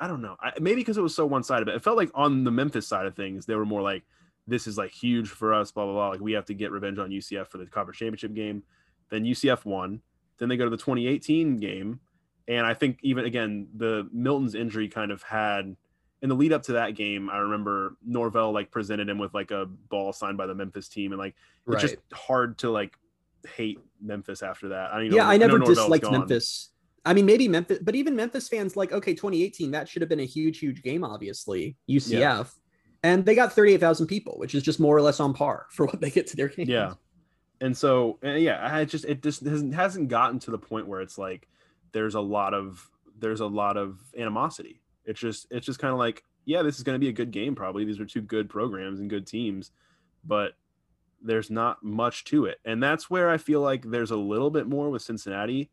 I 0.00 0.08
don't 0.08 0.22
know. 0.22 0.36
I, 0.40 0.52
maybe 0.58 0.80
because 0.80 0.96
it 0.96 1.02
was 1.02 1.14
so 1.14 1.26
one 1.26 1.44
sided, 1.44 1.66
but 1.66 1.74
it 1.74 1.84
felt 1.84 1.98
like 1.98 2.10
on 2.14 2.42
the 2.42 2.50
Memphis 2.50 2.88
side 2.88 3.04
of 3.04 3.14
things, 3.14 3.44
they 3.44 3.54
were 3.54 3.66
more 3.66 3.82
like, 3.82 4.02
this 4.46 4.66
is 4.66 4.78
like 4.78 4.90
huge 4.90 5.28
for 5.28 5.52
us, 5.52 5.70
blah, 5.70 5.84
blah, 5.84 5.92
blah. 5.92 6.08
Like 6.08 6.20
we 6.20 6.32
have 6.32 6.46
to 6.46 6.54
get 6.54 6.72
revenge 6.72 6.98
on 6.98 7.10
UCF 7.10 7.48
for 7.48 7.58
the 7.58 7.66
conference 7.66 7.98
championship 7.98 8.32
game. 8.32 8.62
Then 9.10 9.24
UCF 9.24 9.66
won. 9.66 10.00
Then 10.40 10.48
they 10.48 10.56
go 10.56 10.64
to 10.64 10.70
the 10.70 10.76
2018 10.76 11.58
game. 11.58 12.00
And 12.48 12.66
I 12.66 12.74
think 12.74 12.98
even 13.02 13.26
again, 13.26 13.68
the 13.76 14.08
Milton's 14.12 14.56
injury 14.56 14.88
kind 14.88 15.12
of 15.12 15.22
had 15.22 15.76
in 16.22 16.28
the 16.28 16.34
lead 16.34 16.52
up 16.52 16.62
to 16.64 16.72
that 16.72 16.94
game, 16.96 17.30
I 17.30 17.38
remember 17.38 17.96
Norvell 18.04 18.52
like 18.52 18.70
presented 18.70 19.08
him 19.08 19.18
with 19.18 19.32
like 19.32 19.52
a 19.52 19.66
ball 19.66 20.12
signed 20.12 20.36
by 20.36 20.46
the 20.46 20.54
Memphis 20.54 20.88
team, 20.88 21.12
and 21.12 21.18
like 21.18 21.34
it's 21.68 21.82
just 21.82 21.96
hard 22.12 22.58
to 22.58 22.70
like 22.70 22.94
hate 23.56 23.78
Memphis 24.02 24.42
after 24.42 24.68
that. 24.70 24.92
I 24.92 25.02
mean, 25.02 25.12
yeah, 25.12 25.28
I, 25.28 25.34
I 25.34 25.36
never 25.38 25.58
disliked 25.58 26.04
gone. 26.04 26.12
Memphis. 26.12 26.70
I 27.04 27.14
mean, 27.14 27.24
maybe 27.24 27.48
Memphis, 27.48 27.78
but 27.80 27.94
even 27.94 28.14
Memphis 28.14 28.48
fans 28.48 28.76
like, 28.76 28.92
okay, 28.92 29.14
2018, 29.14 29.70
that 29.70 29.88
should 29.88 30.02
have 30.02 30.08
been 30.08 30.20
a 30.20 30.26
huge, 30.26 30.58
huge 30.58 30.82
game, 30.82 31.02
obviously, 31.02 31.76
UCF. 31.88 32.18
Yeah. 32.18 32.44
And 33.02 33.24
they 33.24 33.34
got 33.34 33.54
38,000 33.54 34.06
people, 34.06 34.34
which 34.36 34.54
is 34.54 34.62
just 34.62 34.78
more 34.78 34.94
or 34.94 35.00
less 35.00 35.20
on 35.20 35.32
par 35.32 35.66
for 35.70 35.86
what 35.86 36.02
they 36.02 36.10
get 36.10 36.26
to 36.28 36.36
their 36.36 36.48
game. 36.48 36.68
Yeah. 36.68 36.92
And 37.60 37.76
so, 37.76 38.18
and 38.22 38.40
yeah, 38.42 38.60
I 38.62 38.84
just, 38.84 39.04
it 39.04 39.22
just 39.22 39.44
hasn't, 39.44 39.74
hasn't 39.74 40.08
gotten 40.08 40.38
to 40.40 40.50
the 40.50 40.58
point 40.58 40.86
where 40.86 41.00
it's 41.00 41.18
like 41.18 41.48
there's 41.92 42.14
a 42.14 42.20
lot 42.20 42.54
of, 42.54 42.90
there's 43.18 43.40
a 43.40 43.46
lot 43.46 43.76
of 43.76 43.98
animosity. 44.18 44.80
It's 45.04 45.20
just, 45.20 45.46
it's 45.50 45.66
just 45.66 45.78
kind 45.78 45.92
of 45.92 45.98
like, 45.98 46.24
yeah, 46.46 46.62
this 46.62 46.76
is 46.76 46.82
going 46.82 46.94
to 46.94 47.00
be 47.00 47.08
a 47.08 47.12
good 47.12 47.30
game, 47.30 47.54
probably. 47.54 47.84
These 47.84 48.00
are 48.00 48.06
two 48.06 48.22
good 48.22 48.48
programs 48.48 49.00
and 49.00 49.10
good 49.10 49.26
teams, 49.26 49.72
but 50.24 50.52
there's 51.20 51.50
not 51.50 51.82
much 51.82 52.24
to 52.24 52.46
it. 52.46 52.58
And 52.64 52.82
that's 52.82 53.10
where 53.10 53.28
I 53.28 53.36
feel 53.36 53.60
like 53.60 53.82
there's 53.84 54.10
a 54.10 54.16
little 54.16 54.50
bit 54.50 54.66
more 54.66 54.88
with 54.88 55.02
Cincinnati 55.02 55.70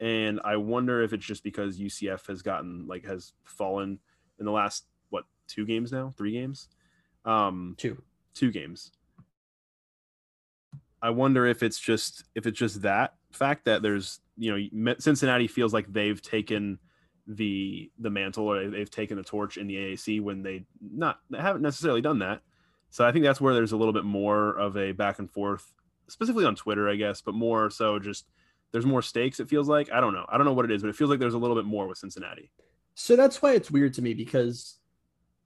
and 0.00 0.40
I 0.42 0.56
wonder 0.56 1.02
if 1.02 1.12
it's 1.12 1.24
just 1.24 1.44
because 1.44 1.78
UCF 1.78 2.26
has 2.26 2.40
gotten 2.40 2.86
like 2.86 3.04
has 3.04 3.34
fallen 3.44 3.98
in 4.38 4.46
the 4.46 4.50
last 4.50 4.86
what 5.10 5.24
two 5.46 5.66
games 5.66 5.92
now, 5.92 6.14
three 6.16 6.32
games, 6.32 6.68
um, 7.26 7.74
two, 7.78 8.02
two 8.34 8.50
games. 8.50 8.92
I 11.02 11.10
wonder 11.10 11.46
if 11.46 11.62
it's 11.62 11.78
just 11.78 12.24
if 12.34 12.46
it's 12.46 12.58
just 12.58 12.82
that 12.82 13.14
fact 13.32 13.64
that 13.64 13.82
there's 13.82 14.20
you 14.36 14.70
know 14.82 14.94
Cincinnati 14.98 15.46
feels 15.46 15.72
like 15.72 15.92
they've 15.92 16.20
taken 16.20 16.78
the 17.26 17.90
the 17.98 18.10
mantle 18.10 18.46
or 18.46 18.68
they've 18.68 18.90
taken 18.90 19.16
the 19.16 19.22
torch 19.22 19.56
in 19.56 19.66
the 19.66 19.76
AAC 19.76 20.20
when 20.20 20.42
they 20.42 20.64
not 20.80 21.20
they 21.30 21.38
haven't 21.38 21.62
necessarily 21.62 22.00
done 22.00 22.18
that. 22.18 22.42
So 22.90 23.06
I 23.06 23.12
think 23.12 23.24
that's 23.24 23.40
where 23.40 23.54
there's 23.54 23.72
a 23.72 23.76
little 23.76 23.92
bit 23.92 24.04
more 24.04 24.50
of 24.58 24.76
a 24.76 24.92
back 24.92 25.20
and 25.20 25.30
forth, 25.30 25.72
specifically 26.08 26.44
on 26.44 26.56
Twitter, 26.56 26.88
I 26.88 26.96
guess, 26.96 27.20
but 27.20 27.34
more 27.34 27.70
so 27.70 27.98
just 27.98 28.26
there's 28.72 28.86
more 28.86 29.02
stakes. 29.02 29.40
It 29.40 29.48
feels 29.48 29.68
like 29.68 29.90
I 29.92 30.00
don't 30.00 30.12
know. 30.12 30.26
I 30.28 30.36
don't 30.36 30.46
know 30.46 30.52
what 30.52 30.64
it 30.64 30.72
is, 30.72 30.82
but 30.82 30.88
it 30.88 30.96
feels 30.96 31.08
like 31.08 31.20
there's 31.20 31.34
a 31.34 31.38
little 31.38 31.56
bit 31.56 31.64
more 31.64 31.86
with 31.86 31.98
Cincinnati. 31.98 32.50
So 32.94 33.16
that's 33.16 33.40
why 33.40 33.52
it's 33.54 33.70
weird 33.70 33.94
to 33.94 34.02
me 34.02 34.12
because 34.12 34.79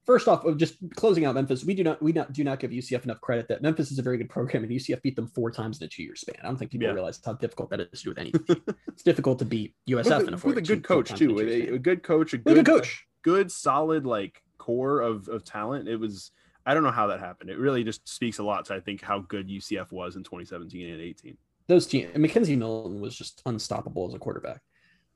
first 0.04 0.28
off, 0.28 0.44
just 0.56 0.76
closing 0.94 1.24
out 1.24 1.34
Memphis, 1.34 1.64
we 1.64 1.74
do 1.74 1.84
not 1.84 2.02
we 2.02 2.12
not 2.12 2.32
do 2.32 2.44
not 2.44 2.58
give 2.58 2.70
UCF 2.70 3.04
enough 3.04 3.20
credit 3.20 3.48
that 3.48 3.62
Memphis 3.62 3.90
is 3.90 3.98
a 3.98 4.02
very 4.02 4.18
good 4.18 4.28
program 4.28 4.64
and 4.64 4.72
UCF 4.72 5.02
beat 5.02 5.16
them 5.16 5.26
four 5.28 5.50
times 5.50 5.80
in 5.80 5.86
a 5.86 5.88
two 5.88 6.02
year 6.02 6.16
span. 6.16 6.36
I 6.42 6.46
don't 6.46 6.56
think 6.56 6.70
people 6.70 6.86
yeah. 6.86 6.94
realize 6.94 7.20
how 7.24 7.34
difficult 7.34 7.70
that 7.70 7.80
is 7.80 8.00
to 8.00 8.04
do 8.04 8.10
with 8.10 8.18
anything. 8.18 8.44
it's 8.88 9.02
difficult 9.02 9.38
to 9.40 9.44
beat 9.44 9.74
USF 9.88 10.18
with, 10.18 10.28
in 10.28 10.34
a 10.34 10.38
four, 10.38 10.48
with 10.50 10.58
a 10.58 10.62
good 10.62 10.84
coach 10.84 11.14
too. 11.14 11.38
A, 11.38 11.74
a, 11.74 11.78
good 11.78 12.02
coach, 12.02 12.32
a 12.32 12.38
good, 12.38 12.56
good 12.56 12.66
coach, 12.66 13.06
good 13.22 13.50
solid 13.50 14.06
like 14.06 14.42
core 14.58 15.00
of 15.00 15.28
of 15.28 15.44
talent. 15.44 15.88
It 15.88 15.96
was 15.96 16.30
I 16.66 16.74
don't 16.74 16.82
know 16.82 16.90
how 16.90 17.08
that 17.08 17.20
happened. 17.20 17.50
It 17.50 17.58
really 17.58 17.84
just 17.84 18.08
speaks 18.08 18.38
a 18.38 18.42
lot 18.42 18.64
to 18.66 18.74
I 18.74 18.80
think 18.80 19.02
how 19.02 19.20
good 19.20 19.48
UCF 19.48 19.92
was 19.92 20.16
in 20.16 20.22
2017 20.22 20.90
and 20.90 21.00
18 21.00 21.36
those 21.66 21.86
teams, 21.86 22.14
McKenzie 22.14 22.58
Milton 22.58 23.00
was 23.00 23.16
just 23.16 23.42
unstoppable 23.46 24.06
as 24.06 24.14
a 24.14 24.18
quarterback. 24.18 24.60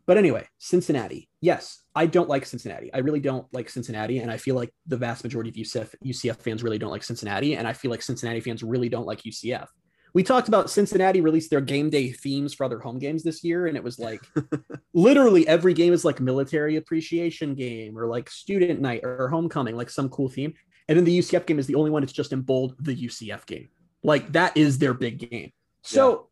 But 0.09 0.17
anyway, 0.17 0.49
Cincinnati. 0.57 1.29
Yes, 1.43 1.83
I 1.95 2.07
don't 2.07 2.31
like 2.31 2.47
Cincinnati. 2.47 2.91
I 2.95 3.01
really 3.01 3.21
don't 3.21 3.47
like 3.53 3.69
Cincinnati. 3.69 4.21
And 4.21 4.31
I 4.31 4.39
feel 4.39 4.55
like 4.55 4.73
the 4.87 4.97
vast 4.97 5.23
majority 5.23 5.51
of 5.51 5.57
UCF, 5.57 5.95
UCF 6.03 6.41
fans 6.41 6.63
really 6.63 6.79
don't 6.79 6.91
like 6.91 7.03
Cincinnati. 7.03 7.57
And 7.57 7.69
I 7.69 7.75
feel 7.75 7.91
like 7.91 8.01
Cincinnati 8.01 8.41
fans 8.41 8.63
really 8.63 8.89
don't 8.89 9.05
like 9.05 9.21
UCF. 9.21 9.67
We 10.15 10.23
talked 10.23 10.49
about 10.49 10.71
Cincinnati 10.71 11.21
released 11.21 11.51
their 11.51 11.61
game 11.61 11.91
day 11.91 12.11
themes 12.11 12.55
for 12.55 12.65
other 12.65 12.79
home 12.79 12.99
games 12.99 13.23
this 13.23 13.45
year. 13.45 13.67
And 13.67 13.77
it 13.77 13.85
was 13.85 13.99
like 13.99 14.23
literally 14.95 15.47
every 15.47 15.75
game 15.75 15.93
is 15.93 16.07
like 16.07 16.21
military 16.21 16.77
appreciation 16.77 17.55
game 17.55 17.99
or 17.99 18.07
like 18.07 18.31
student 18.31 18.81
night 18.81 19.05
or 19.05 19.29
homecoming, 19.29 19.77
like 19.77 19.91
some 19.91 20.09
cool 20.09 20.31
theme. 20.31 20.55
And 20.89 20.97
then 20.97 21.05
the 21.05 21.19
UCF 21.19 21.45
game 21.45 21.59
is 21.59 21.67
the 21.67 21.75
only 21.75 21.91
one 21.91 22.01
that's 22.01 22.15
just 22.15 22.33
in 22.33 22.41
bold 22.41 22.77
the 22.81 22.97
UCF 22.97 23.45
game. 23.45 23.69
Like 24.03 24.33
that 24.33 24.57
is 24.57 24.79
their 24.79 24.95
big 24.95 25.19
game. 25.19 25.53
So 25.83 26.29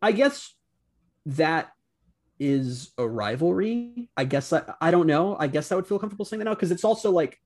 I 0.00 0.12
guess 0.12 0.54
that 1.26 1.72
is 2.38 2.92
a 2.98 3.06
rivalry. 3.06 4.08
I 4.16 4.24
guess 4.24 4.52
I, 4.52 4.62
I 4.80 4.90
don't 4.90 5.06
know. 5.06 5.36
I 5.38 5.46
guess 5.46 5.72
I 5.72 5.76
would 5.76 5.86
feel 5.86 5.98
comfortable 5.98 6.24
saying 6.24 6.38
that 6.38 6.44
now 6.44 6.54
because 6.54 6.70
it's 6.70 6.84
also 6.84 7.10
like 7.10 7.40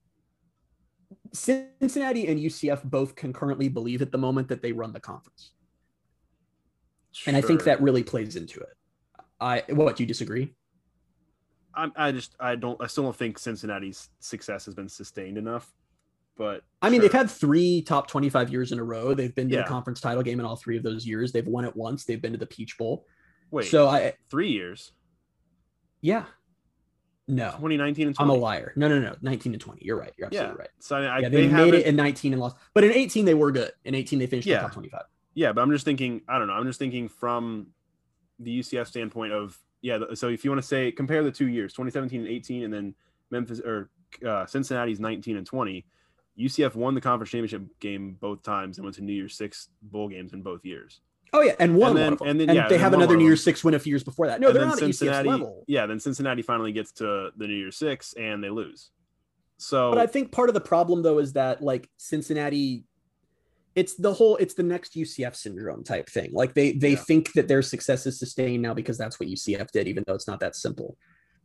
Cincinnati 1.31 2.27
and 2.27 2.39
UCF 2.39 2.83
both 2.83 3.15
concurrently 3.15 3.69
believe 3.69 4.01
at 4.01 4.11
the 4.11 4.17
moment 4.17 4.47
that 4.49 4.61
they 4.61 4.71
run 4.71 4.93
the 4.93 4.99
conference. 4.99 5.51
Sure. 7.11 7.33
And 7.33 7.37
I 7.37 7.45
think 7.45 7.63
that 7.63 7.81
really 7.81 8.03
plays 8.03 8.35
into 8.35 8.59
it. 8.59 8.75
I 9.39 9.63
what 9.69 9.95
do 9.95 10.03
you 10.03 10.07
disagree? 10.07 10.53
I, 11.75 11.89
I 11.95 12.11
just 12.11 12.35
I 12.39 12.55
don't 12.55 12.81
I 12.81 12.87
still 12.87 13.03
don't 13.03 13.15
think 13.15 13.39
Cincinnati's 13.39 14.09
success 14.19 14.65
has 14.65 14.75
been 14.75 14.89
sustained 14.89 15.37
enough 15.37 15.71
but 16.37 16.63
I 16.81 16.89
mean, 16.89 16.99
sure. 16.99 17.09
they've 17.09 17.19
had 17.19 17.29
three 17.29 17.81
top 17.81 18.07
25 18.07 18.49
years 18.51 18.71
in 18.71 18.79
a 18.79 18.83
row. 18.83 19.13
They've 19.13 19.33
been 19.33 19.49
to 19.49 19.55
yeah. 19.55 19.61
the 19.61 19.67
conference 19.67 20.01
title 20.01 20.23
game 20.23 20.39
in 20.39 20.45
all 20.45 20.55
three 20.55 20.77
of 20.77 20.83
those 20.83 21.05
years. 21.05 21.31
They've 21.31 21.47
won 21.47 21.65
it 21.65 21.75
once. 21.75 22.05
They've 22.05 22.21
been 22.21 22.31
to 22.31 22.39
the 22.39 22.45
Peach 22.45 22.77
Bowl. 22.77 23.05
Wait, 23.53 23.67
so 23.67 23.87
I 23.87 24.13
three 24.29 24.51
years. 24.51 24.91
Yeah. 26.01 26.25
No. 27.27 27.51
2019 27.51 28.07
and 28.07 28.15
20. 28.15 28.31
I'm 28.31 28.37
a 28.37 28.39
liar. 28.39 28.73
No, 28.75 28.89
no, 28.89 28.99
no. 28.99 29.15
19 29.21 29.53
and 29.53 29.61
20. 29.61 29.85
You're 29.85 29.97
right. 29.97 30.11
You're 30.17 30.27
absolutely 30.27 30.55
yeah. 30.55 30.59
right. 30.59 30.69
So 30.79 30.97
I, 30.97 30.99
mean, 30.99 31.09
I 31.09 31.19
yeah, 31.19 31.29
they, 31.29 31.47
they 31.47 31.53
made 31.53 31.73
it 31.73 31.85
in 31.85 31.95
19 31.95 32.33
and 32.33 32.41
lost. 32.41 32.57
But 32.73 32.83
in 32.83 32.91
18, 32.91 33.23
they 33.23 33.33
were 33.33 33.51
good. 33.51 33.71
In 33.85 33.95
18, 33.95 34.19
they 34.19 34.27
finished 34.27 34.47
yeah. 34.47 34.59
top 34.59 34.73
25. 34.73 35.03
Yeah, 35.33 35.53
but 35.53 35.61
I'm 35.61 35.71
just 35.71 35.85
thinking, 35.85 36.21
I 36.27 36.37
don't 36.37 36.47
know. 36.47 36.53
I'm 36.53 36.65
just 36.65 36.79
thinking 36.79 37.07
from 37.07 37.67
the 38.39 38.59
UCF 38.59 38.87
standpoint 38.87 39.31
of, 39.31 39.57
yeah. 39.81 39.99
So 40.15 40.27
if 40.27 40.43
you 40.43 40.51
want 40.51 40.61
to 40.61 40.67
say, 40.67 40.91
compare 40.91 41.23
the 41.23 41.31
two 41.31 41.47
years, 41.47 41.71
2017 41.71 42.21
and 42.21 42.29
18, 42.29 42.63
and 42.63 42.73
then 42.73 42.95
Memphis 43.31 43.61
or 43.61 43.89
uh, 44.27 44.45
Cincinnati's 44.45 44.99
19 44.99 45.37
and 45.37 45.45
20 45.45 45.85
UCF 46.39 46.75
won 46.75 46.95
the 46.95 47.01
conference 47.01 47.29
championship 47.29 47.63
game 47.79 48.17
both 48.19 48.41
times 48.41 48.77
and 48.77 48.85
went 48.85 48.95
to 48.95 49.03
New 49.03 49.13
Year's 49.13 49.35
Six 49.35 49.69
bowl 49.81 50.09
games 50.09 50.33
in 50.33 50.41
both 50.41 50.65
years. 50.65 51.01
Oh 51.33 51.41
yeah, 51.41 51.55
and 51.59 51.75
one 51.75 51.97
and 51.97 51.97
then, 51.97 52.27
and, 52.29 52.39
then, 52.39 52.49
and 52.49 52.55
yeah, 52.55 52.67
they 52.67 52.77
have 52.77 52.93
another 52.93 53.17
New 53.17 53.25
Year's 53.25 53.43
Six 53.43 53.63
win 53.63 53.73
a 53.73 53.79
few 53.79 53.91
years 53.91 54.03
before 54.03 54.27
that. 54.27 54.39
No, 54.39 54.47
and 54.47 54.55
they're 54.55 54.65
not 54.65 54.77
Cincinnati, 54.77 55.27
at 55.27 55.31
level. 55.31 55.63
Yeah, 55.67 55.87
then 55.87 55.99
Cincinnati 55.99 56.43
finally 56.43 56.71
gets 56.71 56.91
to 56.93 57.31
the 57.35 57.47
New 57.47 57.55
Year's 57.55 57.77
Six 57.77 58.13
and 58.13 58.43
they 58.43 58.49
lose. 58.49 58.91
So, 59.57 59.89
but 59.89 59.99
I 59.99 60.05
think 60.05 60.31
part 60.31 60.49
of 60.49 60.53
the 60.53 60.61
problem 60.61 61.01
though 61.01 61.17
is 61.17 61.33
that 61.33 61.63
like 61.63 61.89
Cincinnati, 61.97 62.85
it's 63.75 63.95
the 63.95 64.13
whole 64.13 64.35
it's 64.37 64.53
the 64.53 64.63
next 64.63 64.95
UCF 64.95 65.35
syndrome 65.35 65.83
type 65.83 66.07
thing. 66.07 66.29
Like 66.33 66.53
they 66.53 66.73
they 66.73 66.91
yeah. 66.91 66.97
think 66.97 67.33
that 67.33 67.47
their 67.47 67.63
success 67.63 68.05
is 68.05 68.19
sustained 68.19 68.61
now 68.61 68.75
because 68.75 68.97
that's 68.97 69.19
what 69.19 69.27
UCF 69.27 69.71
did, 69.71 69.87
even 69.87 70.03
though 70.05 70.13
it's 70.13 70.27
not 70.27 70.39
that 70.41 70.55
simple. 70.55 70.97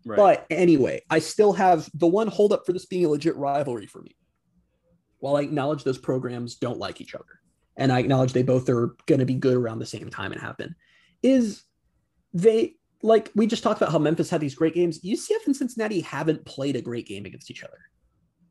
Right. 0.05 0.16
But 0.16 0.46
anyway, 0.51 1.03
I 1.09 1.18
still 1.18 1.55
have 1.55 1.88
the 1.94 2.07
one 2.07 2.29
holdup 2.29 2.66
for 2.66 2.72
this 2.72 2.85
being 2.85 3.07
a 3.07 3.09
legit 3.09 3.37
rivalry 3.37 3.87
for 3.87 4.03
me 4.03 4.14
while 5.20 5.37
I 5.37 5.42
acknowledge 5.42 5.85
those 5.85 5.98
programs 5.98 6.57
don't 6.57 6.79
like 6.79 7.01
each 7.01 7.14
other, 7.14 7.38
and 7.79 7.93
I 7.93 8.01
acknowledge 8.01 8.33
they 8.33 8.43
both 8.43 8.69
are 8.69 8.97
going 9.07 9.21
to 9.21 9.25
be 9.25 9.35
good 9.35 9.57
around 9.57 9.79
the 9.79 9.87
same 9.87 10.11
time 10.11 10.33
and 10.33 10.41
happen, 10.41 10.75
is 11.23 11.62
they 12.35 12.75
like 13.03 13.31
we 13.35 13.47
just 13.47 13.62
talked 13.62 13.81
about 13.81 13.93
how 13.93 13.99
Memphis 13.99 14.29
had 14.29 14.41
these 14.41 14.55
great 14.55 14.75
games. 14.75 15.01
UCF 15.01 15.47
and 15.47 15.57
Cincinnati 15.57 16.01
haven't 16.01 16.45
played 16.45 16.77
a 16.77 16.83
great 16.83 17.07
game 17.07 17.25
against 17.25 17.51
each 17.51 17.64
other. 17.64 17.79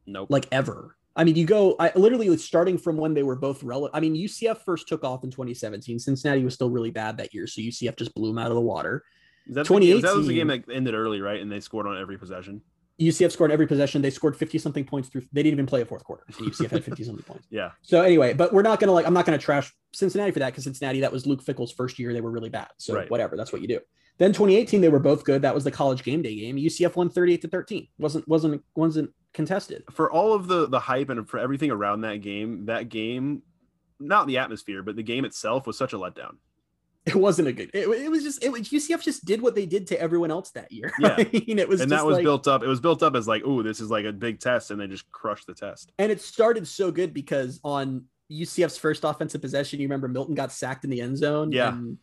Nope. 0.07 0.29
Like 0.31 0.47
ever. 0.51 0.95
I 1.15 1.23
mean, 1.23 1.35
you 1.35 1.45
go 1.45 1.75
I 1.79 1.91
literally 1.95 2.35
starting 2.37 2.77
from 2.77 2.95
when 2.97 3.13
they 3.13 3.23
were 3.23 3.35
both 3.35 3.61
relevant. 3.61 3.95
I 3.95 3.99
mean, 3.99 4.15
UCF 4.15 4.59
first 4.63 4.87
took 4.87 5.03
off 5.03 5.23
in 5.23 5.31
2017. 5.31 5.99
Cincinnati 5.99 6.43
was 6.43 6.53
still 6.53 6.69
really 6.69 6.91
bad 6.91 7.17
that 7.17 7.33
year, 7.33 7.45
so 7.47 7.61
UCF 7.61 7.97
just 7.97 8.15
blew 8.15 8.29
them 8.29 8.37
out 8.37 8.47
of 8.47 8.55
the 8.55 8.61
water. 8.61 9.03
That, 9.47 9.65
the, 9.67 10.01
that 10.01 10.15
was 10.15 10.27
the 10.27 10.35
game 10.35 10.47
that 10.47 10.65
ended 10.71 10.93
early, 10.93 11.21
right? 11.21 11.41
And 11.41 11.51
they 11.51 11.61
scored 11.61 11.87
on 11.87 11.97
every 11.97 12.17
possession. 12.17 12.61
UCF 12.99 13.31
scored 13.31 13.51
every 13.51 13.67
possession. 13.67 14.01
They 14.01 14.09
scored 14.09 14.35
50 14.35 14.57
something 14.57 14.83
points 14.83 15.09
through. 15.09 15.21
They 15.31 15.43
didn't 15.43 15.53
even 15.53 15.65
play 15.67 15.81
a 15.81 15.85
fourth 15.85 16.03
quarter. 16.03 16.23
And 16.27 16.35
UCF 16.35 16.71
had 16.71 16.83
50 16.85 17.03
something 17.03 17.23
points. 17.23 17.47
Yeah. 17.49 17.71
So 17.83 18.01
anyway, 18.01 18.33
but 18.33 18.53
we're 18.53 18.63
not 18.63 18.79
going 18.79 18.87
to 18.87 18.93
like, 18.93 19.05
I'm 19.05 19.13
not 19.13 19.25
going 19.25 19.37
to 19.37 19.43
trash 19.43 19.71
Cincinnati 19.93 20.31
for 20.31 20.39
that 20.39 20.47
because 20.47 20.63
Cincinnati, 20.63 21.01
that 21.01 21.11
was 21.11 21.27
Luke 21.27 21.43
Fickell's 21.43 21.71
first 21.71 21.99
year. 21.99 22.13
They 22.13 22.21
were 22.21 22.31
really 22.31 22.49
bad. 22.49 22.69
So 22.77 22.95
right. 22.95 23.09
whatever. 23.09 23.37
That's 23.37 23.53
what 23.53 23.61
you 23.61 23.67
do. 23.67 23.79
Then 24.17 24.33
2018, 24.33 24.81
they 24.81 24.89
were 24.89 24.99
both 24.99 25.23
good. 25.23 25.43
That 25.43 25.53
was 25.53 25.63
the 25.63 25.71
college 25.71 26.03
game 26.03 26.23
day 26.23 26.35
game. 26.35 26.57
UCF 26.57 26.95
won 26.95 27.09
38 27.09 27.41
to 27.43 27.47
13. 27.47 27.87
Wasn't, 27.99 28.27
wasn't, 28.27 28.63
wasn't 28.75 29.11
contested. 29.33 29.83
For 29.91 30.11
all 30.11 30.33
of 30.33 30.47
the, 30.47 30.67
the 30.67 30.79
hype 30.79 31.09
and 31.09 31.29
for 31.29 31.37
everything 31.37 31.69
around 31.69 32.01
that 32.01 32.21
game, 32.21 32.65
that 32.65 32.89
game, 32.89 33.43
not 33.99 34.25
the 34.25 34.39
atmosphere, 34.39 34.81
but 34.81 34.95
the 34.95 35.03
game 35.03 35.23
itself 35.23 35.67
was 35.67 35.77
such 35.77 35.93
a 35.93 35.97
letdown 35.97 36.37
it 37.07 37.15
wasn't 37.15 37.47
a 37.47 37.53
good. 37.53 37.71
It, 37.73 37.87
it, 37.87 38.11
was 38.11 38.23
just 38.23 38.43
it 38.43 38.51
was 38.51 38.69
UCF 38.69 39.01
just 39.01 39.25
did 39.25 39.41
what 39.41 39.55
they 39.55 39.65
did 39.65 39.87
to 39.87 39.99
everyone 39.99 40.29
else 40.31 40.51
that 40.51 40.71
year. 40.71 40.91
Yeah, 40.99 41.15
I 41.17 41.29
mean, 41.31 41.57
it 41.59 41.67
was 41.67 41.81
and 41.81 41.91
that 41.91 42.05
was 42.05 42.15
like, 42.17 42.23
built 42.23 42.47
up. 42.47 42.63
It 42.63 42.67
was 42.67 42.79
built 42.79 43.01
up 43.03 43.15
as 43.15 43.27
like, 43.27 43.43
oh, 43.45 43.63
this 43.63 43.79
is 43.79 43.89
like 43.89 44.05
a 44.05 44.11
big 44.13 44.39
test, 44.39 44.71
and 44.71 44.79
they 44.79 44.87
just 44.87 45.09
crushed 45.11 45.47
the 45.47 45.53
test. 45.53 45.91
And 45.99 46.11
it 46.11 46.21
started 46.21 46.67
so 46.67 46.91
good 46.91 47.13
because 47.13 47.59
on 47.63 48.03
UCF's 48.31 48.77
first 48.77 49.03
offensive 49.03 49.41
possession, 49.41 49.79
you 49.79 49.85
remember 49.87 50.07
Milton 50.07 50.35
got 50.35 50.51
sacked 50.51 50.83
in 50.83 50.89
the 50.89 51.01
end 51.01 51.17
zone. 51.17 51.51
Yeah. 51.51 51.69
And 51.69 51.97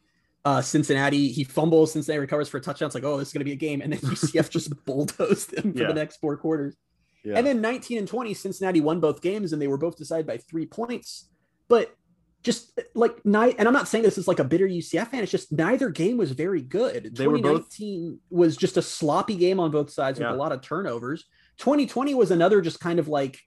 Uh, 0.47 0.61
Cincinnati, 0.61 1.29
he 1.29 1.43
fumbles, 1.45 1.93
Cincinnati 1.93 2.21
recovers 2.21 2.49
for 2.51 2.59
a 2.59 2.61
touchdown. 2.61 2.87
It's 2.87 2.95
like, 2.95 3.05
oh, 3.05 3.17
this 3.19 3.29
is 3.29 3.33
going 3.35 3.41
to 3.41 3.45
be 3.47 3.53
a 3.53 3.57
game. 3.57 3.81
And 3.81 3.93
then 3.93 4.01
UCF 4.01 4.51
just 4.51 4.85
bulldozed 4.87 5.55
him 5.55 5.73
for 5.73 5.81
Yeah. 5.81 5.89
the 5.89 5.95
next 5.95 6.19
four 6.19 6.37
quarters. 6.37 6.77
Yeah. 7.25 7.39
And 7.39 7.47
then 7.47 7.63
19 7.63 7.97
and 7.99 8.07
20, 8.09 8.35
Cincinnati 8.35 8.81
won 8.83 9.01
both 9.01 9.23
games 9.23 9.53
and 9.55 9.61
they 9.63 9.69
were 9.69 9.79
both 9.79 9.97
decided 9.97 10.27
by 10.27 10.37
three 10.37 10.67
points. 10.67 11.31
But 11.69 11.97
just 12.45 12.79
like 12.95 13.25
night, 13.25 13.57
and 13.59 13.67
I'm 13.67 13.75
not 13.75 13.89
saying 13.89 14.05
this 14.05 14.19
is 14.19 14.29
like 14.29 14.39
a 14.39 14.45
bitter 14.45 14.67
UCF 14.69 15.09
fan. 15.09 15.23
It's 15.23 15.33
just 15.33 15.51
neither 15.51 15.89
game 15.89 16.17
was 16.19 16.31
very 16.31 16.61
good. 16.63 17.17
They 17.17 17.27
were 17.27 17.39
both- 17.39 17.71
2019 17.77 18.21
was 18.31 18.57
just 18.57 18.77
a 18.77 18.83
sloppy 18.83 19.35
game 19.35 19.59
on 19.59 19.71
both 19.71 19.91
sides 19.91 20.21
Yeah. 20.21 20.27
with 20.31 20.37
a 20.37 20.39
lot 20.39 20.53
of 20.53 20.61
turnovers. 20.61 21.25
2020 21.59 22.15
was 22.15 22.31
another 22.31 22.61
just 22.61 22.79
kind 22.81 22.99
of 22.99 23.09
like 23.09 23.39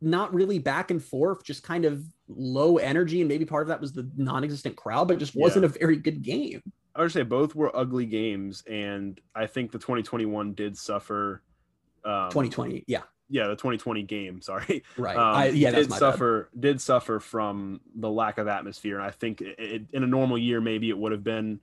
not 0.00 0.32
really 0.34 0.58
back 0.58 0.90
and 0.90 1.02
forth, 1.02 1.44
just 1.44 1.62
kind 1.62 1.84
of 1.84 2.02
low 2.28 2.78
energy. 2.78 3.20
And 3.20 3.28
maybe 3.28 3.44
part 3.44 3.62
of 3.62 3.68
that 3.68 3.80
was 3.80 3.92
the 3.92 4.10
non 4.16 4.42
existent 4.42 4.74
crowd, 4.76 5.08
but 5.08 5.18
just 5.18 5.36
wasn't 5.36 5.64
a 5.64 5.68
very 5.68 5.96
good 5.96 6.22
game. 6.22 6.62
I 6.94 7.02
would 7.02 7.12
say 7.12 7.22
both 7.22 7.54
were 7.54 7.74
ugly 7.76 8.06
games, 8.06 8.62
and 8.66 9.20
I 9.34 9.46
think 9.46 9.70
the 9.70 9.78
2021 9.78 10.54
did 10.54 10.78
suffer. 10.78 11.42
Um, 12.06 12.30
2020. 12.30 12.84
Yeah. 12.86 13.02
Yeah, 13.28 13.48
the 13.48 13.54
2020 13.56 14.02
game. 14.04 14.40
Sorry, 14.40 14.82
Right. 14.96 15.16
um, 15.16 15.34
I, 15.36 15.46
yeah. 15.48 15.70
Did 15.70 15.88
my 15.90 15.94
bad. 15.94 15.98
suffer 15.98 16.50
did 16.58 16.80
suffer 16.80 17.20
from 17.20 17.80
the 17.94 18.10
lack 18.10 18.38
of 18.38 18.48
atmosphere, 18.48 18.96
and 18.98 19.06
I 19.06 19.10
think 19.10 19.40
it, 19.40 19.56
it, 19.58 19.82
in 19.92 20.02
a 20.02 20.06
normal 20.06 20.38
year 20.38 20.60
maybe 20.60 20.88
it 20.90 20.96
would 20.98 21.12
have 21.12 21.24
been, 21.24 21.60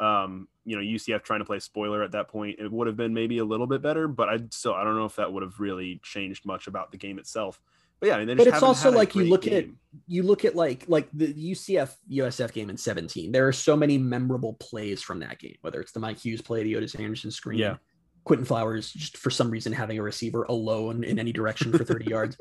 um, 0.00 0.48
you 0.64 0.76
know, 0.76 0.82
UCF 0.82 1.22
trying 1.22 1.40
to 1.40 1.44
play 1.44 1.58
spoiler 1.58 2.02
at 2.02 2.12
that 2.12 2.28
point. 2.28 2.58
It 2.58 2.70
would 2.70 2.86
have 2.86 2.96
been 2.96 3.12
maybe 3.14 3.38
a 3.38 3.44
little 3.44 3.66
bit 3.66 3.82
better, 3.82 4.08
but 4.08 4.28
I 4.28 4.38
still 4.50 4.74
I 4.74 4.84
don't 4.84 4.96
know 4.96 5.04
if 5.04 5.16
that 5.16 5.32
would 5.32 5.42
have 5.42 5.60
really 5.60 6.00
changed 6.02 6.46
much 6.46 6.66
about 6.66 6.90
the 6.92 6.98
game 6.98 7.18
itself. 7.18 7.60
But 8.00 8.08
yeah, 8.08 8.16
I 8.16 8.24
mean, 8.24 8.36
But 8.36 8.48
it's 8.48 8.62
also 8.64 8.90
like 8.90 9.14
you 9.14 9.24
look 9.26 9.46
at- 9.46 9.66
you 10.08 10.24
look 10.24 10.44
at 10.44 10.56
like 10.56 10.84
like 10.88 11.08
the 11.12 11.32
UCF 11.52 11.94
USF 12.10 12.52
game 12.52 12.68
in 12.70 12.76
17. 12.76 13.30
There 13.30 13.46
are 13.46 13.52
so 13.52 13.76
many 13.76 13.96
memorable 13.98 14.54
plays 14.54 15.02
from 15.02 15.20
that 15.20 15.38
game, 15.38 15.56
whether 15.60 15.80
it's 15.80 15.92
the 15.92 16.00
Mike 16.00 16.18
Hughes 16.18 16.40
play, 16.40 16.64
the 16.64 16.74
Otis 16.76 16.94
Anderson 16.96 17.30
screen, 17.30 17.58
Yeah. 17.60 17.76
Quinton 18.24 18.44
Flowers 18.44 18.92
just 18.92 19.16
for 19.16 19.30
some 19.30 19.50
reason 19.50 19.72
having 19.72 19.98
a 19.98 20.02
receiver 20.02 20.44
alone 20.44 21.04
in 21.04 21.18
any 21.18 21.32
direction 21.32 21.72
for 21.72 21.84
30 21.84 22.04
yards. 22.10 22.36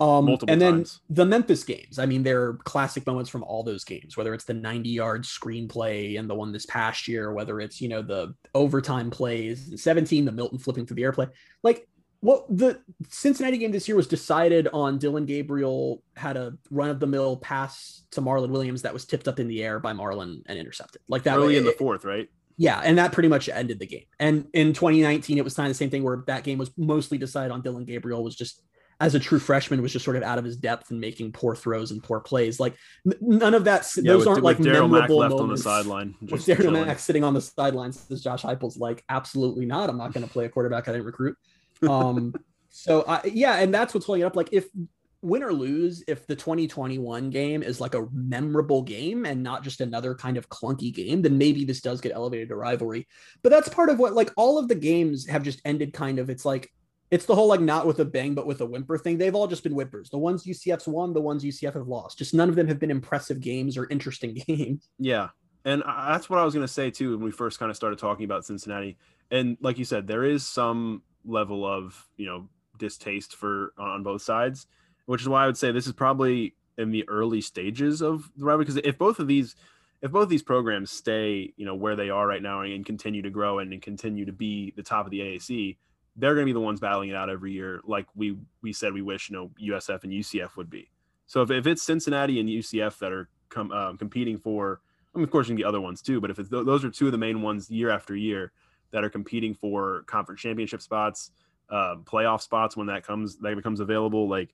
Um, 0.00 0.26
Multiple 0.26 0.52
and 0.52 0.62
then 0.62 0.74
times. 0.74 1.00
the 1.10 1.24
Memphis 1.24 1.64
games. 1.64 1.98
I 1.98 2.06
mean, 2.06 2.22
there 2.22 2.42
are 2.42 2.54
classic 2.64 3.04
moments 3.04 3.28
from 3.30 3.42
all 3.42 3.64
those 3.64 3.82
games, 3.82 4.16
whether 4.16 4.32
it's 4.32 4.44
the 4.44 4.54
90 4.54 4.88
yard 4.88 5.24
screenplay 5.24 6.18
and 6.18 6.30
the 6.30 6.36
one 6.36 6.52
this 6.52 6.66
past 6.66 7.08
year, 7.08 7.32
whether 7.32 7.60
it's, 7.60 7.80
you 7.80 7.88
know, 7.88 8.02
the 8.02 8.34
overtime 8.54 9.10
plays, 9.10 9.82
17, 9.82 10.24
the 10.24 10.32
Milton 10.32 10.58
flipping 10.58 10.86
through 10.86 10.96
the 10.96 11.02
airplay. 11.02 11.28
Like, 11.64 11.88
what 12.20 12.46
the 12.48 12.80
Cincinnati 13.08 13.58
game 13.58 13.70
this 13.70 13.86
year 13.86 13.96
was 13.96 14.08
decided 14.08 14.68
on 14.72 14.98
Dillon 14.98 15.24
Gabriel 15.24 16.02
had 16.16 16.36
a 16.36 16.54
run 16.70 16.90
of 16.90 16.98
the 16.98 17.06
mill 17.06 17.36
pass 17.36 18.02
to 18.10 18.20
Marlon 18.20 18.50
Williams 18.50 18.82
that 18.82 18.92
was 18.92 19.04
tipped 19.04 19.28
up 19.28 19.38
in 19.38 19.46
the 19.46 19.62
air 19.62 19.78
by 19.78 19.92
Marlon 19.92 20.42
and 20.46 20.58
intercepted. 20.58 21.00
Like 21.08 21.22
that 21.24 21.36
early 21.36 21.56
in 21.56 21.64
the 21.64 21.72
fourth, 21.72 22.04
right? 22.04 22.28
Yeah, 22.60 22.80
and 22.82 22.98
that 22.98 23.12
pretty 23.12 23.28
much 23.28 23.48
ended 23.48 23.78
the 23.78 23.86
game. 23.86 24.04
And 24.18 24.48
in 24.52 24.72
2019, 24.72 25.38
it 25.38 25.44
was 25.44 25.54
kind 25.54 25.68
of 25.68 25.70
the 25.70 25.78
same 25.78 25.90
thing 25.90 26.02
where 26.02 26.24
that 26.26 26.42
game 26.42 26.58
was 26.58 26.70
mostly 26.76 27.16
decided 27.16 27.52
on 27.52 27.62
Dillon 27.62 27.84
Gabriel 27.84 28.22
was 28.22 28.34
just 28.34 28.62
as 29.00 29.14
a 29.14 29.20
true 29.20 29.38
freshman 29.38 29.80
was 29.80 29.92
just 29.92 30.04
sort 30.04 30.16
of 30.16 30.24
out 30.24 30.38
of 30.38 30.44
his 30.44 30.56
depth 30.56 30.90
and 30.90 31.00
making 31.00 31.30
poor 31.30 31.54
throws 31.54 31.92
and 31.92 32.02
poor 32.02 32.18
plays. 32.18 32.58
Like 32.58 32.74
none 33.20 33.54
of 33.54 33.64
that. 33.64 33.88
Yeah, 33.96 34.12
those 34.12 34.20
with, 34.20 34.28
aren't 34.28 34.42
like 34.42 34.58
with 34.58 34.66
Darriel 34.66 34.90
Mack 34.90 35.08
memorable 35.08 35.18
left 35.18 35.32
on 35.32 35.36
the 35.36 35.42
moments. 35.42 35.62
sideline. 35.62 36.14
With 36.20 36.44
Darriel. 36.44 36.72
Mack 36.72 36.98
sitting 36.98 37.22
on 37.22 37.32
the 37.32 37.40
sidelines, 37.40 38.00
says 38.00 38.22
Josh 38.22 38.42
Heupel's 38.42 38.76
like, 38.76 39.04
absolutely 39.08 39.66
not. 39.66 39.88
I'm 39.88 39.98
not 39.98 40.12
going 40.12 40.26
to 40.26 40.32
play 40.32 40.46
a 40.46 40.48
quarterback 40.48 40.88
I 40.88 40.92
didn't 40.92 41.06
recruit. 41.06 41.36
Um, 41.88 42.34
so 42.70 43.04
I, 43.06 43.20
yeah, 43.32 43.58
and 43.58 43.72
that's 43.72 43.94
what's 43.94 44.06
holding 44.06 44.22
it 44.22 44.26
up. 44.26 44.34
Like 44.34 44.48
if 44.52 44.66
win 45.22 45.42
or 45.42 45.52
lose, 45.52 46.04
if 46.06 46.26
the 46.26 46.36
2021 46.36 47.30
game 47.30 47.62
is 47.62 47.80
like 47.80 47.94
a 47.94 48.06
memorable 48.12 48.82
game 48.82 49.26
and 49.26 49.42
not 49.42 49.64
just 49.64 49.80
another 49.80 50.14
kind 50.14 50.36
of 50.36 50.48
clunky 50.48 50.94
game, 50.94 51.22
then 51.22 51.36
maybe 51.36 51.64
this 51.64 51.80
does 51.80 52.00
get 52.00 52.12
elevated 52.12 52.48
to 52.48 52.56
rivalry. 52.56 53.06
But 53.42 53.50
that's 53.50 53.68
part 53.68 53.90
of 53.90 53.98
what 53.98 54.14
like 54.14 54.30
all 54.36 54.58
of 54.58 54.68
the 54.68 54.74
games 54.74 55.26
have 55.26 55.42
just 55.42 55.60
ended 55.64 55.92
kind 55.92 56.18
of. 56.18 56.30
It's 56.30 56.44
like 56.44 56.70
it's 57.10 57.24
the 57.24 57.34
whole 57.34 57.48
like 57.48 57.60
not 57.60 57.86
with 57.86 58.00
a 58.00 58.04
bang 58.04 58.34
but 58.34 58.46
with 58.46 58.60
a 58.60 58.66
whimper 58.66 58.98
thing. 58.98 59.18
They've 59.18 59.34
all 59.34 59.46
just 59.48 59.62
been 59.62 59.74
whimpers. 59.74 60.10
The 60.10 60.18
ones 60.18 60.44
UCF's 60.44 60.86
won, 60.86 61.12
the 61.12 61.20
ones 61.20 61.42
UCF 61.44 61.74
have 61.74 61.88
lost. 61.88 62.18
Just 62.18 62.34
none 62.34 62.48
of 62.48 62.54
them 62.54 62.68
have 62.68 62.78
been 62.78 62.90
impressive 62.90 63.40
games 63.40 63.76
or 63.76 63.88
interesting 63.88 64.34
games. 64.46 64.88
Yeah. 64.98 65.28
And 65.64 65.82
I- 65.84 66.12
that's 66.12 66.30
what 66.30 66.38
I 66.38 66.44
was 66.44 66.54
going 66.54 66.66
to 66.66 66.72
say 66.72 66.90
too 66.90 67.12
when 67.16 67.24
we 67.24 67.30
first 67.30 67.58
kind 67.58 67.70
of 67.70 67.76
started 67.76 67.98
talking 67.98 68.24
about 68.24 68.44
Cincinnati. 68.44 68.96
And 69.30 69.56
like 69.60 69.78
you 69.78 69.84
said, 69.84 70.06
there 70.06 70.24
is 70.24 70.46
some 70.46 71.02
level 71.24 71.66
of, 71.66 72.06
you 72.16 72.26
know, 72.26 72.48
distaste 72.78 73.34
for 73.34 73.72
on 73.76 74.02
both 74.02 74.22
sides, 74.22 74.66
which 75.08 75.22
is 75.22 75.28
why 75.28 75.42
I 75.42 75.46
would 75.46 75.56
say 75.56 75.72
this 75.72 75.86
is 75.86 75.94
probably 75.94 76.54
in 76.76 76.90
the 76.90 77.08
early 77.08 77.40
stages 77.40 78.02
of 78.02 78.30
the 78.36 78.44
rivalry. 78.44 78.66
Because 78.66 78.76
if 78.84 78.98
both 78.98 79.18
of 79.18 79.26
these, 79.26 79.56
if 80.02 80.12
both 80.12 80.28
these 80.28 80.42
programs 80.42 80.90
stay, 80.90 81.54
you 81.56 81.64
know, 81.64 81.74
where 81.74 81.96
they 81.96 82.10
are 82.10 82.26
right 82.26 82.42
now 82.42 82.60
and 82.60 82.84
continue 82.84 83.22
to 83.22 83.30
grow 83.30 83.58
and, 83.58 83.80
continue 83.80 84.26
to 84.26 84.32
be 84.32 84.74
the 84.76 84.82
top 84.82 85.06
of 85.06 85.10
the 85.10 85.20
AAC, 85.20 85.78
they're 86.14 86.34
going 86.34 86.44
to 86.44 86.50
be 86.50 86.52
the 86.52 86.60
ones 86.60 86.78
battling 86.78 87.08
it 87.08 87.16
out 87.16 87.30
every 87.30 87.52
year, 87.52 87.80
like 87.86 88.04
we 88.14 88.36
we 88.60 88.74
said 88.74 88.92
we 88.92 89.00
wish, 89.00 89.30
you 89.30 89.36
know, 89.36 89.50
USF 89.62 90.04
and 90.04 90.12
UCF 90.12 90.56
would 90.56 90.68
be. 90.68 90.90
So 91.26 91.40
if, 91.40 91.50
if 91.50 91.66
it's 91.66 91.82
Cincinnati 91.82 92.38
and 92.38 92.46
UCF 92.46 92.98
that 92.98 93.10
are 93.10 93.30
com- 93.48 93.72
um, 93.72 93.96
competing 93.96 94.36
for 94.36 94.82
I 95.14 95.18
mean, 95.18 95.24
of 95.24 95.30
course, 95.30 95.46
there 95.46 95.52
can 95.52 95.56
be 95.56 95.64
other 95.64 95.80
ones 95.80 96.02
too, 96.02 96.20
but 96.20 96.30
if 96.30 96.38
it's 96.38 96.50
th- 96.50 96.66
those 96.66 96.84
are 96.84 96.90
two 96.90 97.06
of 97.06 97.12
the 97.12 97.18
main 97.18 97.40
ones 97.40 97.70
year 97.70 97.88
after 97.88 98.14
year 98.14 98.52
that 98.90 99.04
are 99.04 99.10
competing 99.10 99.54
for 99.54 100.02
conference 100.02 100.42
championship 100.42 100.82
spots, 100.82 101.30
uh, 101.70 101.96
playoff 102.04 102.42
spots 102.42 102.76
when 102.76 102.88
that 102.88 103.06
comes 103.06 103.38
that 103.38 103.56
becomes 103.56 103.80
available, 103.80 104.28
like 104.28 104.50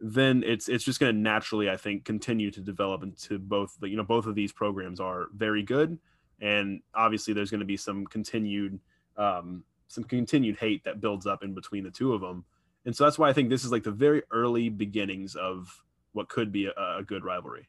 then 0.00 0.42
it's 0.46 0.68
it's 0.68 0.84
just 0.84 1.00
going 1.00 1.14
to 1.14 1.20
naturally, 1.20 1.70
I 1.70 1.76
think, 1.76 2.04
continue 2.04 2.50
to 2.50 2.60
develop 2.60 3.02
into 3.02 3.38
both. 3.38 3.76
You 3.82 3.96
know, 3.96 4.04
both 4.04 4.26
of 4.26 4.34
these 4.34 4.52
programs 4.52 5.00
are 5.00 5.28
very 5.34 5.62
good, 5.62 5.98
and 6.40 6.80
obviously 6.94 7.32
there's 7.32 7.50
going 7.50 7.60
to 7.60 7.66
be 7.66 7.76
some 7.76 8.06
continued 8.06 8.78
um, 9.16 9.64
some 9.88 10.04
continued 10.04 10.58
hate 10.58 10.84
that 10.84 11.00
builds 11.00 11.26
up 11.26 11.42
in 11.42 11.54
between 11.54 11.84
the 11.84 11.90
two 11.90 12.12
of 12.12 12.20
them, 12.20 12.44
and 12.84 12.94
so 12.94 13.04
that's 13.04 13.18
why 13.18 13.28
I 13.28 13.32
think 13.32 13.48
this 13.48 13.64
is 13.64 13.72
like 13.72 13.84
the 13.84 13.90
very 13.90 14.22
early 14.30 14.68
beginnings 14.68 15.34
of 15.34 15.82
what 16.12 16.28
could 16.28 16.52
be 16.52 16.66
a, 16.66 16.98
a 16.98 17.02
good 17.02 17.24
rivalry. 17.24 17.68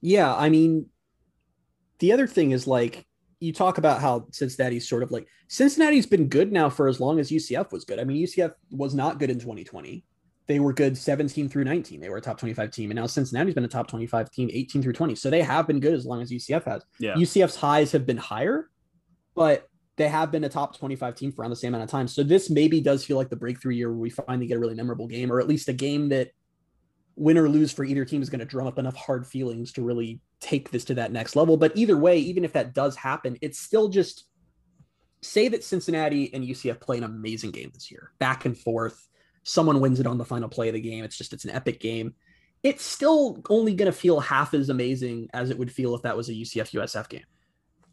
Yeah, 0.00 0.34
I 0.34 0.48
mean, 0.48 0.86
the 1.98 2.12
other 2.12 2.26
thing 2.28 2.52
is 2.52 2.66
like 2.66 3.06
you 3.40 3.52
talk 3.52 3.78
about 3.78 4.00
how 4.00 4.26
Cincinnati's 4.30 4.88
sort 4.88 5.02
of 5.02 5.10
like 5.10 5.26
Cincinnati's 5.48 6.06
been 6.06 6.28
good 6.28 6.52
now 6.52 6.70
for 6.70 6.88
as 6.88 7.00
long 7.00 7.18
as 7.18 7.30
UCF 7.30 7.72
was 7.72 7.84
good. 7.84 7.98
I 7.98 8.04
mean, 8.04 8.24
UCF 8.24 8.54
was 8.70 8.94
not 8.94 9.18
good 9.18 9.30
in 9.30 9.38
2020. 9.38 10.04
They 10.46 10.60
were 10.60 10.72
good 10.72 10.96
17 10.96 11.48
through 11.48 11.64
19. 11.64 12.00
They 12.00 12.08
were 12.08 12.18
a 12.18 12.20
top 12.20 12.38
25 12.38 12.70
team. 12.70 12.90
And 12.90 12.98
now 12.98 13.06
Cincinnati's 13.06 13.54
been 13.54 13.64
a 13.64 13.68
top 13.68 13.88
25 13.88 14.30
team 14.30 14.48
18 14.52 14.82
through 14.82 14.92
20. 14.92 15.14
So 15.16 15.28
they 15.28 15.42
have 15.42 15.66
been 15.66 15.80
good 15.80 15.94
as 15.94 16.06
long 16.06 16.22
as 16.22 16.30
UCF 16.30 16.64
has. 16.64 16.84
Yeah. 16.98 17.14
UCF's 17.14 17.56
highs 17.56 17.90
have 17.92 18.06
been 18.06 18.16
higher, 18.16 18.70
but 19.34 19.68
they 19.96 20.08
have 20.08 20.30
been 20.30 20.44
a 20.44 20.48
top 20.48 20.78
25 20.78 21.14
team 21.14 21.32
for 21.32 21.42
around 21.42 21.50
the 21.50 21.56
same 21.56 21.74
amount 21.74 21.84
of 21.84 21.90
time. 21.90 22.06
So 22.06 22.22
this 22.22 22.50
maybe 22.50 22.80
does 22.80 23.04
feel 23.04 23.16
like 23.16 23.30
the 23.30 23.36
breakthrough 23.36 23.74
year 23.74 23.90
where 23.90 23.98
we 23.98 24.10
finally 24.10 24.46
get 24.46 24.56
a 24.56 24.60
really 24.60 24.74
memorable 24.74 25.08
game, 25.08 25.32
or 25.32 25.40
at 25.40 25.48
least 25.48 25.68
a 25.68 25.72
game 25.72 26.10
that 26.10 26.30
win 27.16 27.38
or 27.38 27.48
lose 27.48 27.72
for 27.72 27.84
either 27.84 28.04
team 28.04 28.22
is 28.22 28.30
going 28.30 28.40
to 28.40 28.44
drum 28.44 28.66
up 28.66 28.78
enough 28.78 28.94
hard 28.94 29.26
feelings 29.26 29.72
to 29.72 29.82
really 29.82 30.20
take 30.38 30.70
this 30.70 30.84
to 30.84 30.94
that 30.94 31.12
next 31.12 31.34
level. 31.34 31.56
But 31.56 31.72
either 31.74 31.96
way, 31.96 32.18
even 32.18 32.44
if 32.44 32.52
that 32.52 32.74
does 32.74 32.94
happen, 32.94 33.38
it's 33.40 33.58
still 33.58 33.88
just 33.88 34.26
say 35.22 35.48
that 35.48 35.64
Cincinnati 35.64 36.32
and 36.34 36.44
UCF 36.44 36.78
play 36.78 36.98
an 36.98 37.04
amazing 37.04 37.50
game 37.50 37.70
this 37.72 37.90
year, 37.90 38.12
back 38.18 38.44
and 38.44 38.56
forth. 38.56 39.08
Someone 39.48 39.78
wins 39.78 40.00
it 40.00 40.08
on 40.08 40.18
the 40.18 40.24
final 40.24 40.48
play 40.48 40.68
of 40.68 40.74
the 40.74 40.80
game. 40.80 41.04
It's 41.04 41.16
just 41.16 41.32
it's 41.32 41.44
an 41.44 41.50
epic 41.50 41.78
game. 41.78 42.14
It's 42.64 42.84
still 42.84 43.40
only 43.48 43.74
going 43.74 43.86
to 43.86 43.96
feel 43.96 44.18
half 44.18 44.54
as 44.54 44.70
amazing 44.70 45.30
as 45.32 45.50
it 45.50 45.58
would 45.58 45.70
feel 45.70 45.94
if 45.94 46.02
that 46.02 46.16
was 46.16 46.28
a 46.28 46.32
UCF 46.32 46.72
USF 46.72 47.08
game. 47.08 47.22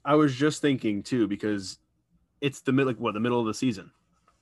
I 0.04 0.16
was 0.16 0.34
just 0.34 0.64
thinking 0.64 1.04
too 1.04 1.28
because 1.28 1.78
it's 2.42 2.62
the 2.62 2.72
mid 2.72 2.88
like 2.88 2.98
what 2.98 3.14
the 3.14 3.20
middle 3.20 3.40
of 3.40 3.46
the 3.46 3.54
season. 3.54 3.92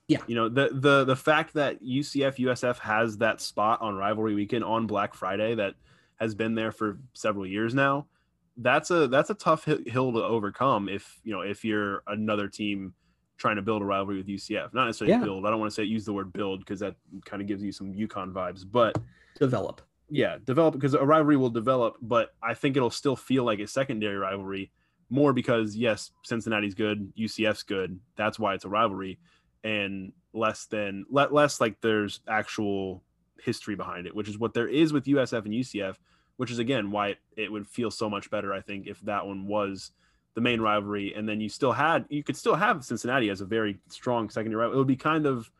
Yeah. 0.08 0.19
You 0.26 0.36
know, 0.36 0.47
the 0.47 0.69
the 0.71 1.04
the 1.04 1.15
fact 1.17 1.56
that 1.56 1.84
UCF 1.84 2.38
USF 2.38 2.78
has 2.80 3.17
that 3.17 3.41
spot 3.41 3.82
on 3.82 3.95
rivalry 3.95 4.34
weekend 4.34 4.63
on 4.63 4.88
Black 4.88 5.13
Friday 5.13 5.56
that 5.56 5.76
has 6.17 6.34
been 6.34 6.56
there 6.56 6.71
for 6.71 6.97
several 7.13 7.45
years 7.45 7.76
now, 7.76 8.08
that's 8.56 8.89
a 8.89 9.10
that's 9.10 9.32
a 9.32 9.36
tough 9.36 9.65
hill 9.65 10.13
to 10.13 10.24
overcome 10.24 10.88
if, 10.88 11.19
you 11.26 11.34
know, 11.34 11.41
if 11.41 11.65
you're 11.65 12.04
another 12.08 12.47
team 12.47 12.93
trying 13.42 13.56
to 13.56 13.62
build 13.64 13.82
a 13.82 13.86
rivalry 13.86 14.18
with 14.18 14.28
UCF. 14.28 14.72
Not 14.74 14.86
necessarily 14.86 15.14
Yeah. 15.14 15.24
build. 15.24 15.46
I 15.46 15.50
don't 15.50 15.60
want 15.60 15.72
to 15.72 15.76
say 15.76 15.84
use 15.84 16.06
the 16.06 16.14
word 16.14 16.32
build 16.32 16.60
because 16.60 16.80
that 16.82 16.96
kind 17.26 17.42
of 17.42 17.48
gives 17.48 17.64
you 17.64 17.72
some 17.72 17.92
UConn 17.92 18.32
vibes, 18.32 18.64
but 18.70 18.96
Develop. 19.40 19.82
yeah, 20.10 20.38
develop 20.46 20.76
because 20.76 20.94
a 20.94 21.04
rivalry 21.04 21.38
will 21.38 21.50
develop, 21.50 21.96
but 22.04 22.36
I 22.44 22.54
think 22.54 22.78
it'll 22.78 22.92
still 22.92 23.16
feel 23.16 23.44
like 23.44 23.60
a 23.60 23.66
secondary 23.68 24.16
rivalry 24.18 24.72
more 25.10 25.34
because 25.34 25.76
yes, 25.76 26.12
Cincinnati's 26.24 26.76
good, 26.76 27.12
UCF's 27.18 27.64
good. 27.64 28.00
That's 28.16 28.38
why 28.39 28.54
it's 28.54 28.64
a 28.66 28.70
rivalry, 28.70 29.18
and 29.64 30.14
less 30.34 30.68
than 30.68 31.04
less 31.10 31.60
like 31.60 31.82
there's 31.82 32.22
actual 32.28 33.04
history 33.42 33.76
behind 33.76 34.06
it, 34.06 34.16
which 34.16 34.30
is 34.30 34.38
what 34.38 34.54
there 34.54 34.68
is 34.68 34.94
with 34.94 35.06
USF 35.06 35.46
and 35.46 35.54
UCF, 35.54 35.96
which 36.38 36.52
is 36.52 36.60
again 36.60 36.92
why 36.92 37.08
it, 37.10 37.18
it 37.36 37.52
would 37.52 37.68
feel 37.68 37.89
so 37.89 38.08
much 38.08 38.30
better. 38.30 38.54
I 38.54 38.62
think 38.62 38.86
if 38.88 39.00
that 39.02 39.26
one 39.26 39.48
was 39.48 39.92
the 40.36 40.42
main 40.42 40.62
rivalry, 40.62 41.14
and 41.16 41.28
then 41.28 41.42
you 41.42 41.50
still 41.50 41.72
had 41.74 42.06
you 42.10 42.24
could 42.24 42.38
still 42.38 42.56
have 42.56 42.84
Cincinnati 42.86 43.30
as 43.30 43.42
a 43.42 43.46
very 43.46 43.78
strong 43.90 44.30
secondary 44.30 44.62
rival. 44.62 44.76
It 44.76 44.78
would 44.78 44.88
be 44.88 44.96
kind 44.96 45.26
of 45.26 45.52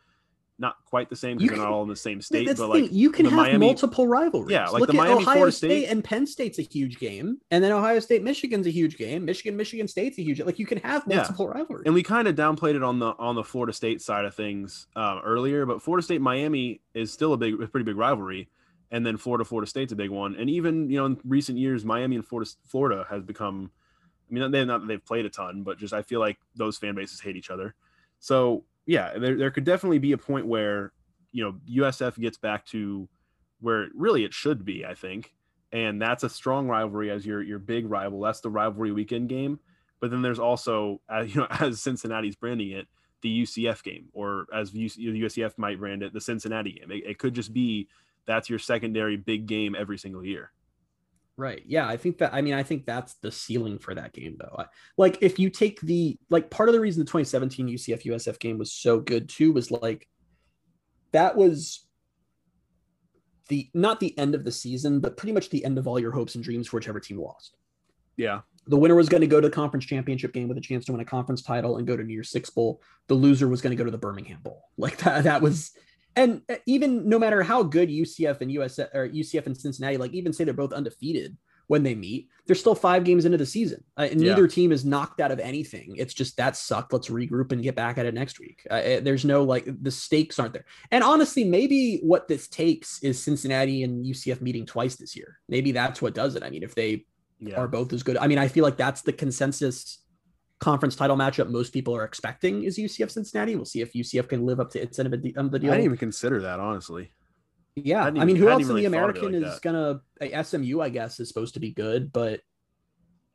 not 0.60 0.76
quite 0.86 1.10
the 1.10 1.16
same 1.16 1.38
because 1.38 1.50
they're 1.58 1.58
not 1.66 1.74
all 1.74 1.82
in 1.82 1.90
the 1.90 1.96
same 1.96 2.22
state, 2.22 2.46
but 2.46 2.56
the 2.56 2.68
thing, 2.72 2.84
like 2.84 2.94
you 2.94 3.10
can 3.10 3.26
have 3.26 3.34
Miami- 3.36 3.66
multiple 3.66 4.08
rivalries. 4.08 4.52
Yeah, 4.52 4.68
like 4.70 4.80
Look 4.82 4.92
the 4.92 4.96
Miami 4.96 5.24
Ohio 5.24 5.50
State, 5.50 5.86
State- 5.86 5.86
and 5.92 6.04
Penn 6.04 6.28
State's 6.28 6.60
a 6.60 6.62
huge 6.62 7.00
game, 7.00 7.40
and 7.50 7.64
then 7.64 7.72
Ohio 7.72 7.98
State 8.00 8.22
Michigan's 8.24 8.68
a 8.68 8.70
huge 8.70 8.96
game. 8.96 9.26
Michigan 9.26 9.58
Michigan 9.58 9.88
State's 9.88 10.20
a 10.20 10.22
huge. 10.22 10.40
Like 10.40 10.60
you 10.60 10.68
can 10.68 10.78
have 10.80 11.04
Yeah. 11.08 11.18
multiple 11.18 11.48
rivalries. 11.50 11.84
and 11.86 11.96
we 11.96 12.04
kind 12.04 12.28
of 12.28 12.36
downplayed 12.36 12.76
it 12.76 12.84
on 12.84 13.00
the 13.00 13.14
on 13.18 13.34
the 13.36 13.44
Florida 13.44 13.74
State 13.74 14.02
side 14.04 14.24
of 14.24 14.36
things 14.36 14.88
um, 14.96 15.20
earlier, 15.26 15.66
but 15.66 15.82
Florida 15.82 16.04
State 16.04 16.22
Miami 16.22 16.82
is 16.94 17.12
still 17.12 17.34
a 17.34 17.38
big, 17.38 17.60
a 17.60 17.68
pretty 17.68 17.84
big 17.86 17.98
rivalry, 17.98 18.48
and 18.92 19.04
then 19.04 19.18
Florida 19.18 19.44
Florida 19.44 19.68
State's 19.68 19.94
a 19.94 19.96
big 19.96 20.12
one, 20.12 20.36
and 20.36 20.48
even 20.48 20.92
you 20.92 20.98
know 20.98 21.08
in 21.08 21.18
recent 21.26 21.58
years 21.58 21.84
Miami 21.84 22.18
and 22.18 22.26
Florida 22.26 22.52
Florida 22.68 23.08
has 23.10 23.24
become, 23.24 23.72
I 24.32 24.34
mean 24.34 24.52
they 24.52 24.64
not 24.64 24.88
they've 24.88 25.04
played 25.04 25.26
a 25.26 25.30
ton, 25.30 25.64
but 25.64 25.78
just 25.78 25.94
I 25.94 26.02
feel 26.02 26.20
like 26.20 26.38
those 26.56 26.78
fan 26.78 26.96
bases 26.96 27.20
hate 27.20 27.36
each 27.36 27.50
other, 27.50 27.76
so 28.20 28.64
yeah, 28.86 29.18
there 29.18 29.38
there 29.38 29.52
could 29.52 29.66
definitely 29.66 30.00
be 30.00 30.14
a 30.14 30.18
point 30.18 30.48
where 30.48 30.94
you 31.32 31.44
know 31.44 31.56
USF 31.70 32.20
gets 32.20 32.38
back 32.38 32.66
to 32.68 33.08
where 33.60 33.88
really 33.94 34.24
it 34.24 34.34
should 34.34 34.66
be, 34.66 34.86
I 34.86 34.94
think, 34.94 35.34
and 35.72 36.02
that's 36.02 36.24
a 36.24 36.30
strong 36.30 36.68
rivalry 36.68 37.12
as 37.12 37.26
your 37.26 37.42
your 37.42 37.60
big 37.60 37.90
rival. 37.90 38.22
That's 38.22 38.42
the 38.42 38.50
rivalry 38.50 38.92
weekend 38.92 39.30
game. 39.30 39.60
But 40.00 40.10
then 40.10 40.24
there's 40.24 40.40
also, 40.40 41.00
uh, 41.08 41.22
you 41.28 41.42
know, 41.42 41.48
as 41.50 41.82
Cincinnati's 41.82 42.36
branding 42.36 42.72
it, 42.72 42.88
the 43.22 43.44
UCF 43.44 43.84
game, 43.84 44.10
or 44.14 44.48
as 44.54 44.72
UC, 44.72 44.98
USCF 44.98 45.58
might 45.58 45.80
brand 45.80 46.04
it, 46.04 46.12
the 46.12 46.22
Cincinnati 46.22 46.72
game. 46.72 46.92
It, 46.92 47.06
it 47.06 47.18
could 47.20 47.36
just 47.36 47.54
be 47.54 47.88
that's 48.26 48.50
your 48.50 48.60
secondary 48.60 49.16
big 49.16 49.46
game 49.46 49.76
every 49.78 49.98
single 49.98 50.26
year. 50.26 50.52
Right. 51.42 51.64
Yeah, 51.66 51.88
I 51.88 51.98
think 51.98 52.20
that 52.20 52.36
I 52.36 52.42
mean 52.42 52.54
I 52.54 52.62
think 52.62 52.86
that's 52.86 53.16
the 53.16 53.32
ceiling 53.32 53.80
for 53.80 53.96
that 53.96 54.14
game 54.14 54.36
though. 54.40 54.56
I, 54.60 54.66
like 54.96 55.18
if 55.22 55.40
you 55.40 55.50
take 55.50 55.82
the 55.82 56.20
like 56.30 56.52
part 56.52 56.70
of 56.70 56.74
the 56.74 56.80
reason 56.80 57.00
the 57.00 57.06
2017 57.06 57.68
UCF 57.68 58.04
USF 58.04 58.38
game 58.38 58.60
was 58.60 58.72
so 58.72 59.00
good 59.00 59.28
too 59.28 59.52
was 59.52 59.72
like 59.72 60.08
that 61.14 61.36
was 61.36 61.88
the 63.48 63.72
not 63.74 64.00
the 64.00 64.16
end 64.20 64.36
of 64.36 64.44
the 64.44 64.52
season, 64.52 65.00
but 65.00 65.18
pretty 65.18 65.34
much 65.34 65.50
the 65.50 65.66
end 65.66 65.80
of 65.80 65.88
all 65.88 66.00
your 66.00 66.12
hopes 66.12 66.36
and 66.36 66.44
dreams 66.44 66.68
for 66.68 66.78
whichever 66.78 67.00
team 67.00 67.20
lost. 67.20 67.58
Yeah, 68.18 68.42
The 68.68 68.78
winner 68.78 68.94
was 68.94 69.10
going 69.10 69.22
to 69.22 69.28
go 69.28 69.42
to 69.42 69.48
the 69.48 69.56
conference 69.56 69.86
championship 69.86 70.34
game 70.34 70.48
with 70.48 70.60
a 70.60 70.62
chance 70.62 70.86
to 70.86 70.92
win 70.92 71.02
a 71.02 71.06
conference 71.06 71.42
title 71.42 71.78
and 71.78 71.88
go 71.88 71.98
to 71.98 72.04
New 72.04 72.14
Year's 72.14 72.30
Six 72.30 72.52
Bowl. 72.52 72.84
The 73.08 73.16
loser 73.16 73.48
was 73.48 73.62
going 73.62 73.72
to 73.72 73.78
go 73.78 73.84
to 73.84 73.90
the 73.90 73.98
Birmingham 73.98 74.42
Bowl. 74.44 74.62
Like 74.78 74.98
that, 74.98 75.24
that 75.24 75.42
was, 75.42 75.72
and 76.16 76.42
even 76.66 77.08
no 77.08 77.18
matter 77.18 77.42
how 77.44 77.64
good 77.64 77.90
UCF 77.90 78.42
and 78.42 78.52
US 78.54 78.80
or 78.80 79.08
UCF 79.08 79.46
and 79.46 79.58
Cincinnati, 79.58 79.98
like 79.98 80.14
even 80.14 80.34
say 80.34 80.44
they're 80.44 80.54
both 80.54 80.74
undefeated 80.74 81.38
when 81.68 81.84
they 81.84 81.96
meet, 81.96 82.28
they're 82.46 82.56
still 82.56 82.76
five 82.76 83.06
games 83.06 83.24
into 83.24 83.38
the 83.38 83.46
season. 83.46 83.82
Uh, 83.98 84.08
and 84.12 84.22
Yeah. 84.22 84.32
neither 84.32 84.46
team 84.46 84.74
is 84.74 84.84
knocked 84.84 85.22
out 85.22 85.32
of 85.32 85.40
anything. 85.40 85.96
It's 85.96 86.14
just 86.14 86.36
that 86.36 86.58
sucked. 86.58 86.92
Let's 86.92 87.08
regroup 87.08 87.54
and 87.54 87.64
get 87.64 87.76
back 87.76 87.98
at 87.98 88.06
it 88.06 88.14
next 88.14 88.42
week. 88.42 88.68
Uh, 88.70 88.74
uh, 88.74 89.00
there's 89.00 89.24
no 89.24 89.44
like 89.44 89.66
the 89.82 89.92
stakes 89.92 90.38
aren't 90.38 90.52
there. 90.52 90.66
And 90.92 91.02
honestly, 91.02 91.46
maybe 91.46 92.00
what 92.04 92.28
this 92.28 92.50
takes 92.50 93.02
is 93.04 93.24
Cincinnati 93.24 93.84
and 93.84 94.06
UCF 94.06 94.42
meeting 94.42 94.66
twice 94.66 94.98
this 94.98 95.16
year. 95.16 95.40
Maybe 95.48 95.72
that's 95.72 96.02
what 96.02 96.14
does 96.14 96.36
it. 96.36 96.44
I 96.44 96.50
mean, 96.50 96.64
if 96.64 96.76
they 96.76 97.06
yeah, 97.40 97.56
are 97.56 97.70
both 97.70 97.94
as 97.94 98.04
good. 98.04 98.18
I 98.18 98.28
mean, 98.28 98.38
I 98.38 98.50
feel 98.50 98.64
like 98.64 98.78
that's 98.78 99.02
the 99.02 99.14
consensus 99.14 100.00
conference 100.62 100.96
title 100.96 101.18
matchup 101.18 101.50
most 101.50 101.74
people 101.74 101.94
are 101.96 102.06
expecting 102.06 102.64
is 102.64 102.78
UCF 102.78 103.12
Cincinnati. 103.12 103.56
We'll 103.56 103.66
see 103.66 103.82
if 103.82 103.92
UCF 103.94 104.30
can 104.30 104.46
live 104.46 104.60
up 104.60 104.70
to 104.72 104.82
its 104.82 104.98
end 105.00 105.14
of 105.14 105.22
the, 105.22 105.36
of 105.36 105.52
the 105.52 105.58
I 105.58 105.62
didn't 105.62 105.84
even 105.86 105.98
consider 105.98 106.40
that 106.44 106.60
honestly. 106.60 107.12
yeah, 107.76 108.04
I 108.06 108.08
I, 108.08 108.26
mean, 108.26 108.36
who 108.36 108.48
I 108.48 108.52
else 108.54 108.62
in 108.62 108.68
the 108.70 108.74
really 108.76 108.86
American 108.86 109.34
like 109.34 109.44
is 109.44 109.60
that. 109.60 109.62
gonna 109.62 110.02
uh, 110.22 110.44
SMU? 110.44 110.80
I 110.80 110.90
guess 110.90 111.20
is 111.20 111.28
supposed 111.28 111.56
to 111.56 111.60
be 111.60 111.72
good, 111.72 112.14
but 112.14 112.40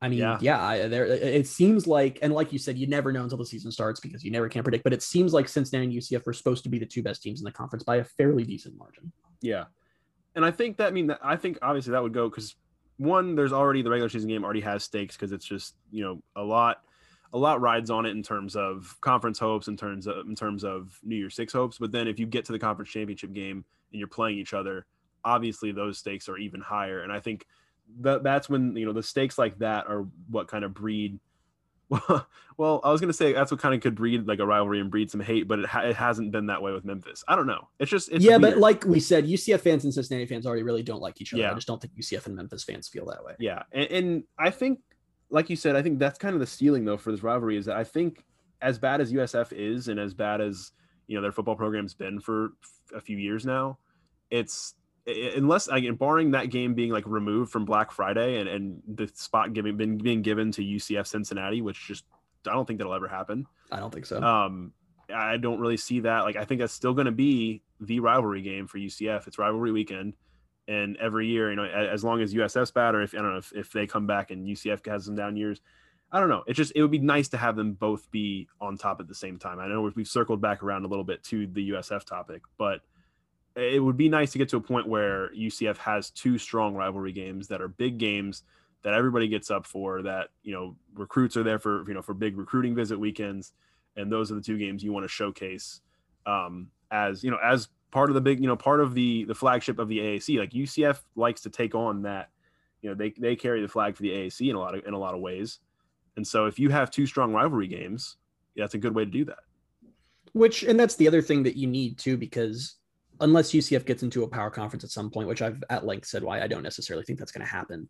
I 0.01 0.09
mean, 0.09 0.19
Yeah. 0.21 0.39
yeah, 0.43 0.63
I, 0.63 0.89
there 0.89 1.07
it 1.07 1.47
seems 1.47 1.87
like, 1.87 2.19
and 2.23 2.33
like 2.33 2.53
you 2.53 2.59
said, 2.59 2.77
you 2.77 2.87
never 2.87 3.13
know 3.13 3.23
until 3.23 3.39
the 3.39 3.47
season 3.47 3.73
starts 3.73 3.99
because 3.99 4.23
you 4.23 4.31
never 4.31 4.49
can 4.49 4.63
predict. 4.63 4.85
But 4.85 4.93
it 4.93 5.03
seems 5.03 5.33
like 5.33 5.49
Cincinnati 5.49 5.87
and 5.87 5.95
UCF 6.03 6.27
are 6.27 6.35
supposed 6.35 6.65
to 6.65 6.69
be 6.71 6.79
the 6.79 6.85
two 6.87 7.03
best 7.03 7.23
teams 7.23 7.41
in 7.41 7.45
the 7.45 7.51
conference 7.51 7.83
by 7.83 7.97
a 7.97 8.05
fairly 8.05 8.45
decent 8.45 8.77
margin. 8.79 9.11
Yeah, 9.41 9.65
and 10.35 10.45
I 10.45 10.51
think 10.51 10.77
that 10.77 10.89
I 10.89 10.91
mean 10.91 11.09
that 11.09 11.21
I 11.25 11.37
think 11.37 11.59
obviously 11.63 11.93
that 11.93 12.03
would 12.03 12.13
go 12.15 12.29
because 12.29 12.55
one, 12.99 13.35
there's 13.37 13.53
already 13.55 13.83
the 13.83 13.91
regular 13.91 14.09
season 14.11 14.29
game 14.29 14.45
already 14.45 14.61
has 14.61 14.85
stakes 14.85 15.17
because 15.17 15.33
it's 15.33 15.45
just 15.47 15.75
you 15.91 16.05
know 16.05 16.23
a 16.37 16.43
lot, 16.43 16.83
a 17.37 17.39
lot 17.39 17.61
rides 17.61 17.91
on 17.91 18.07
it 18.07 18.11
in 18.11 18.23
terms 18.23 18.57
of 18.57 18.97
conference 19.03 19.39
hopes, 19.39 19.69
in 19.69 19.77
terms 19.77 20.07
of 20.07 20.27
in 20.27 20.35
terms 20.35 20.65
of 20.65 20.99
New 21.03 21.17
Year's 21.17 21.37
Six 21.37 21.53
hopes. 21.53 21.77
But 21.77 21.93
then 21.93 22.09
if 22.09 22.19
you 22.19 22.25
get 22.25 22.47
to 22.47 22.53
the 22.53 22.59
conference 22.59 22.91
championship 22.91 23.35
game 23.35 23.63
and 23.93 23.99
you're 23.99 24.09
playing 24.09 24.39
each 24.39 24.55
other, 24.55 24.87
obviously 25.23 25.71
those 25.71 25.99
stakes 25.99 26.31
are 26.31 26.39
even 26.39 26.63
higher. 26.63 27.03
And 27.03 27.13
I 27.13 27.21
think 27.21 27.45
that 28.01 28.23
that's 28.23 28.49
when 28.49 28.75
you 28.75 28.87
know 28.87 28.95
the 28.95 29.03
stakes 29.03 29.37
like 29.37 29.59
that 29.59 29.87
are 29.87 30.07
what 30.31 30.49
kind 30.49 30.65
of 30.65 30.73
breed. 30.73 31.21
Well, 32.59 32.81
I 32.85 32.91
was 32.91 33.03
gonna 33.03 33.13
say 33.13 33.35
that's 33.35 33.51
what 33.51 33.61
kind 33.61 33.75
of 33.75 33.83
could 33.83 33.95
breed 33.95 34.27
like 34.27 34.39
a 34.39 34.47
rivalry 34.47 34.81
and 34.81 34.91
breed 34.91 35.11
some 35.11 35.21
hate, 35.21 35.47
but 35.47 35.59
it, 35.59 35.67
ha- 35.67 35.83
it 35.83 35.95
hasn't 35.95 36.33
been 36.33 36.47
that 36.47 36.63
way 36.63 36.73
with 36.73 36.87
Memphis. 36.87 37.23
I 37.29 37.37
don't 37.37 37.47
know. 37.47 37.69
It's 37.79 37.91
just 37.91 38.11
it's 38.11 38.25
yeah, 38.25 38.39
but 38.39 38.57
like 38.57 38.87
we 38.87 38.99
said, 38.99 39.27
UCF 39.27 39.61
fans 39.61 39.85
and 39.85 39.93
Cincinnati 39.93 40.25
fans 40.25 40.47
already 40.47 40.63
really 40.63 40.83
don't 40.83 41.03
like 41.03 41.21
each 41.21 41.35
other. 41.35 41.43
Yeah. 41.43 41.51
I 41.51 41.55
just 41.55 41.67
don't 41.67 41.83
think 41.83 41.95
UCF 41.95 42.25
and 42.25 42.35
Memphis 42.35 42.65
fans 42.65 42.89
feel 42.89 43.05
that 43.07 43.23
way. 43.23 43.35
Yeah, 43.39 43.65
and, 43.73 43.91
and 43.91 44.25
I 44.39 44.49
think, 44.49 44.79
like 45.31 45.51
you 45.51 45.57
said, 45.57 45.77
I 45.77 45.83
think 45.83 45.99
that's 45.99 46.19
kind 46.19 46.35
of 46.35 46.41
the 46.41 46.47
ceiling 46.47 46.85
though 46.85 46.97
for 46.97 47.11
this 47.11 47.23
rivalry 47.23 47.57
is 47.57 47.67
that 47.67 47.77
I 47.77 47.85
think 47.85 48.25
as 48.63 48.79
bad 48.79 49.01
as 49.01 49.13
USF 49.13 49.53
is 49.53 49.89
and 49.89 49.99
as 50.01 50.15
bad 50.15 50.41
as 50.41 50.73
you 51.09 51.17
know 51.17 51.23
their 51.23 51.33
football 51.33 51.57
program's 51.57 51.95
been 51.95 52.21
for 52.21 52.53
a 52.95 53.01
few 53.01 53.17
years 53.19 53.45
now, 53.47 53.79
it's 54.31 54.75
i- 55.09 55.33
unless 55.37 55.69
again 55.69 55.95
barring 55.95 56.31
that 56.33 56.51
game 56.51 56.75
being 56.75 56.91
like 56.91 57.07
removed 57.07 57.51
from 57.53 57.65
Black 57.65 57.91
Friday 57.91 58.39
and 58.41 58.49
and 58.49 58.83
the 58.87 59.09
spot 59.15 59.53
giving 59.53 59.77
been 59.77 59.99
being 59.99 60.23
given 60.23 60.51
to 60.53 60.63
UCF 60.63 61.07
Cincinnati, 61.07 61.61
which 61.63 61.87
just 61.87 62.05
I 62.47 62.53
don't 62.53 62.67
think 62.67 62.79
that'll 62.79 62.95
ever 62.95 63.09
happen. 63.09 63.47
I 63.73 63.81
don't 63.81 63.93
think 63.93 64.07
so. 64.07 64.23
Um, 64.23 64.73
I 65.13 65.37
don't 65.37 65.61
really 65.61 65.77
see 65.77 66.01
that. 66.01 66.21
Like, 66.21 66.35
I 66.37 66.45
think 66.45 66.61
that's 66.61 66.73
still 66.73 66.95
going 66.95 67.07
to 67.07 67.13
be 67.13 67.63
the 67.81 68.01
rivalry 68.01 68.43
game 68.43 68.67
for 68.67 68.79
UCF. 68.79 69.27
It's 69.29 69.39
rivalry 69.39 69.71
weekend, 69.73 70.15
and 70.69 70.97
every 70.97 71.29
year, 71.29 71.51
you 71.51 71.57
know, 71.57 71.65
as 71.65 72.03
long 72.03 72.21
as 72.21 72.35
USF's 72.35 72.71
bad, 72.71 72.95
or 72.95 73.03
if 73.03 73.15
I 73.15 73.19
don't 73.19 73.33
know 73.33 73.39
if, 73.39 73.53
if 73.55 73.73
they 73.73 73.87
come 73.87 74.07
back 74.07 74.31
and 74.31 74.47
UCF 74.47 74.85
has 74.87 75.05
some 75.05 75.15
down 75.15 75.37
years, 75.37 75.61
I 76.11 76.21
don't 76.21 76.29
know. 76.29 76.45
It 76.47 76.55
just 76.55 76.73
it 76.75 76.83
would 76.83 76.91
be 76.91 76.99
nice 76.99 77.29
to 77.29 77.37
have 77.37 77.57
them 77.57 77.73
both 77.73 78.11
be 78.11 78.49
on 78.61 78.77
top 78.77 79.01
at 79.01 79.09
the 79.09 79.15
same 79.15 79.39
time. 79.39 79.59
I 79.59 79.69
know 79.69 79.83
we've- 79.83 79.95
we've 79.97 80.09
circled 80.09 80.41
back 80.41 80.63
around 80.63 80.85
a 80.85 80.89
little 80.89 81.05
bit 81.05 81.23
to 81.25 81.47
the 81.47 81.63
USF 81.71 82.05
topic, 82.05 82.43
but 82.59 82.81
it 83.57 83.83
would 83.83 83.97
be 83.97 84.09
nice 84.09 84.33
to 84.33 84.39
get 84.39 84.49
to 84.51 84.57
a 84.57 84.61
point 84.61 84.87
where 84.87 85.31
UCF 85.35 85.79
has 85.79 86.11
two 86.11 86.39
strong 86.39 86.75
rivalry 86.75 87.13
games 87.13 87.49
that 87.49 87.63
are 87.63 87.69
big 87.69 87.99
games 87.99 88.43
that 88.83 88.95
everybody 88.95 89.27
gets 89.27 89.51
up 89.51 89.67
for 89.67 90.03
that 90.03 90.29
you 90.43 90.53
know 90.53 90.77
recruits 90.95 91.37
are 91.37 91.43
there 91.43 91.59
for 91.59 91.85
you 91.89 91.95
know 91.95 92.03
for 92.03 92.15
big 92.15 92.37
recruiting 92.37 92.75
visit 92.75 92.99
weekends 92.99 93.53
and 93.97 94.13
those 94.13 94.31
are 94.31 94.37
the 94.37 94.41
two 94.41 94.59
games 94.59 94.85
you 94.85 94.93
want 94.93 95.03
to 95.05 95.09
showcase 95.09 95.81
um 96.27 96.69
as 96.91 97.25
you 97.25 97.31
know 97.31 97.39
as 97.43 97.69
part 97.97 98.11
of 98.11 98.15
the 98.15 98.21
big 98.21 98.41
you 98.41 98.47
know 98.47 98.57
part 98.57 98.81
of 98.81 98.93
the 98.93 99.25
the 99.25 99.35
flagship 99.35 99.79
of 99.79 99.89
the 99.89 99.99
AAC 99.99 100.39
like 100.39 100.51
UCF 100.51 100.99
likes 101.15 101.41
to 101.41 101.51
take 101.51 101.75
on 101.75 102.03
that 102.03 102.29
you 102.83 102.91
know 102.91 102.95
they 102.95 103.11
they 103.19 103.35
carry 103.35 103.63
the 103.63 103.69
flag 103.69 103.97
for 103.97 104.03
the 104.03 104.11
AAC 104.11 104.51
in 104.51 104.55
a 104.55 104.59
lot 104.59 104.75
of 104.75 104.85
in 104.87 104.93
a 104.93 104.99
lot 104.99 105.15
of 105.15 105.21
ways 105.21 105.61
and 106.17 106.27
so 106.27 106.45
if 106.45 106.59
you 106.59 106.69
have 106.69 106.91
two 106.91 107.07
strong 107.07 107.33
rivalry 107.33 107.69
games 107.69 108.17
that's 108.55 108.75
a 108.75 108.79
good 108.79 108.95
way 108.95 109.05
to 109.05 109.11
do 109.11 109.25
that 109.25 109.39
Which 110.33 110.63
and 110.63 110.79
that's 110.79 110.97
the 110.97 111.09
other 111.09 111.23
thing 111.23 111.43
that 111.45 111.57
you 111.57 111.67
need 111.67 111.97
too, 111.99 112.19
because 112.19 112.77
unless 113.21 113.53
UCF 113.53 113.87
gets 113.87 114.03
into 114.03 114.25
a 114.25 114.29
power 114.29 114.51
conference 114.51 114.85
at 114.85 114.91
some 114.91 115.11
point, 115.11 115.29
which 115.29 115.41
I've 115.41 115.65
at 115.71 115.87
length 115.87 116.07
said 116.07 116.23
why 116.23 116.43
I 116.43 116.47
don't 116.47 116.63
necessarily 116.63 117.05
think 117.05 117.19
that's 117.19 117.33
going 117.33 117.47
to 117.47 117.51
happen. 117.51 117.89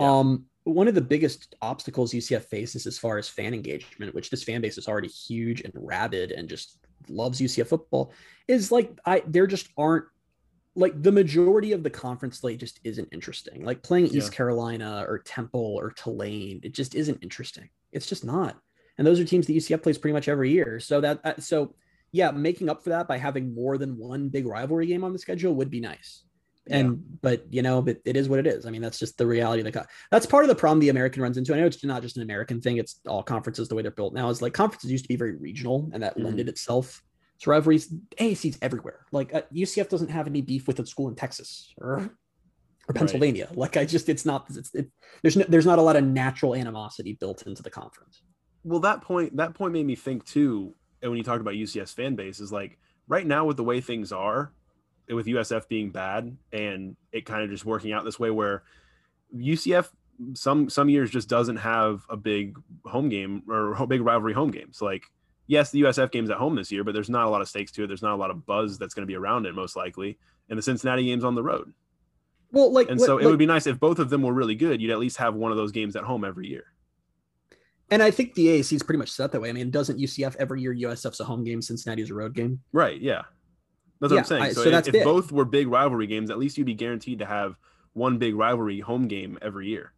Yeah. 0.00 0.10
Um, 0.10 0.46
one 0.64 0.88
of 0.88 0.94
the 0.94 1.00
biggest 1.02 1.54
obstacles 1.60 2.12
UCF 2.12 2.44
faces 2.44 2.86
as 2.86 2.98
far 2.98 3.18
as 3.18 3.28
fan 3.28 3.52
engagement, 3.52 4.14
which 4.14 4.30
this 4.30 4.42
fan 4.42 4.62
base 4.62 4.78
is 4.78 4.88
already 4.88 5.08
huge 5.08 5.60
and 5.60 5.72
rabid 5.76 6.32
and 6.32 6.48
just 6.48 6.78
loves 7.08 7.40
UCF 7.40 7.68
football, 7.68 8.12
is 8.48 8.70
like 8.72 8.98
I 9.04 9.22
there 9.26 9.46
just 9.46 9.68
aren't 9.76 10.06
like 10.74 11.02
the 11.02 11.12
majority 11.12 11.72
of 11.72 11.82
the 11.82 11.90
conference 11.90 12.38
slate 12.38 12.60
just 12.60 12.80
isn't 12.84 13.08
interesting. 13.12 13.64
Like 13.64 13.82
playing 13.82 14.06
East 14.06 14.32
Carolina 14.32 15.04
or 15.08 15.18
Temple 15.18 15.76
or 15.78 15.90
Tulane, 15.90 16.60
it 16.62 16.72
just 16.72 16.94
isn't 16.94 17.22
interesting. 17.22 17.68
It's 17.92 18.06
just 18.06 18.24
not. 18.24 18.56
And 18.96 19.06
those 19.06 19.18
are 19.18 19.24
teams 19.24 19.46
that 19.46 19.54
UCF 19.54 19.82
plays 19.82 19.98
pretty 19.98 20.12
much 20.12 20.28
every 20.28 20.50
year. 20.50 20.78
So 20.78 21.00
that 21.00 21.20
uh, 21.24 21.34
so 21.38 21.74
yeah, 22.12 22.30
making 22.30 22.68
up 22.68 22.82
for 22.82 22.90
that 22.90 23.08
by 23.08 23.18
having 23.18 23.54
more 23.54 23.78
than 23.78 23.96
one 23.96 24.28
big 24.28 24.46
rivalry 24.46 24.86
game 24.86 25.04
on 25.04 25.12
the 25.12 25.18
schedule 25.18 25.54
would 25.54 25.70
be 25.70 25.80
nice. 25.80 26.24
And 26.68 27.02
but 27.22 27.46
you 27.50 27.62
know, 27.62 27.80
but 27.82 27.98
it 28.04 28.16
is 28.16 28.28
what 28.28 28.38
it 28.38 28.46
is. 28.46 28.66
I 28.66 28.70
mean, 28.70 28.82
that's 28.82 28.98
just 28.98 29.16
the 29.18 29.26
reality 29.26 29.60
of 29.60 29.64
the 29.64 29.72
co- 29.72 29.86
that's 30.10 30.26
part 30.26 30.44
of 30.44 30.48
the 30.48 30.54
problem 30.54 30.78
the 30.78 30.90
American 30.90 31.22
runs 31.22 31.36
into. 31.36 31.54
I 31.54 31.58
know 31.58 31.66
it's 31.66 31.82
not 31.84 32.02
just 32.02 32.16
an 32.16 32.22
American 32.22 32.60
thing; 32.60 32.76
it's 32.76 33.00
all 33.06 33.22
conferences 33.22 33.68
the 33.68 33.74
way 33.74 33.82
they're 33.82 33.90
built 33.90 34.14
now. 34.14 34.28
Is 34.28 34.42
like 34.42 34.52
conferences 34.52 34.90
used 34.92 35.04
to 35.04 35.08
be 35.08 35.16
very 35.16 35.36
regional, 35.36 35.88
and 35.92 36.02
that 36.02 36.16
Mhm. 36.16 36.24
lended 36.24 36.48
itself 36.48 37.02
to 37.40 37.50
rivalries. 37.50 37.88
AAC's 38.18 38.58
everywhere. 38.62 39.06
Like 39.10 39.34
uh, 39.34 39.42
UCF 39.52 39.88
doesn't 39.88 40.10
have 40.10 40.26
any 40.26 40.42
beef 40.42 40.66
with 40.68 40.78
a 40.80 40.86
school 40.86 41.08
in 41.08 41.14
Texas 41.16 41.72
or 41.78 42.10
or 42.88 42.94
Pennsylvania. 42.94 43.48
Like 43.54 43.76
I 43.76 43.84
just, 43.84 44.08
it's 44.08 44.26
not. 44.26 44.46
It's 44.50 44.74
it, 44.74 44.90
there's 45.22 45.36
no, 45.36 45.44
there's 45.48 45.66
not 45.66 45.78
a 45.78 45.82
lot 45.82 45.96
of 45.96 46.04
natural 46.04 46.54
animosity 46.54 47.14
built 47.18 47.46
into 47.46 47.62
the 47.62 47.70
conference. 47.70 48.22
well 48.64 48.80
that 48.80 49.00
point 49.02 49.36
that 49.38 49.54
point 49.54 49.72
made 49.72 49.86
me 49.86 49.96
think 49.96 50.24
too 50.26 50.74
and 51.02 51.10
when 51.10 51.16
you 51.16 51.24
talked 51.24 51.40
about 51.40 51.54
UCF's 51.54 51.92
fan 51.94 52.14
base 52.14 52.40
is 52.40 52.52
like 52.52 52.78
right 53.08 53.26
now 53.26 53.46
with 53.46 53.56
the 53.56 53.64
way 53.64 53.80
things 53.80 54.12
are 54.12 54.52
with 55.14 55.26
USF 55.26 55.68
being 55.68 55.90
bad 55.90 56.36
and 56.52 56.96
it 57.12 57.26
kind 57.26 57.42
of 57.42 57.50
just 57.50 57.64
working 57.64 57.92
out 57.92 58.04
this 58.04 58.18
way 58.18 58.30
where 58.30 58.62
UCF 59.34 59.88
some 60.34 60.68
some 60.68 60.88
years 60.88 61.10
just 61.10 61.28
doesn't 61.28 61.56
have 61.56 62.02
a 62.10 62.16
big 62.16 62.58
home 62.84 63.08
game 63.08 63.42
or 63.48 63.86
big 63.86 64.02
rivalry 64.02 64.34
home 64.34 64.50
games 64.50 64.82
like 64.82 65.04
yes, 65.50 65.72
the 65.72 65.82
USF 65.82 66.12
game's 66.12 66.30
at 66.30 66.36
home 66.36 66.54
this 66.54 66.70
year, 66.70 66.84
but 66.84 66.94
there's 66.94 67.10
not 67.10 67.26
a 67.26 67.28
lot 67.28 67.40
of 67.40 67.48
stakes 67.48 67.72
to 67.72 67.82
it. 67.82 67.88
There's 67.88 68.02
not 68.02 68.14
a 68.14 68.16
lot 68.16 68.30
of 68.30 68.46
buzz 68.46 68.78
that's 68.78 68.94
going 68.94 69.02
to 69.02 69.06
be 69.10 69.16
around 69.16 69.46
it, 69.46 69.54
most 69.54 69.74
likely. 69.74 70.16
And 70.48 70.56
the 70.56 70.62
Cincinnati 70.62 71.04
game's 71.04 71.24
on 71.24 71.34
the 71.34 71.42
road. 71.42 71.74
Well, 72.52 72.72
like, 72.72 72.88
and 72.88 73.00
so 73.00 73.16
like, 73.16 73.24
it 73.24 73.26
would 73.26 73.38
be 73.38 73.46
nice 73.46 73.66
if 73.66 73.80
both 73.80 73.98
of 73.98 74.10
them 74.10 74.22
were 74.22 74.32
really 74.32 74.54
good. 74.54 74.80
You'd 74.80 74.92
at 74.92 75.00
least 75.00 75.16
have 75.16 75.34
one 75.34 75.50
of 75.50 75.56
those 75.56 75.72
games 75.72 75.96
at 75.96 76.04
home 76.04 76.24
every 76.24 76.46
year. 76.46 76.66
And 77.90 78.00
I 78.00 78.12
think 78.12 78.34
the 78.34 78.46
AAC 78.46 78.74
is 78.74 78.82
pretty 78.84 78.98
much 78.98 79.10
set 79.10 79.32
that 79.32 79.40
way. 79.40 79.48
I 79.48 79.52
mean, 79.52 79.72
doesn't 79.72 79.98
UCF 79.98 80.36
every 80.36 80.62
year 80.62 80.72
USF's 80.72 81.18
a 81.18 81.24
home 81.24 81.42
game, 81.42 81.60
Cincinnati's 81.60 82.10
a 82.10 82.14
road 82.14 82.32
game? 82.32 82.60
Right. 82.72 83.00
Yeah. 83.00 83.22
That's 84.00 84.12
what 84.12 84.18
I'm 84.18 84.24
saying. 84.24 84.54
So, 84.54 84.62
I, 84.62 84.64
so 84.64 84.88
if, 84.88 84.94
if 84.94 85.04
both 85.04 85.30
were 85.30 85.44
big 85.44 85.68
rivalry 85.68 86.06
games, 86.06 86.30
at 86.30 86.38
least 86.38 86.56
you'd 86.56 86.66
be 86.66 86.74
guaranteed 86.74 87.18
to 87.18 87.26
have 87.26 87.56
one 87.92 88.18
big 88.18 88.34
rivalry 88.34 88.80
home 88.80 89.08
game 89.08 89.38
every 89.42 89.68
year. 89.68 89.92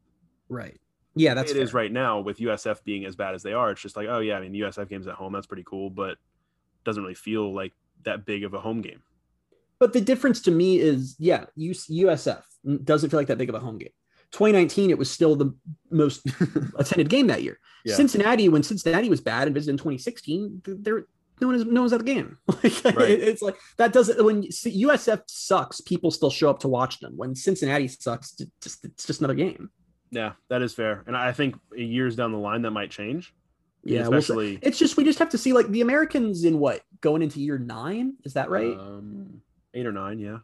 Right. 0.48 0.80
Yeah, 1.14 1.34
that's 1.34 1.50
it 1.50 1.54
fair. 1.54 1.62
is 1.62 1.74
right 1.74 1.92
now 1.92 2.20
with 2.20 2.38
USF 2.38 2.82
being 2.84 3.04
as 3.04 3.16
bad 3.16 3.34
as 3.34 3.42
they 3.42 3.52
are. 3.52 3.70
It's 3.70 3.82
just 3.82 3.96
like, 3.96 4.08
oh 4.08 4.20
yeah, 4.20 4.36
I 4.36 4.40
mean, 4.40 4.54
USF 4.54 4.88
games 4.88 5.06
at 5.06 5.14
home, 5.14 5.32
that's 5.32 5.46
pretty 5.46 5.64
cool, 5.64 5.90
but 5.90 6.16
doesn't 6.84 7.02
really 7.02 7.14
feel 7.14 7.54
like 7.54 7.72
that 8.04 8.24
big 8.24 8.44
of 8.44 8.54
a 8.54 8.60
home 8.60 8.80
game. 8.80 9.02
But 9.78 9.92
the 9.92 10.00
difference 10.00 10.40
to 10.42 10.50
me 10.50 10.78
is, 10.78 11.16
yeah, 11.18 11.46
USF 11.58 12.42
doesn't 12.84 13.10
feel 13.10 13.20
like 13.20 13.26
that 13.26 13.38
big 13.38 13.48
of 13.48 13.54
a 13.54 13.60
home 13.60 13.78
game. 13.78 13.90
2019, 14.32 14.90
it 14.90 14.96
was 14.96 15.10
still 15.10 15.36
the 15.36 15.54
most 15.90 16.26
attended 16.78 17.10
game 17.10 17.26
that 17.26 17.42
year. 17.42 17.58
Yeah. 17.84 17.96
Cincinnati, 17.96 18.48
when 18.48 18.62
Cincinnati 18.62 19.10
was 19.10 19.20
bad 19.20 19.46
and 19.46 19.54
visited 19.54 19.72
in 19.72 19.78
2016, 19.78 20.62
there 20.64 21.04
no 21.42 21.48
one 21.48 21.56
is 21.56 21.64
no 21.66 21.80
one's 21.80 21.92
at 21.92 21.98
the 21.98 22.04
game. 22.04 22.38
like, 22.46 22.96
right. 22.96 23.10
It's 23.10 23.42
like 23.42 23.56
that 23.76 23.92
doesn't 23.92 24.24
when 24.24 24.44
USF 24.44 25.22
sucks, 25.26 25.80
people 25.80 26.10
still 26.10 26.30
show 26.30 26.48
up 26.48 26.60
to 26.60 26.68
watch 26.68 27.00
them. 27.00 27.14
When 27.16 27.34
Cincinnati 27.34 27.88
sucks, 27.88 28.34
it's 28.40 28.50
just 28.62 28.84
it's 28.84 29.06
just 29.06 29.20
another 29.20 29.34
game. 29.34 29.70
Yeah, 30.10 30.32
that 30.48 30.62
is 30.62 30.72
fair, 30.72 31.02
and 31.06 31.16
I 31.16 31.32
think 31.32 31.56
years 31.74 32.16
down 32.16 32.32
the 32.32 32.38
line 32.38 32.62
that 32.62 32.70
might 32.70 32.90
change. 32.90 33.34
Yeah, 33.84 34.02
especially 34.02 34.52
we'll 34.52 34.58
it's 34.62 34.78
just 34.78 34.96
we 34.96 35.04
just 35.04 35.18
have 35.18 35.30
to 35.30 35.38
see 35.38 35.52
like 35.52 35.66
the 35.68 35.80
Americans 35.80 36.44
in 36.44 36.58
what 36.60 36.82
going 37.00 37.20
into 37.20 37.40
year 37.40 37.58
nine 37.58 38.14
is 38.24 38.34
that 38.34 38.48
right? 38.48 38.78
Um, 38.78 39.42
eight 39.74 39.86
or 39.86 39.92
nine, 39.92 40.18
yeah. 40.18 40.38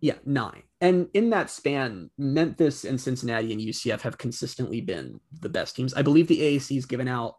Yeah, 0.00 0.14
nine. 0.24 0.62
And 0.80 1.08
in 1.14 1.30
that 1.30 1.50
span, 1.50 2.10
Memphis 2.18 2.84
and 2.84 3.00
Cincinnati 3.00 3.52
and 3.52 3.60
UCF 3.60 4.02
have 4.02 4.18
consistently 4.18 4.80
been 4.80 5.20
the 5.40 5.48
best 5.48 5.74
teams. 5.74 5.94
I 5.94 6.02
believe 6.02 6.28
the 6.28 6.40
AAC 6.40 6.74
has 6.74 6.84
given 6.84 7.08
out 7.08 7.36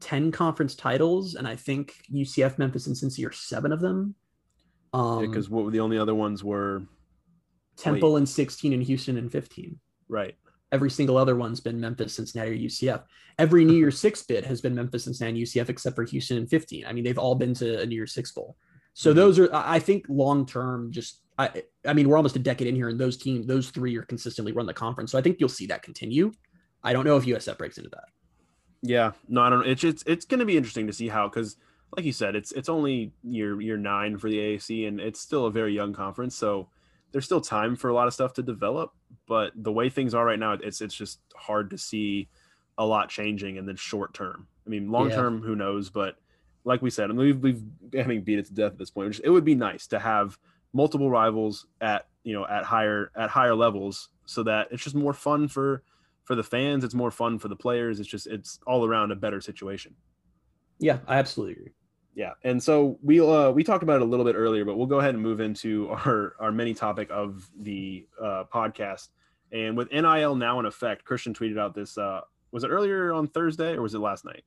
10 0.00 0.32
conference 0.32 0.74
titles, 0.74 1.34
and 1.34 1.46
I 1.46 1.56
think 1.56 1.94
UCF, 2.12 2.58
Memphis, 2.58 2.86
and 2.86 2.96
Cincy 2.96 3.26
are 3.26 3.32
seven 3.32 3.72
of 3.72 3.80
them. 3.80 4.14
Um, 4.92 5.26
because 5.26 5.50
what 5.50 5.64
were 5.64 5.70
the 5.70 5.80
only 5.80 5.98
other 5.98 6.14
ones 6.14 6.44
were 6.44 6.86
Temple 7.76 8.14
wait. 8.14 8.20
in 8.20 8.26
16 8.26 8.72
and 8.72 8.82
Houston 8.82 9.18
and 9.18 9.30
15. 9.30 9.78
Right. 10.08 10.34
Every 10.72 10.90
single 10.90 11.16
other 11.16 11.36
one's 11.36 11.60
been 11.60 11.80
Memphis, 11.80 12.14
Cincinnati, 12.14 12.52
or 12.52 12.68
UCF. 12.68 13.02
Every 13.38 13.64
New 13.64 13.76
Year's 13.76 13.98
Six 14.06 14.22
bid 14.22 14.44
has 14.44 14.60
been 14.60 14.74
Memphis, 14.74 15.04
Cincinnati, 15.04 15.42
UCF, 15.42 15.68
except 15.68 15.96
for 15.96 16.04
Houston 16.04 16.38
and 16.38 16.48
15. 16.48 16.86
I 16.86 16.92
mean, 16.92 17.04
they've 17.04 17.18
all 17.18 17.34
been 17.34 17.54
to 17.54 17.80
a 17.80 17.86
New 17.86 17.94
Year's 17.94 18.14
Six 18.14 18.32
bowl. 18.32 18.56
So 18.94 19.10
mm-hmm. 19.10 19.18
those 19.18 19.38
are, 19.38 19.50
I 19.52 19.78
think, 19.78 20.06
long 20.08 20.46
term. 20.46 20.90
Just, 20.90 21.20
I, 21.38 21.62
I 21.86 21.92
mean, 21.92 22.08
we're 22.08 22.16
almost 22.16 22.36
a 22.36 22.40
decade 22.40 22.66
in 22.66 22.74
here, 22.74 22.88
and 22.88 22.98
those 22.98 23.16
teams, 23.16 23.46
those 23.46 23.70
three, 23.70 23.96
are 23.96 24.02
consistently 24.02 24.52
run 24.52 24.66
the 24.66 24.74
conference. 24.74 25.12
So 25.12 25.18
I 25.18 25.22
think 25.22 25.36
you'll 25.38 25.48
see 25.48 25.66
that 25.66 25.82
continue. 25.82 26.32
I 26.82 26.92
don't 26.92 27.04
know 27.04 27.16
if 27.16 27.24
USF 27.24 27.58
breaks 27.58 27.78
into 27.78 27.90
that. 27.90 28.04
Yeah, 28.82 29.12
no, 29.28 29.42
I 29.42 29.50
don't. 29.50 29.60
Know. 29.60 29.70
It's 29.70 29.84
it's 29.84 30.02
it's 30.06 30.24
going 30.24 30.40
to 30.40 30.46
be 30.46 30.56
interesting 30.56 30.86
to 30.86 30.92
see 30.92 31.08
how 31.08 31.28
because, 31.28 31.56
like 31.96 32.04
you 32.04 32.12
said, 32.12 32.36
it's 32.36 32.52
it's 32.52 32.68
only 32.68 33.12
year 33.22 33.60
year 33.60 33.76
nine 33.76 34.18
for 34.18 34.28
the 34.28 34.38
AAC, 34.38 34.86
and 34.86 35.00
it's 35.00 35.20
still 35.20 35.46
a 35.46 35.50
very 35.50 35.74
young 35.74 35.92
conference, 35.92 36.36
so 36.36 36.68
there's 37.12 37.24
still 37.24 37.40
time 37.40 37.76
for 37.76 37.88
a 37.88 37.94
lot 37.94 38.06
of 38.06 38.14
stuff 38.14 38.34
to 38.34 38.42
develop. 38.42 38.92
But 39.26 39.52
the 39.56 39.72
way 39.72 39.88
things 39.88 40.14
are 40.14 40.24
right 40.24 40.38
now, 40.38 40.52
it's 40.52 40.80
it's 40.80 40.94
just 40.94 41.20
hard 41.34 41.70
to 41.70 41.78
see 41.78 42.28
a 42.78 42.84
lot 42.84 43.08
changing 43.08 43.56
in 43.56 43.66
the 43.66 43.76
short 43.76 44.14
term. 44.14 44.46
I 44.66 44.70
mean, 44.70 44.90
long 44.90 45.10
term, 45.10 45.38
yeah. 45.38 45.46
who 45.46 45.56
knows? 45.56 45.90
But 45.90 46.16
like 46.64 46.82
we 46.82 46.90
said, 46.90 47.10
I 47.10 47.14
mean, 47.14 47.18
we've 47.18 47.38
we've 47.40 47.62
having 47.94 48.22
beat 48.22 48.38
it 48.38 48.46
to 48.46 48.54
death 48.54 48.72
at 48.72 48.78
this 48.78 48.90
point. 48.90 49.08
Which 49.08 49.20
it 49.24 49.30
would 49.30 49.44
be 49.44 49.54
nice 49.54 49.86
to 49.88 49.98
have 49.98 50.38
multiple 50.72 51.10
rivals 51.10 51.66
at 51.80 52.06
you 52.22 52.34
know 52.34 52.46
at 52.46 52.64
higher 52.64 53.10
at 53.16 53.30
higher 53.30 53.54
levels, 53.54 54.10
so 54.26 54.42
that 54.42 54.68
it's 54.70 54.84
just 54.84 54.96
more 54.96 55.14
fun 55.14 55.48
for 55.48 55.82
for 56.26 56.34
the 56.34 56.42
fans. 56.42 56.84
It's 56.84 56.94
more 56.94 57.10
fun 57.10 57.38
for 57.38 57.48
the 57.48 57.56
players. 57.56 57.98
It's 58.00 58.08
just 58.08 58.26
it's 58.26 58.58
all 58.66 58.84
around 58.84 59.12
a 59.12 59.16
better 59.16 59.40
situation. 59.40 59.94
Yeah, 60.78 60.98
I 61.06 61.16
absolutely 61.16 61.54
agree. 61.54 61.72
Yeah, 62.14 62.32
and 62.44 62.62
so 62.62 62.98
we 63.02 63.20
uh, 63.20 63.50
we 63.50 63.64
talked 63.64 63.82
about 63.82 63.96
it 63.96 64.02
a 64.02 64.06
little 64.06 64.24
bit 64.24 64.34
earlier, 64.34 64.64
but 64.64 64.76
we'll 64.76 64.86
go 64.86 65.00
ahead 65.00 65.14
and 65.14 65.22
move 65.22 65.40
into 65.40 65.88
our 65.90 66.34
our 66.38 66.52
mini 66.52 66.74
topic 66.74 67.08
of 67.10 67.48
the 67.58 68.06
uh, 68.22 68.44
podcast. 68.52 69.08
And 69.52 69.76
with 69.76 69.92
NIL 69.92 70.34
now 70.34 70.58
in 70.58 70.66
effect, 70.66 71.04
Christian 71.04 71.32
tweeted 71.32 71.58
out 71.58 71.74
this. 71.74 71.96
Uh, 71.96 72.20
was 72.50 72.64
it 72.64 72.68
earlier 72.68 73.12
on 73.12 73.28
Thursday 73.28 73.74
or 73.74 73.82
was 73.82 73.94
it 73.94 73.98
last 73.98 74.24
night? 74.24 74.44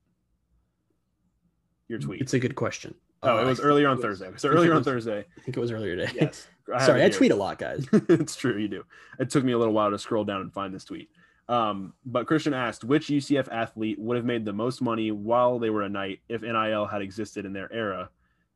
Your 1.87 1.99
tweet. 1.99 2.21
It's 2.21 2.33
a 2.33 2.39
good 2.39 2.55
question. 2.55 2.95
Oh, 3.21 3.37
it 3.37 3.43
uh, 3.43 3.47
was 3.47 3.59
earlier 3.59 3.87
on 3.87 3.97
was, 3.97 4.03
Thursday. 4.03 4.31
So 4.37 4.49
earlier 4.49 4.73
on 4.73 4.83
Thursday. 4.85 5.19
I 5.19 5.41
think 5.41 5.57
it 5.57 5.59
was 5.59 5.71
earlier 5.71 5.95
today. 5.95 6.11
Yes. 6.15 6.47
I 6.73 6.85
Sorry, 6.85 7.03
I 7.03 7.09
tweet 7.09 7.31
a 7.31 7.35
lot, 7.35 7.57
guys. 7.57 7.87
it's 7.91 8.35
true, 8.35 8.57
you 8.57 8.67
do. 8.67 8.83
It 9.19 9.31
took 9.31 9.43
me 9.43 9.53
a 9.53 9.57
little 9.57 9.73
while 9.73 9.89
to 9.89 9.97
scroll 9.97 10.23
down 10.23 10.41
and 10.41 10.53
find 10.53 10.73
this 10.73 10.85
tweet. 10.85 11.09
Um, 11.49 11.93
but 12.05 12.27
Christian 12.27 12.53
asked, 12.53 12.83
which 12.83 13.07
UCF 13.07 13.51
athlete 13.51 13.97
would 13.99 14.15
have 14.15 14.25
made 14.25 14.45
the 14.45 14.53
most 14.53 14.81
money 14.81 15.11
while 15.11 15.57
they 15.57 15.71
were 15.71 15.81
a 15.81 15.89
knight 15.89 16.19
if 16.29 16.43
NIL 16.43 16.85
had 16.85 17.01
existed 17.01 17.43
in 17.43 17.53
their 17.53 17.73
era? 17.73 18.11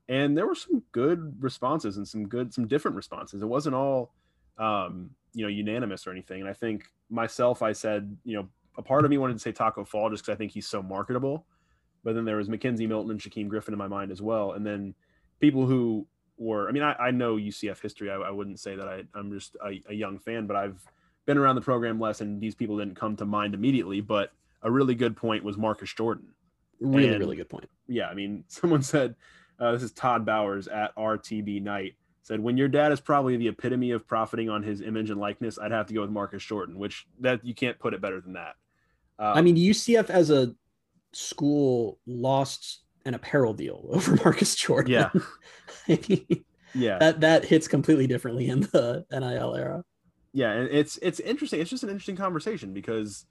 And 0.08 0.38
there 0.38 0.46
were 0.46 0.56
some 0.56 0.84
good 0.92 1.42
responses 1.42 1.98
and 1.98 2.08
some 2.08 2.28
good, 2.28 2.54
some 2.54 2.68
different 2.68 2.96
responses. 2.96 3.42
It 3.42 3.48
wasn't 3.48 3.76
all, 3.76 4.14
um, 4.60 5.10
you 5.34 5.44
know, 5.44 5.50
unanimous 5.50 6.06
or 6.06 6.12
anything. 6.12 6.42
And 6.42 6.50
I 6.50 6.54
think 6.54 6.86
myself, 7.10 7.64
I 7.64 7.72
said, 7.72 8.16
you 8.24 8.36
know, 8.36 8.48
a 8.78 8.84
part 8.84 9.06
of 9.06 9.12
me 9.12 9.18
wanted 9.18 9.34
to 9.34 9.40
say 9.40 9.52
Taco 9.52 9.86
Fall 9.86 10.12
just 10.12 10.24
because 10.24 10.36
I 10.36 10.38
think 10.38 10.52
he's 10.52 10.68
so 10.68 10.84
marketable. 10.84 11.48
But 12.04 12.14
then 12.14 12.26
there 12.26 12.38
was 12.38 12.48
McKenzie 12.48 12.88
Milton 12.88 13.12
and 13.12 13.20
Shaquem 13.20 13.48
Griffin 13.48 13.74
in 13.74 13.78
my 13.78 13.88
mind 13.88 14.12
as 14.12 14.22
well. 14.22 14.52
And 14.52 14.64
then 14.64 14.94
people 15.40 15.66
who 15.66 16.06
were, 16.38 16.70
I 16.70 16.72
mean, 16.72 16.84
I, 16.84 16.94
I 16.94 17.12
know 17.12 17.38
UCF 17.38 17.82
history. 17.82 18.12
I, 18.12 18.16
I, 18.16 18.30
wouldn't 18.30 18.60
say 18.60 18.76
that 18.76 18.88
I, 18.88 19.04
I'm 19.16 19.32
just 19.32 19.56
a, 19.66 19.80
a 19.90 19.94
young 19.94 20.20
fan, 20.20 20.46
but 20.46 20.58
I've 20.58 20.86
been 21.26 21.38
around 21.38 21.56
the 21.56 21.62
program 21.62 22.00
less, 22.00 22.22
and 22.22 22.42
these 22.42 22.56
people 22.56 22.78
didn't 22.78 22.96
come 22.96 23.16
to 23.18 23.26
mind 23.26 23.54
immediately. 23.54 24.02
But 24.02 24.32
a 24.62 24.72
really 24.72 24.96
good 24.96 25.16
point 25.16 25.44
was 25.44 25.58
Marcus 25.58 25.94
Jordan. 25.94 26.28
Really, 26.80 27.10
and, 27.10 27.20
really 27.20 27.36
good 27.36 27.50
point. 27.50 27.70
Yeah, 27.88 28.08
I 28.08 28.14
mean, 28.14 28.44
someone 28.48 28.82
said 28.82 29.16
uh, 29.60 29.72
this 29.72 29.84
is 29.84 29.92
Todd 29.92 30.26
Bowers 30.26 30.68
at 30.68 30.96
RTB 30.96 31.62
Night 31.62 31.96
said 32.24 32.40
when 32.40 32.58
your 32.58 32.70
dad 32.70 32.92
is 32.92 33.02
probably 33.02 33.38
the 33.38 33.50
epitome 33.50 33.92
of 33.92 34.08
profiting 34.08 34.50
on 34.50 34.64
his 34.64 34.82
image 34.82 35.10
and 35.10 35.20
likeness, 35.20 35.60
I'd 35.60 35.72
have 35.72 35.88
to 35.88 35.94
go 35.94 36.02
with 36.02 36.10
Marcus 36.10 36.44
Jordan, 36.44 36.80
which 36.80 37.06
that 37.20 37.46
you 37.46 37.54
can't 37.54 37.78
put 37.78 37.94
it 37.94 38.02
better 38.02 38.20
than 38.20 38.34
that. 38.34 38.56
Um, 39.20 39.38
I 39.38 39.42
mean, 39.42 39.58
UCF 39.58 40.10
as 40.10 40.30
a 40.30 40.56
school 41.12 42.00
lost 42.08 42.80
an 43.06 43.14
apparel 43.14 43.54
deal 43.54 43.86
over 43.90 44.16
Marcus 44.16 44.56
Jordan. 44.56 44.92
Yeah. 44.92 45.10
I 45.88 46.00
mean, 46.08 46.46
yeah. 46.74 46.98
That 46.98 47.20
that 47.22 47.46
hits 47.46 47.68
completely 47.68 48.08
differently 48.08 48.48
in 48.48 48.62
the 48.62 49.06
NIL 49.12 49.56
era 49.56 49.84
yeah 50.34 50.52
and 50.52 50.70
it's 50.70 50.98
it's 51.02 51.20
interesting 51.20 51.62
it's 51.62 51.70
just 51.70 51.84
an 51.84 51.90
interesting 51.90 52.16
conversation 52.16 52.74
because 52.74 53.26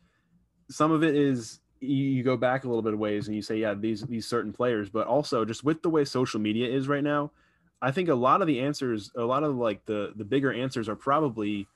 some 0.71 0.93
of 0.93 1.03
it 1.03 1.15
is 1.15 1.61
you, 1.81 2.23
go 2.23 2.37
back 2.37 2.63
a 2.63 2.69
little 2.69 2.83
bit 2.83 2.93
of 2.95 3.01
ways 3.01 3.27
and 3.27 3.35
you 3.35 3.43
say 3.43 3.57
yeah 3.57 3.75
these 3.75 4.03
these 4.03 4.27
certain 4.27 4.53
players 4.53 4.89
but 4.89 5.07
also 5.07 5.45
just 5.45 5.65
with 5.65 5.83
the 5.83 5.91
way 5.91 6.05
social 6.05 6.39
media 6.39 6.69
is 6.69 6.87
right 6.87 7.03
now 7.03 7.31
i 7.83 7.91
think 7.91 8.09
a 8.09 8.15
lot 8.15 8.41
of 8.41 8.47
the 8.47 8.61
answers 8.61 9.11
a 9.17 9.25
lot 9.25 9.43
of 9.43 9.57
like 9.57 9.85
the 9.85 10.13
the 10.17 10.25
bigger 10.25 10.53
answers 10.53 10.89
are 10.89 10.95
probably 10.95 11.67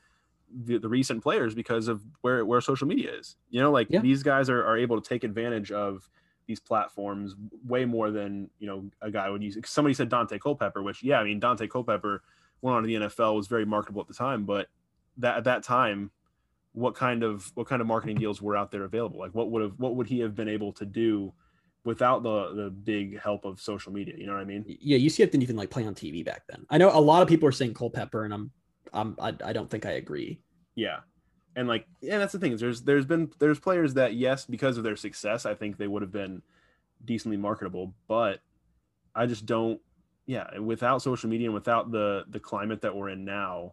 the, 0.64 0.78
the 0.78 0.88
recent 0.88 1.22
players 1.22 1.56
because 1.56 1.88
of 1.88 2.02
where 2.20 2.44
where 2.44 2.60
social 2.60 2.86
media 2.86 3.12
is 3.12 3.34
you 3.50 3.60
know 3.60 3.72
like 3.72 3.88
yeah. 3.90 4.00
these 4.00 4.22
guys 4.22 4.48
are, 4.48 4.64
are 4.64 4.78
able 4.78 5.00
to 5.00 5.06
take 5.06 5.24
advantage 5.24 5.72
of 5.72 6.08
these 6.46 6.60
platforms 6.60 7.34
way 7.66 7.84
more 7.84 8.12
than 8.12 8.48
you 8.60 8.68
know 8.68 8.84
a 9.02 9.10
guy 9.10 9.28
would 9.28 9.42
use 9.42 9.58
somebody 9.64 9.92
said 9.92 10.08
Daunte 10.08 10.40
Culpepper 10.40 10.84
which 10.84 11.02
yeah 11.02 11.18
i 11.18 11.24
mean 11.24 11.40
Daunte 11.40 11.68
Culpepper 11.68 12.22
went 12.62 12.76
on 12.76 12.82
to 12.84 12.86
the 12.86 12.94
nfl 12.94 13.34
was 13.34 13.48
very 13.48 13.64
marketable 13.64 14.00
at 14.00 14.06
the 14.06 14.14
time 14.14 14.44
but 14.44 14.68
that 15.18 15.38
at 15.38 15.44
that 15.44 15.62
time 15.62 16.10
what 16.76 16.94
kind 16.94 17.22
of 17.22 17.50
what 17.54 17.66
kind 17.66 17.80
of 17.80 17.88
marketing 17.88 18.16
deals 18.16 18.42
were 18.42 18.54
out 18.54 18.70
there 18.70 18.84
available? 18.84 19.18
Like 19.18 19.34
what 19.34 19.50
would 19.50 19.62
have 19.62 19.72
what 19.78 19.96
would 19.96 20.06
he 20.06 20.20
have 20.20 20.34
been 20.34 20.48
able 20.48 20.72
to 20.74 20.84
do 20.84 21.32
without 21.84 22.22
the 22.22 22.52
the 22.54 22.70
big 22.70 23.18
help 23.18 23.46
of 23.46 23.60
social 23.60 23.92
media? 23.92 24.14
You 24.16 24.26
know 24.26 24.34
what 24.34 24.42
i 24.42 24.44
mean? 24.44 24.64
Yeah 24.66 24.98
ucf 24.98 25.16
didn't 25.16 25.42
even 25.42 25.56
like 25.56 25.70
play 25.70 25.86
on 25.86 25.94
tv 25.94 26.22
back 26.22 26.42
then. 26.48 26.66
I 26.68 26.76
know 26.76 26.90
a 26.90 27.00
lot 27.00 27.22
of 27.22 27.28
people 27.28 27.48
are 27.48 27.52
saying 27.52 27.72
culpepper 27.72 28.24
and 28.24 28.34
i'm 28.34 28.50
i'm 28.92 29.16
i, 29.18 29.34
I 29.42 29.52
don't 29.54 29.70
think 29.70 29.86
i 29.86 29.92
agree. 29.92 30.38
Yeah. 30.74 30.98
And 31.56 31.66
like 31.66 31.86
yeah 32.02 32.18
that's 32.18 32.34
the 32.34 32.38
thing 32.38 32.52
is 32.52 32.60
there's 32.60 32.82
there's 32.82 33.06
been 33.06 33.32
there's 33.38 33.58
players 33.58 33.94
that 33.94 34.12
yes 34.12 34.44
because 34.44 34.76
of 34.76 34.84
their 34.84 34.96
success 34.96 35.46
i 35.46 35.54
think 35.54 35.78
they 35.78 35.88
would 35.88 36.02
have 36.02 36.12
been 36.12 36.42
decently 37.06 37.38
marketable 37.38 37.94
but 38.08 38.40
i 39.14 39.24
just 39.24 39.46
don't 39.46 39.80
yeah 40.26 40.58
without 40.58 41.00
social 41.00 41.30
media 41.30 41.46
and 41.46 41.54
without 41.54 41.90
the 41.90 42.24
the 42.28 42.40
climate 42.40 42.82
that 42.82 42.94
we're 42.94 43.08
in 43.08 43.24
now 43.24 43.72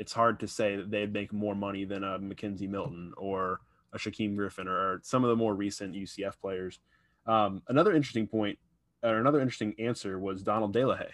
it's 0.00 0.12
hard 0.12 0.40
to 0.40 0.48
say 0.48 0.76
that 0.76 0.90
they'd 0.90 1.12
make 1.12 1.32
more 1.32 1.54
money 1.54 1.84
than 1.84 2.02
a 2.02 2.18
McKenzie 2.18 2.68
Milton 2.68 3.12
or 3.16 3.60
a 3.92 3.98
Shaquem 3.98 4.34
Griffin 4.34 4.66
or, 4.66 5.00
some 5.02 5.24
of 5.24 5.30
the 5.30 5.36
more 5.36 5.54
recent 5.54 5.94
UCF 5.94 6.40
players. 6.40 6.80
Um, 7.26 7.62
another 7.68 7.94
interesting 7.94 8.26
point 8.26 8.58
or 9.02 9.18
another 9.18 9.40
interesting 9.40 9.74
answer 9.78 10.18
was 10.18 10.42
Donald 10.42 10.72
De 10.72 10.84
La 10.84 10.96
Haye. 10.96 11.12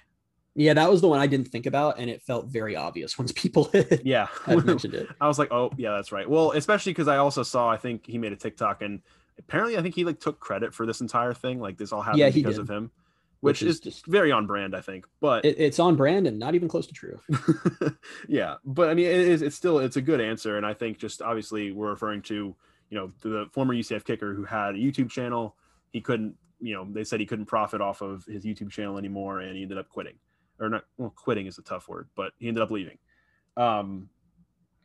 Yeah, 0.54 0.72
that 0.72 0.88
was 0.88 1.02
the 1.02 1.08
one 1.08 1.20
I 1.20 1.26
didn't 1.26 1.48
think 1.48 1.66
about, 1.66 1.98
and 1.98 2.08
it 2.08 2.22
felt 2.22 2.46
very 2.46 2.76
obvious 2.76 3.18
once 3.18 3.30
people 3.32 3.70
yeah 4.04 4.28
had 4.46 4.64
mentioned 4.64 4.94
it. 4.94 5.08
I 5.20 5.28
was 5.28 5.38
like, 5.38 5.52
oh 5.52 5.70
yeah, 5.76 5.90
that's 5.90 6.12
right. 6.12 6.28
Well, 6.28 6.52
especially 6.52 6.92
because 6.92 7.08
I 7.08 7.18
also 7.18 7.42
saw 7.42 7.68
I 7.68 7.76
think 7.76 8.06
he 8.06 8.16
made 8.16 8.32
a 8.32 8.36
TikTok 8.36 8.80
and 8.80 9.02
apparently, 9.38 9.76
I 9.76 9.82
think 9.82 9.94
he 9.94 10.04
like 10.04 10.20
took 10.20 10.40
credit 10.40 10.74
for 10.74 10.86
this 10.86 11.00
entire 11.00 11.34
thing. 11.34 11.60
Like 11.60 11.76
this 11.76 11.92
all 11.92 12.02
happened 12.02 12.20
Yeah, 12.20 12.30
because 12.30 12.56
did. 12.56 12.62
of 12.62 12.70
him, 12.70 12.90
which, 13.46 13.60
Which 13.62 13.68
is 13.68 13.76
is, 13.76 13.80
just- 13.80 14.06
very 14.06 14.30
on 14.32 14.46
brand, 14.46 14.74
I 14.76 14.80
think. 14.80 15.06
But 15.20 15.44
It, 15.44 15.58
it's 15.58 15.78
on 15.78 15.96
brand 15.96 16.26
and 16.26 16.38
not 16.38 16.54
even 16.54 16.68
close 16.68 16.86
to 16.88 16.94
true. 16.94 17.20
yeah, 18.28 18.56
but 18.64 18.88
I 18.88 18.94
mean, 18.94 19.06
it 19.06 19.20
is. 19.20 19.42
It's 19.42 19.56
still 19.56 19.78
it's 19.78 19.96
a 19.96 20.02
good 20.02 20.20
answer, 20.20 20.56
and 20.56 20.66
I 20.66 20.74
think 20.74 20.98
just 20.98 21.22
obviously 21.22 21.72
we're 21.72 21.90
referring 21.90 22.22
to 22.22 22.54
you 22.90 22.98
know 22.98 23.12
the 23.22 23.48
former 23.52 23.74
UCF 23.74 24.04
kicker 24.04 24.34
who 24.34 24.44
had 24.44 24.74
a 24.74 24.78
YouTube 24.78 25.10
channel. 25.10 25.56
He 25.92 26.00
couldn't, 26.00 26.34
you 26.60 26.74
know, 26.74 26.86
they 26.90 27.04
said 27.04 27.20
he 27.20 27.26
couldn't 27.26 27.46
profit 27.46 27.80
off 27.80 28.02
of 28.02 28.24
his 28.26 28.44
YouTube 28.44 28.70
channel 28.70 28.98
anymore, 28.98 29.40
and 29.40 29.56
he 29.56 29.62
ended 29.62 29.78
up 29.78 29.88
quitting, 29.88 30.14
or 30.60 30.68
not. 30.68 30.84
Well, 30.98 31.12
quitting 31.16 31.46
is 31.46 31.58
a 31.58 31.62
tough 31.62 31.88
word, 31.88 32.08
but 32.16 32.32
he 32.38 32.48
ended 32.48 32.62
up 32.62 32.70
leaving. 32.70 32.98
Um, 33.56 34.08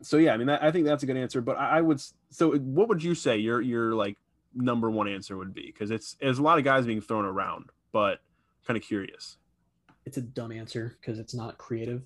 so 0.02 0.18
yeah, 0.18 0.34
I 0.34 0.38
mean, 0.38 0.48
that, 0.48 0.64
I 0.64 0.72
think 0.72 0.86
that's 0.86 1.04
a 1.04 1.06
good 1.06 1.18
answer. 1.18 1.42
But 1.42 1.58
I, 1.58 1.78
I 1.78 1.82
would. 1.82 2.02
So 2.30 2.56
what 2.58 2.88
would 2.90 3.04
you 3.04 3.14
say 3.16 3.38
your 3.38 3.62
your 3.62 3.94
like 3.94 4.18
number 4.54 4.90
one 4.90 5.08
answer 5.08 5.38
would 5.38 5.54
be? 5.54 5.68
Because 5.68 5.92
it's 5.92 6.16
there's 6.20 6.40
a 6.40 6.44
lot 6.44 6.58
of 6.58 6.64
guys 6.64 6.86
being 6.86 7.02
thrown 7.02 7.26
around, 7.26 7.66
but 7.92 8.20
kind 8.66 8.78
of 8.78 8.84
curious. 8.84 9.38
It's 10.06 10.18
a 10.18 10.22
dumb 10.22 10.52
answer 10.52 10.96
because 11.00 11.20
it's 11.20 11.34
not 11.36 11.58
creative. 11.58 12.04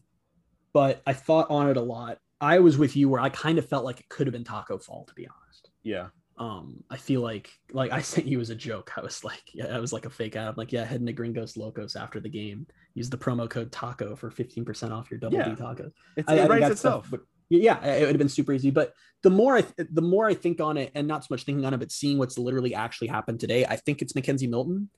But 0.73 1.01
I 1.07 1.13
thought 1.13 1.49
on 1.49 1.69
it 1.69 1.77
a 1.77 1.81
lot. 1.81 2.17
I 2.41 2.59
was 2.59 2.77
with 2.77 2.95
you 2.97 3.07
where 3.07 3.21
I 3.21 3.29
kind 3.29 3.57
of 3.57 3.67
felt 3.67 3.85
like 3.85 3.99
it 4.01 4.09
could 4.09 4.27
have 4.27 4.33
been 4.33 4.43
Taco 4.43 4.77
Fall, 4.77 5.05
to 5.05 5.13
be 5.13 5.25
honest. 5.27 5.69
Yeah. 5.83 6.07
Um, 6.37 6.83
I 6.89 6.97
feel 6.97 7.21
like 7.21 7.49
like 7.71 7.91
I 7.93 8.01
sent 8.13 8.27
you 8.27 8.41
as 8.41 8.49
a 8.49 8.55
joke. 8.55 8.91
I 8.97 9.01
was 9.01 9.23
like, 9.23 9.41
yeah, 9.53 9.67
I 9.67 9.79
was 9.79 9.93
like 9.93 10.05
a 10.05 10.09
fake 10.09 10.35
ad. 10.35 10.49
I'm 10.49 10.55
like, 10.57 10.73
yeah, 10.73 10.83
head 10.83 11.05
to 11.05 11.13
Gringos 11.13 11.55
Locos 11.55 11.95
after 11.95 12.19
the 12.19 12.27
game. 12.29 12.67
Use 12.93 13.09
the 13.09 13.17
promo 13.17 13.49
code 13.49 13.71
Taco 13.71 14.15
for 14.17 14.29
15% 14.29 14.91
off 14.91 15.09
your 15.09 15.17
double 15.19 15.37
Yeah. 15.37 15.49
D 15.49 15.55
tacos. 15.55 15.91
It's, 16.17 16.27
I- 16.29 16.33
I 16.33 16.35
it 16.35 16.39
think 16.39 16.49
writes 16.49 16.67
that 16.69 16.77
stuff 16.77 17.05
itself. 17.05 17.21
yeah, 17.49 17.85
it 17.85 18.01
would 18.01 18.09
have 18.09 18.17
been 18.17 18.27
super 18.27 18.51
easy. 18.51 18.69
But 18.69 18.91
the 19.23 19.29
more 19.29 19.55
I 19.55 19.61
th- 19.61 19.87
the 19.93 20.01
more 20.01 20.25
I 20.27 20.33
think 20.33 20.59
on 20.59 20.75
it, 20.75 20.91
and 20.93 21.07
not 21.07 21.23
so 21.23 21.27
much 21.31 21.43
thinking 21.43 21.63
on 21.63 21.73
it, 21.73 21.77
but 21.77 21.91
seeing 21.93 22.17
what's 22.17 22.37
literally 22.37 22.75
actually 22.75 23.07
happened 23.07 23.39
today, 23.39 23.65
I 23.65 23.77
think 23.77 24.01
it's 24.01 24.11
McKenzie 24.11 24.49
Milton 24.49 24.89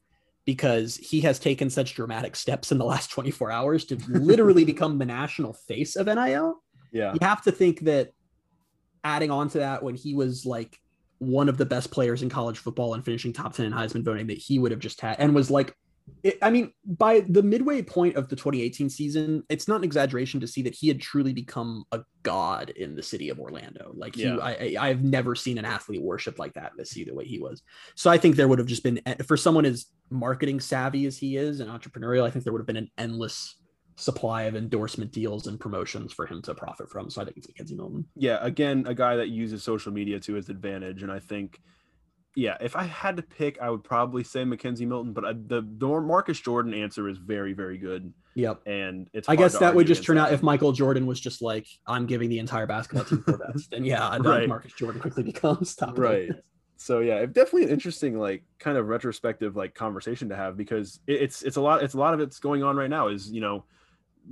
because 0.47 0.95
he 0.95 1.19
has 1.19 1.39
taken 1.39 1.69
such 1.69 1.93
dramatic 1.93 2.33
steps 2.33 2.71
in 2.71 2.77
the 2.77 2.85
last 2.85 3.11
24 3.11 3.51
hours 3.51 3.83
to 3.83 3.97
literally 4.07 4.63
become 4.73 4.97
the 4.97 5.05
national 5.05 5.51
face 5.51 5.97
of 5.97 6.07
NIL. 6.07 6.63
yeah. 6.93 7.11
You 7.11 7.19
have 7.21 7.41
to 7.43 7.51
think 7.51 7.81
that 7.81 8.13
adding 9.03 9.29
on 9.29 9.49
to 9.49 9.57
that 9.57 9.83
when 9.83 9.93
he 9.93 10.13
was 10.13 10.45
like 10.45 10.79
one 11.17 11.49
of 11.49 11.57
the 11.57 11.65
best 11.65 11.91
players 11.91 12.23
in 12.23 12.29
college 12.29 12.59
football 12.59 12.93
and 12.93 13.03
finishing 13.03 13.33
top 13.33 13.53
10 13.53 13.65
in 13.65 13.73
Heisman 13.73 14.05
voting 14.05 14.27
that 14.27 14.37
he 14.37 14.57
would 14.57 14.71
have 14.71 14.79
just 14.79 15.01
had 15.01 15.19
and 15.19 15.35
was 15.35 15.51
like 15.51 15.75
it, 16.23 16.37
I 16.41 16.49
mean, 16.49 16.73
by 16.85 17.21
the 17.27 17.43
midway 17.43 17.81
point 17.81 18.15
of 18.15 18.27
the 18.29 18.35
2018 18.35 18.89
season, 18.89 19.43
it's 19.49 19.67
not 19.67 19.77
an 19.77 19.83
exaggeration 19.83 20.39
to 20.39 20.47
see 20.47 20.61
that 20.63 20.75
he 20.75 20.87
had 20.87 20.99
truly 20.99 21.33
become 21.33 21.85
a 21.91 22.01
god 22.23 22.71
in 22.71 22.95
the 22.95 23.03
city 23.03 23.29
of 23.29 23.39
Orlando. 23.39 23.91
Like, 23.93 24.15
he, 24.15 24.23
Yeah. 24.23 24.37
I, 24.37 24.75
I, 24.79 24.87
I've 24.89 25.03
never 25.03 25.35
seen 25.35 25.57
an 25.57 25.65
athlete 25.65 26.01
worship 26.01 26.39
like 26.39 26.53
that 26.53 26.71
in 26.71 26.77
the 26.77 26.85
city 26.85 27.05
the 27.05 27.13
way 27.13 27.25
he 27.25 27.39
was. 27.39 27.61
So 27.95 28.09
I 28.09 28.17
think 28.17 28.35
there 28.35 28.47
would 28.47 28.59
have 28.59 28.67
just 28.67 28.83
been, 28.83 28.99
eh, 29.05 29.15
for 29.25 29.37
someone 29.37 29.65
as 29.65 29.85
marketing 30.09 30.59
savvy 30.59 31.05
as 31.05 31.17
he 31.17 31.37
is 31.37 31.59
and 31.59 31.69
entrepreneurial, 31.69 32.23
I 32.23 32.31
think 32.31 32.43
there 32.43 32.53
would 32.53 32.61
have 32.61 32.67
been 32.67 32.77
an 32.77 32.91
endless 32.97 33.55
supply 33.97 34.43
of 34.43 34.55
endorsement 34.55 35.11
deals 35.11 35.47
and 35.47 35.59
promotions 35.59 36.13
for 36.13 36.25
him 36.25 36.41
to 36.43 36.53
profit 36.53 36.89
from. 36.89 37.09
So 37.09 37.21
I 37.21 37.25
think 37.25 37.37
it's 37.37 37.47
McKenzie 37.47 37.75
Milton. 37.75 38.05
yeah, 38.15 38.37
again, 38.41 38.85
a 38.87 38.93
guy 38.93 39.15
that 39.15 39.29
uses 39.29 39.63
social 39.63 39.91
media 39.91 40.19
to 40.21 40.33
his 40.33 40.49
advantage, 40.49 41.03
and 41.03 41.11
I 41.11 41.19
think, 41.19 41.59
yeah, 42.37 42.55
if 42.61 42.75
I 42.75 42.83
had 42.83 43.17
to 43.17 43.23
pick, 43.23 43.59
I 43.59 43.69
would 43.71 43.83
probably 43.83 44.23
say 44.23 44.43
McKenzie 44.43 44.85
Milton, 44.87 45.11
but 45.11 45.25
I, 45.25 45.33
the 45.33 45.65
the 45.77 45.87
Marcus 46.01 46.39
Jordan 46.39 46.71
answer 46.75 47.09
is 47.09 47.17
very, 47.17 47.53
very 47.53 47.79
good, 47.79 48.13
Yep. 48.35 48.61
and 48.67 49.09
it's. 49.11 49.27
I 49.27 49.35
guess 49.35 49.57
that 49.57 49.73
would 49.73 49.87
just 49.87 50.03
turn 50.03 50.19
out 50.19 50.31
if 50.31 50.43
Michael 50.43 50.71
Jordan 50.71 51.07
was 51.07 51.19
just 51.19 51.41
like, 51.41 51.65
I'm 51.87 52.05
giving 52.05 52.29
the 52.29 52.37
entire 52.37 52.67
basketball 52.67 53.05
team 53.05 53.23
four 53.23 53.39
bets. 53.39 53.65
Then 53.67 53.83
yeah, 53.83 54.07
I 54.07 54.13
think 54.17 54.25
Right. 54.27 54.47
Marcus 54.47 54.73
Jordan 54.73 55.01
quickly 55.01 55.23
becomes 55.33 55.75
top. 55.75 55.97
Right. 55.97 56.29
So 56.75 56.99
yeah, 56.99 57.15
it- 57.21 57.33
definitely 57.33 57.63
an 57.63 57.69
interesting, 57.69 58.19
like, 58.19 58.43
kind 58.59 58.77
of 58.77 58.87
retrospective, 58.87 59.55
like, 59.55 59.73
conversation 59.73 60.29
to 60.29 60.35
have 60.35 60.55
because 60.55 60.99
it, 61.07 61.21
it's 61.23 61.41
it's 61.41 61.55
a 61.57 61.61
lot. 61.61 61.81
It's 61.81 61.95
a 61.95 61.97
lot 61.99 62.13
of 62.13 62.19
it's 62.19 62.37
going 62.37 62.61
on 62.61 62.75
right 62.77 62.89
now. 62.89 63.07
Is 63.07 63.31
you 63.31 63.41
know, 63.41 63.65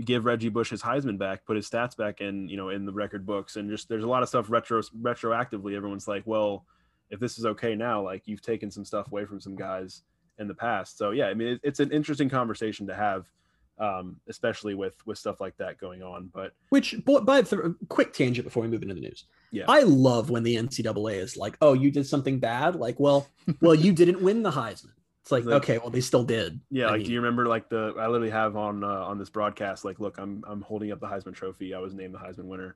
give 0.04 0.26
Reggie 0.26 0.50
Bush 0.50 0.70
his 0.70 0.84
Heisman 0.84 1.18
back, 1.18 1.44
put 1.44 1.56
his 1.56 1.68
stats 1.68 1.98
back 1.98 2.22
in, 2.22 2.48
you 2.50 2.58
know, 2.58 2.70
in 2.70 2.86
the 2.86 2.94
record 2.94 3.26
books, 3.26 3.56
and 3.56 3.68
just 3.68 3.90
there's 3.90 4.04
a 4.04 4.08
lot 4.08 4.22
of 4.22 4.30
stuff 4.30 4.46
retro 4.52 4.80
retroactively. 5.02 5.76
Everyone's 5.76 6.08
like, 6.08 6.22
well, 6.28 6.66
if 7.10 7.20
this 7.20 7.38
is 7.38 7.46
okay 7.46 7.76
now, 7.76 8.02
like 8.02 8.24
you've 8.26 8.42
taken 8.42 8.70
some 8.72 8.86
stuff 8.86 9.12
away 9.12 9.26
from 9.26 9.40
some 9.40 9.56
guys 9.56 10.02
in 10.40 10.48
the 10.48 10.54
past. 10.56 10.98
So 10.98 11.12
yeah, 11.12 11.28
I 11.28 11.34
mean, 11.34 11.48
it, 11.50 11.60
it's 11.64 11.80
an 11.80 11.92
interesting 11.92 12.30
conversation 12.30 12.88
to 12.88 12.96
have, 12.96 13.26
um, 13.80 14.18
especially 14.28 14.74
with 14.76 14.96
with 15.06 15.18
stuff 15.18 15.40
like 15.42 15.56
that 15.58 15.78
going 15.78 16.02
on. 16.04 16.30
But 16.34 16.54
Which, 16.70 16.96
but 17.06 17.26
by 17.26 17.42
the 17.42 17.76
quick 17.90 18.14
tangent 18.14 18.46
before 18.46 18.64
we 18.64 18.70
move 18.70 18.82
into 18.84 18.96
the 18.96 19.02
news. 19.02 19.26
Yeah. 19.52 19.66
I 19.68 19.82
love 19.82 20.30
when 20.30 20.44
the 20.44 20.56
NCAA 20.56 21.16
is 21.18 21.38
like, 21.38 21.58
"Oh, 21.62 21.74
you 21.74 21.92
did 21.92 22.06
something 22.08 22.40
bad." 22.40 22.76
Like, 22.76 23.00
well, 23.00 23.28
well, 23.62 23.76
you 23.76 23.94
didn't 23.94 24.22
win 24.22 24.44
the 24.44 24.52
Heisman. 24.52 24.92
It's 25.22 25.32
like, 25.32 25.44
Like- 25.46 25.64
okay, 25.64 25.78
well, 25.80 25.90
they 25.90 26.02
still 26.02 26.24
did. 26.24 26.60
yeah, 26.70 26.86
I 26.86 26.90
like 26.92 26.98
mean, 27.00 27.08
do 27.08 27.14
you 27.14 27.20
remember 27.20 27.48
like 27.48 27.68
the 27.70 27.94
I 27.98 28.08
literally 28.08 28.30
have 28.32 28.56
on 28.56 28.84
uh, 28.84 28.88
on 28.88 29.18
this 29.18 29.30
broadcast 29.30 29.84
like, 29.86 30.00
look, 30.00 30.18
I'm 30.18 30.44
I'm 30.48 30.62
holding 30.62 30.92
up 30.92 31.00
the 31.00 31.08
Heisman 31.08 31.34
Trophy. 31.34 31.74
I 31.74 31.80
was 31.80 31.94
named 31.94 32.14
the 32.14 32.20
Heisman 32.20 32.46
winner. 32.46 32.76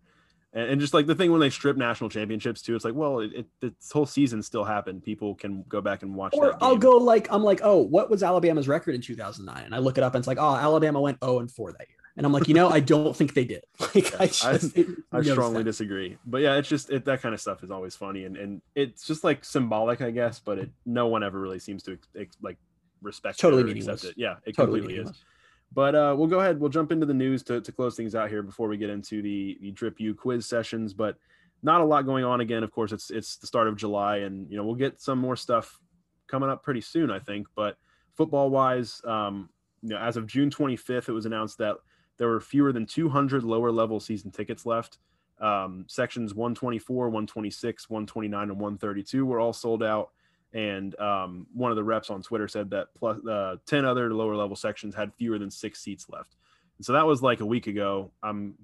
And, 0.53 0.71
and 0.71 0.81
just 0.81 0.93
like 0.93 1.05
the 1.05 1.15
thing 1.15 1.31
when 1.31 1.39
they 1.41 1.49
strip 1.49 1.77
national 1.77 2.09
championships 2.09 2.61
too, 2.61 2.75
it's 2.75 2.83
like, 2.85 2.95
well, 2.95 3.19
it, 3.19 3.31
it 3.33 3.45
this 3.61 3.91
whole 3.91 4.05
season 4.05 4.41
still 4.41 4.63
happened. 4.63 5.03
People 5.03 5.35
can 5.35 5.63
go 5.69 5.79
back 5.81 6.01
and 6.01 6.15
watch. 6.15 6.33
Or 6.35 6.57
I'll 6.63 6.77
go 6.77 6.97
like, 6.97 7.27
I'm 7.31 7.43
like, 7.43 7.61
oh, 7.63 7.77
what 7.77 8.09
was 8.09 8.23
Alabama's 8.23 8.67
record 8.67 8.95
in 8.95 9.01
2009? 9.01 9.63
And 9.63 9.75
I 9.75 9.77
look 9.77 9.97
it 9.97 10.03
up 10.03 10.15
and 10.15 10.21
it's 10.21 10.27
like, 10.27 10.39
oh, 10.39 10.55
Alabama 10.55 10.99
went 11.01 11.19
0 11.23 11.39
and 11.39 11.51
4 11.51 11.71
that 11.73 11.81
year. 11.87 11.95
And 12.17 12.25
I'm 12.25 12.33
like, 12.33 12.47
you 12.49 12.53
know, 12.53 12.67
I 12.67 12.79
don't 12.81 13.15
think 13.15 13.33
they 13.33 13.45
did. 13.45 13.63
Like, 13.95 14.13
I 14.19 14.23
I- 14.23 14.27
just, 14.27 14.75
it 14.75 14.87
I 15.11 15.21
strongly 15.21 15.59
that. 15.59 15.65
disagree. 15.65 16.17
But 16.25 16.41
yeah, 16.41 16.55
it's 16.57 16.67
just 16.67 16.89
it, 16.89 17.05
that 17.05 17.21
kind 17.21 17.33
of 17.35 17.39
stuff 17.39 17.63
is 17.63 17.69
always 17.71 17.95
funny 17.95 18.25
and, 18.25 18.35
and 18.35 18.61
it's 18.75 19.05
just 19.05 19.23
like 19.23 19.45
symbolic, 19.45 20.01
I 20.01 20.09
guess. 20.11 20.39
But 20.39 20.57
it 20.57 20.69
no 20.85 21.07
one 21.07 21.23
ever 21.23 21.39
really 21.39 21.59
seems 21.59 21.83
to 21.83 21.97
ex, 22.19 22.35
like 22.41 22.57
respect 23.01 23.37
it 23.37 23.41
Totally 23.41 23.61
or 23.61 23.65
meaningless. 23.67 24.03
accept 24.03 24.17
it. 24.17 24.21
Yeah, 24.21 24.35
it 24.45 24.55
totally 24.55 24.79
completely 24.79 25.09
is. 25.09 25.23
But 25.71 25.95
uh, 25.95 26.15
we'll 26.17 26.27
go 26.27 26.39
ahead. 26.39 26.59
We'll 26.59 26.69
jump 26.69 26.91
into 26.91 27.05
the 27.05 27.13
news 27.13 27.43
to, 27.43 27.61
to 27.61 27.71
close 27.71 27.95
things 27.95 28.15
out 28.15 28.29
here 28.29 28.41
before 28.41 28.67
we 28.67 28.77
get 28.77 28.89
into 28.89 29.21
the 29.21 29.57
the 29.61 29.71
Drip 29.71 29.99
U 29.99 30.15
quiz 30.15 30.45
sessions. 30.45 30.93
But 30.93 31.17
not 31.61 31.81
a 31.81 31.85
lot 31.85 32.05
going 32.05 32.23
on 32.23 32.41
again. 32.41 32.63
Of 32.63 32.71
course, 32.71 32.91
it's 32.91 33.11
it's 33.11 33.37
the 33.37 33.47
start 33.47 33.67
of 33.67 33.75
July, 33.75 34.17
and 34.17 34.49
you 34.49 34.57
know 34.57 34.63
we'll 34.63 34.75
get 34.75 34.99
some 34.99 35.19
more 35.19 35.35
stuff 35.35 35.79
coming 36.27 36.49
up 36.49 36.63
pretty 36.63 36.81
soon, 36.81 37.11
I 37.11 37.19
think. 37.19 37.47
But 37.55 37.77
football 38.15 38.49
wise, 38.49 39.01
um, 39.05 39.49
you 39.81 39.89
know, 39.89 39.97
as 39.97 40.17
of 40.17 40.27
June 40.27 40.49
25th, 40.49 41.09
it 41.09 41.13
was 41.13 41.25
announced 41.25 41.57
that 41.59 41.77
there 42.17 42.27
were 42.27 42.41
fewer 42.41 42.71
than 42.71 42.85
200 42.85 43.43
lower 43.43 43.71
level 43.71 43.99
season 43.99 44.31
tickets 44.31 44.65
left. 44.65 44.99
Um, 45.39 45.85
sections 45.87 46.33
124, 46.33 47.05
126, 47.07 47.89
129, 47.89 48.41
and 48.43 48.51
132 48.51 49.25
were 49.25 49.39
all 49.39 49.53
sold 49.53 49.81
out. 49.81 50.11
And 50.53 50.99
um, 50.99 51.47
one 51.53 51.71
of 51.71 51.75
the 51.75 51.83
reps 51.83 52.09
on 52.09 52.23
Twitter 52.23 52.47
said 52.47 52.71
that 52.71 52.87
plus 52.97 53.23
uh, 53.25 53.57
10 53.65 53.85
other 53.85 54.13
lower 54.13 54.35
level 54.35 54.55
sections 54.55 54.95
had 54.95 55.13
fewer 55.13 55.37
than 55.37 55.51
six 55.51 55.79
seats 55.79 56.09
left. 56.09 56.35
And 56.77 56.85
so 56.85 56.93
that 56.93 57.05
was 57.05 57.21
like 57.21 57.39
a 57.39 57.45
week 57.45 57.67
ago. 57.67 58.11
I'm 58.23 58.55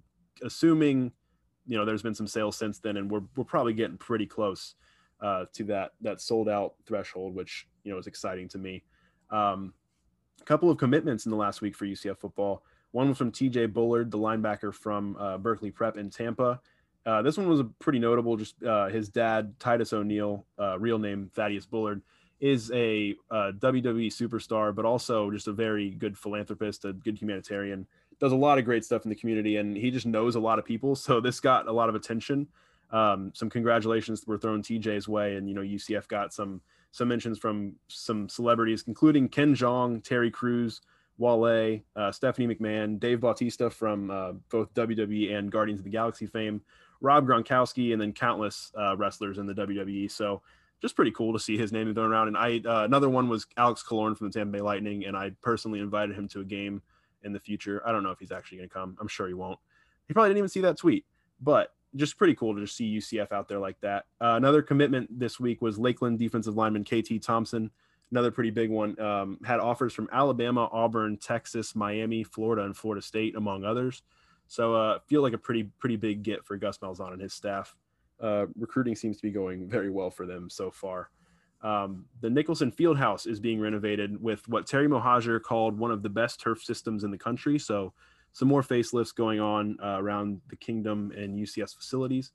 assuming, 0.44 1.12
you 1.68 1.78
know, 1.78 1.86
there's 1.86 2.02
been 2.02 2.16
some 2.16 2.28
sales 2.28 2.58
since 2.58 2.80
then, 2.80 2.98
and 2.98 3.12
we're, 3.12 3.22
we're 3.36 3.44
probably 3.44 3.74
getting 3.74 3.98
pretty 3.98 4.26
close 4.26 4.76
uh, 5.22 5.46
to 5.54 5.64
that 5.66 5.94
that 6.02 6.22
sold 6.22 6.50
out 6.50 6.76
threshold, 6.86 7.36
which 7.36 7.68
you 7.84 7.92
know 7.92 7.98
is 7.98 8.08
exciting 8.08 8.48
to 8.50 8.58
me. 8.58 8.84
Um, 9.30 9.74
a 10.42 10.44
couple 10.44 10.70
of 10.70 10.78
commitments 10.78 11.26
in 11.26 11.32
the 11.32 11.38
last 11.38 11.62
week 11.62 11.76
for 11.76 11.86
UCF 11.86 12.18
football. 12.18 12.64
One 12.92 13.10
was 13.10 13.18
from 13.18 13.32
TJ 13.32 13.74
Bullard, 13.74 14.12
the 14.12 14.18
linebacker 14.18 14.74
from 14.74 15.18
uh, 15.18 15.38
Berkeley 15.38 15.72
Prep 15.72 15.98
in 15.98 16.10
Tampa. 16.10 16.62
Uh, 17.06 17.22
this 17.22 17.38
one 17.38 17.48
was 17.48 17.60
a 17.60 17.66
pretty 17.66 18.00
notable. 18.00 18.36
Just 18.36 18.62
uh, 18.64 18.88
his 18.88 19.10
dad, 19.10 19.54
Titus 19.60 19.94
O'Neil, 19.94 20.46
uh, 20.60 20.80
real 20.80 20.98
name 20.98 21.30
Thaddeus 21.34 21.66
Bullard, 21.66 22.02
is 22.40 22.72
a 22.74 23.16
uh, 23.32 23.52
WWE 23.60 24.08
superstar, 24.08 24.74
but 24.74 24.86
also 24.86 25.30
just 25.32 25.48
a 25.48 25.54
very 25.54 25.92
good 25.92 26.18
philanthropist, 26.18 26.86
a 26.86 26.94
good 26.94 27.18
humanitarian. 27.18 27.86
Does 28.20 28.32
a 28.32 28.36
lot 28.36 28.58
of 28.58 28.66
great 28.66 28.84
stuff 28.84 29.04
in 29.04 29.10
the 29.10 29.16
community, 29.16 29.58
and 29.58 29.76
he 29.78 29.92
just 29.92 30.06
knows 30.06 30.36
a 30.36 30.40
lot 30.40 30.60
of 30.60 30.66
people. 30.66 30.96
So 31.06 31.20
this 31.20 31.40
got 31.40 31.68
a 31.68 31.72
lot 31.72 31.90
of 31.90 31.96
attention. 31.96 32.48
Um, 32.92 33.32
some 33.36 33.50
congratulations 33.50 34.26
were 34.26 34.38
thrown 34.38 34.64
TJ's 34.64 35.08
way, 35.08 35.36
and 35.36 35.48
you 35.48 35.56
know 35.56 35.62
UCF 35.62 36.08
got 36.08 36.34
some 36.34 36.62
some 36.92 37.08
mentions 37.10 37.38
from 37.38 37.76
some 37.88 38.30
celebrities, 38.30 38.86
including 38.88 39.28
Ken 39.28 39.54
Jeong, 39.54 40.02
Terry 40.02 40.32
Crews, 40.32 40.82
Wale, 41.18 41.82
uh, 41.96 42.12
Stephanie 42.12 42.48
McMahon, 42.48 43.00
Dave 43.00 43.20
Bautista 43.20 43.70
from 43.70 44.10
uh, 44.10 44.32
both 44.50 44.74
WWE 44.74 45.34
and 45.36 45.52
Guardians 45.52 45.80
of 45.80 45.84
the 45.84 45.90
Galaxy 45.90 46.26
fame, 46.26 46.62
Rob 47.02 47.28
Gronkowski, 47.28 47.94
and 47.94 48.02
then 48.02 48.14
countless 48.14 48.72
uh, 48.78 48.96
wrestlers 48.98 49.38
in 49.38 49.46
the 49.46 49.54
WWE. 49.54 50.10
So 50.12 50.42
just 50.82 50.96
pretty 50.96 51.12
cool 51.12 51.34
to 51.34 51.40
see 51.40 51.58
his 51.58 51.72
name 51.72 51.94
thrown 51.94 52.12
around. 52.12 52.30
And 52.30 52.38
I 52.38 52.62
uh, 52.66 52.84
another 52.84 53.10
one 53.10 53.30
was 53.30 53.46
Alex 53.58 53.84
Killorn 53.88 54.18
from 54.18 54.30
the 54.30 54.34
Tampa 54.34 54.54
Bay 54.58 54.62
Lightning, 54.62 55.06
and 55.06 55.16
I 55.16 55.32
personally 55.42 55.80
invited 55.80 56.16
him 56.16 56.28
to 56.30 56.42
a 56.42 56.46
game 56.46 56.82
in 57.24 57.34
the 57.34 57.40
future. 57.40 57.82
I 57.86 57.92
don't 57.92 58.04
know 58.04 58.12
if 58.12 58.20
he's 58.20 58.32
actually 58.32 58.60
going 58.60 58.70
to 58.70 58.74
come. 58.74 58.98
I'm 59.00 59.08
sure 59.08 59.28
he 59.28 59.34
won't. 59.34 59.60
He 60.08 60.14
probably 60.14 60.30
didn't 60.30 60.40
even 60.40 60.50
see 60.50 60.62
that 60.62 60.78
tweet, 60.78 61.06
but 61.42 61.74
just 61.96 62.18
pretty 62.18 62.36
cool 62.36 62.54
to 62.54 62.62
just 62.62 62.76
see 62.76 62.98
UCF 62.98 63.32
out 63.32 63.48
there 63.48 63.60
like 63.60 63.80
that. 63.82 64.06
Uh, 64.22 64.36
another 64.36 64.62
commitment 64.62 65.08
this 65.18 65.40
week 65.40 65.62
was 65.62 65.80
Lakeland 65.80 66.20
defensive 66.20 66.56
lineman 66.56 66.84
KT 66.84 67.22
Thompson 67.22 67.72
another 68.12 68.32
pretty 68.32 68.50
big 68.50 68.70
one. 68.70 69.00
Um, 69.00 69.40
had 69.44 69.60
offers 69.60 69.94
from 69.94 70.10
Alabama, 70.12 70.70
Auburn, 70.72 71.18
Texas, 71.18 71.76
Miami, 71.76 72.24
Florida, 72.24 72.64
and 72.64 72.76
Florida 72.76 73.02
State, 73.02 73.36
among 73.36 73.64
others. 73.64 74.04
So 74.48 74.76
uh, 74.76 75.00
feel 75.08 75.22
like 75.22 75.34
a 75.34 75.38
pretty 75.38 75.64
pretty 75.80 75.96
big 75.96 76.24
get 76.24 76.46
for 76.46 76.58
Gus 76.58 76.78
Malzahn 76.80 77.14
and 77.14 77.22
his 77.22 77.34
staff. 77.34 77.76
Uh, 78.20 78.46
recruiting 78.58 78.96
seems 78.96 79.18
to 79.18 79.24
be 79.24 79.32
going 79.32 79.68
very 79.68 79.90
well 79.90 80.10
for 80.10 80.26
them 80.26 80.50
so 80.50 80.72
far. 80.72 81.10
Um, 81.62 82.06
the 82.22 82.30
Nicholson 82.30 82.72
Fieldhouse 82.72 83.26
is 83.26 83.40
being 83.40 83.60
renovated 83.60 84.22
with 84.22 84.48
what 84.48 84.68
Terry 84.68 84.88
Mohajir 84.88 85.42
called 85.42 85.78
one 85.78 85.92
of 85.92 86.04
the 86.04 86.10
best 86.10 86.40
turf 86.40 86.62
systems 86.64 87.04
in 87.04 87.12
the 87.12 87.18
country. 87.18 87.58
So, 87.58 87.94
some 88.34 88.48
more 88.48 88.62
facelifts 88.62 89.16
going 89.16 89.40
on 89.40 89.78
uh, 89.82 89.98
around 89.98 90.42
the 90.50 90.58
kingdom 90.58 91.12
and 91.16 91.36
UCF's 91.38 91.74
facilities. 91.74 92.34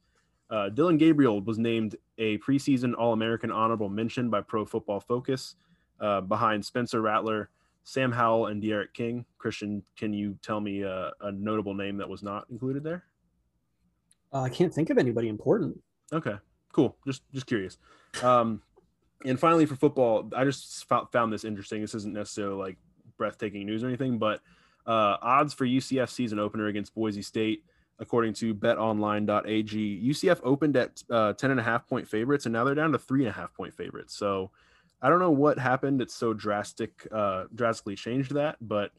Uh, 0.50 0.68
Dillon 0.70 0.96
Gabriel 0.96 1.40
was 1.42 1.58
named 1.58 1.94
a 2.18 2.38
preseason 2.38 2.94
All 2.98 3.12
American 3.12 3.52
honorable 3.52 3.88
mention 3.88 4.30
by 4.30 4.40
Pro 4.40 4.64
Football 4.64 5.00
Focus 5.00 5.54
uh, 6.00 6.22
behind 6.22 6.64
Spencer 6.64 7.00
Rattler, 7.00 7.50
Sam 7.84 8.12
Howell, 8.12 8.46
and 8.46 8.62
D'Eriq 8.62 8.92
King. 8.94 9.24
Christian, 9.38 9.82
can 9.96 10.12
you 10.12 10.38
tell 10.42 10.60
me 10.60 10.82
a, 10.82 11.12
a 11.20 11.32
notable 11.32 11.74
name 11.74 11.96
that 11.98 12.08
was 12.08 12.22
not 12.22 12.46
included 12.50 12.84
there? 12.84 13.04
Uh, 14.32 14.42
I 14.42 14.48
can't 14.48 14.72
think 14.72 14.90
of 14.90 14.98
anybody 14.98 15.28
important. 15.28 15.80
Okay, 16.12 16.36
cool. 16.72 16.96
Just 17.06 17.22
just 17.32 17.46
curious. 17.46 17.78
Um, 18.22 18.62
and 19.24 19.38
finally, 19.38 19.66
for 19.66 19.76
football, 19.76 20.28
I 20.34 20.44
just 20.44 20.86
found 21.12 21.32
this 21.32 21.44
interesting. 21.44 21.80
This 21.80 21.94
isn't 21.94 22.14
necessarily 22.14 22.56
like 22.56 22.76
breathtaking 23.16 23.66
news 23.66 23.84
or 23.84 23.88
anything, 23.88 24.18
but 24.18 24.40
uh, 24.86 25.16
odds 25.20 25.52
for 25.52 25.66
UCF 25.66 26.08
season 26.08 26.38
opener 26.38 26.66
against 26.66 26.94
Boise 26.94 27.22
State, 27.22 27.64
according 27.98 28.32
to 28.34 28.54
betonline.ag, 28.54 30.08
UCF 30.08 30.40
opened 30.42 30.76
at 30.76 31.02
uh, 31.10 31.34
10 31.34 31.50
and 31.50 31.60
a 31.60 31.62
half 31.62 31.86
point 31.86 32.08
favorites, 32.08 32.46
and 32.46 32.52
now 32.52 32.64
they're 32.64 32.74
down 32.74 32.92
to 32.92 32.98
three 32.98 33.20
and 33.20 33.28
a 33.28 33.32
half 33.32 33.52
point 33.54 33.74
favorites. 33.74 34.16
So 34.16 34.50
I 35.02 35.08
don't 35.08 35.18
know 35.18 35.30
what 35.30 35.58
happened. 35.58 36.02
It's 36.02 36.14
so 36.14 36.34
drastic, 36.34 37.06
uh, 37.10 37.44
drastically 37.54 37.96
changed 37.96 38.34
that, 38.34 38.56
but 38.60 38.92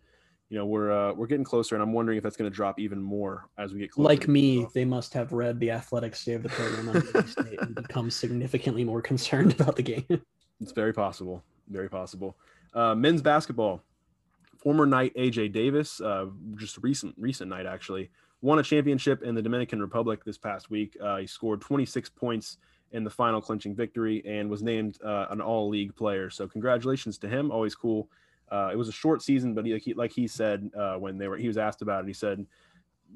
you 0.49 0.57
know 0.57 0.65
we're 0.65 0.91
uh, 0.91 1.13
we're 1.13 1.27
getting 1.27 1.43
closer, 1.43 1.75
and 1.75 1.81
I'm 1.81 1.93
wondering 1.93 2.17
if 2.17 2.23
that's 2.23 2.35
going 2.35 2.49
to 2.49 2.55
drop 2.55 2.79
even 2.79 3.01
more 3.01 3.47
as 3.57 3.73
we 3.73 3.79
get 3.79 3.91
closer. 3.91 4.07
Like 4.07 4.27
me, 4.27 4.67
they 4.73 4.85
must 4.85 5.13
have 5.13 5.31
read 5.31 5.59
the 5.59 5.71
Athletics 5.71 6.23
Day 6.25 6.33
of 6.33 6.43
the 6.43 6.49
program 6.49 6.89
on 6.89 7.27
State 7.27 7.61
and 7.61 7.75
become 7.75 8.09
significantly 8.09 8.83
more 8.83 9.01
concerned 9.01 9.53
about 9.59 9.75
the 9.75 9.83
game. 9.83 10.21
It's 10.59 10.71
very 10.71 10.93
possible, 10.93 11.43
very 11.69 11.89
possible. 11.89 12.35
Uh, 12.73 12.95
men's 12.95 13.21
basketball, 13.21 13.83
former 14.57 14.85
knight 14.85 15.13
AJ 15.15 15.53
Davis, 15.53 16.01
uh, 16.01 16.25
just 16.55 16.77
recent 16.79 17.15
recent 17.17 17.49
night 17.49 17.65
actually 17.65 18.09
won 18.41 18.59
a 18.59 18.63
championship 18.63 19.21
in 19.23 19.35
the 19.35 19.41
Dominican 19.41 19.79
Republic 19.79 20.25
this 20.25 20.37
past 20.37 20.69
week. 20.69 20.97
Uh, 21.01 21.17
he 21.17 21.27
scored 21.27 21.61
26 21.61 22.09
points 22.09 22.57
in 22.91 23.03
the 23.03 23.09
final 23.09 23.41
clinching 23.41 23.75
victory 23.75 24.21
and 24.25 24.49
was 24.49 24.61
named 24.61 24.97
uh, 25.03 25.27
an 25.29 25.41
all 25.41 25.69
league 25.69 25.95
player. 25.95 26.29
So 26.29 26.47
congratulations 26.47 27.17
to 27.19 27.29
him. 27.29 27.51
Always 27.51 27.75
cool 27.75 28.09
uh, 28.51 28.69
it 28.71 28.75
was 28.75 28.89
a 28.89 28.91
short 28.91 29.21
season, 29.21 29.53
but 29.53 29.65
he, 29.65 29.73
like, 29.73 29.81
he, 29.81 29.93
like 29.93 30.11
he 30.11 30.27
said 30.27 30.69
uh, 30.77 30.95
when 30.95 31.17
they 31.17 31.27
were 31.27 31.37
he 31.37 31.47
was 31.47 31.57
asked 31.57 31.81
about 31.81 32.03
it, 32.03 32.07
he 32.07 32.13
said 32.13 32.45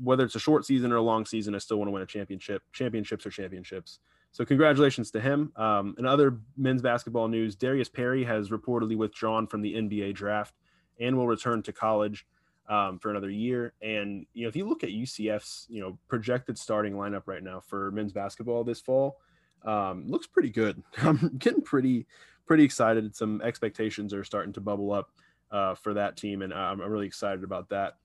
whether 0.01 0.23
it's 0.23 0.35
a 0.35 0.39
short 0.39 0.65
season 0.65 0.91
or 0.91 0.97
a 0.97 1.01
long 1.01 1.25
season, 1.25 1.55
I 1.55 1.57
still 1.57 1.77
want 1.77 1.87
to 1.87 1.91
win 1.91 2.01
a 2.01 2.05
championship. 2.05 2.63
Championships 2.73 3.25
or 3.25 3.29
championships. 3.29 3.99
So 4.31 4.43
congratulations 4.43 5.11
to 5.11 5.21
him. 5.21 5.51
Um, 5.55 5.95
in 5.97 6.05
other 6.05 6.39
men's 6.57 6.81
basketball 6.81 7.29
news, 7.29 7.55
Darius 7.55 7.87
Perry 7.87 8.23
has 8.25 8.49
reportedly 8.49 8.97
withdrawn 8.97 9.47
from 9.47 9.61
the 9.61 9.73
NBA 9.75 10.13
draft 10.15 10.53
and 10.99 11.15
will 11.15 11.27
return 11.27 11.63
to 11.63 11.71
college 11.71 12.25
um, 12.67 12.99
for 12.99 13.09
another 13.09 13.29
year. 13.29 13.73
And 13.81 14.25
you 14.33 14.43
know, 14.43 14.49
if 14.49 14.55
you 14.55 14.67
look 14.67 14.83
at 14.83 14.89
UCF's 14.89 15.67
you 15.69 15.81
know 15.81 15.97
projected 16.07 16.57
starting 16.57 16.93
lineup 16.93 17.23
right 17.25 17.43
now 17.43 17.61
for 17.61 17.91
men's 17.91 18.13
basketball 18.13 18.63
this 18.63 18.81
fall, 18.81 19.17
um, 19.65 20.05
looks 20.07 20.27
pretty 20.27 20.49
good. 20.49 20.81
I'm 20.97 21.37
getting 21.37 21.61
pretty 21.61 22.05
pretty 22.45 22.63
excited. 22.63 23.15
Some 23.15 23.41
expectations 23.41 24.13
are 24.13 24.23
starting 24.23 24.53
to 24.53 24.61
bubble 24.61 24.91
up 24.91 25.11
uh, 25.51 25.75
for 25.75 25.93
that 25.95 26.17
team, 26.17 26.41
and 26.41 26.53
I'm, 26.53 26.79
really 26.79 27.07
excited 27.07 27.43
about 27.43 27.69
that. 27.69 27.97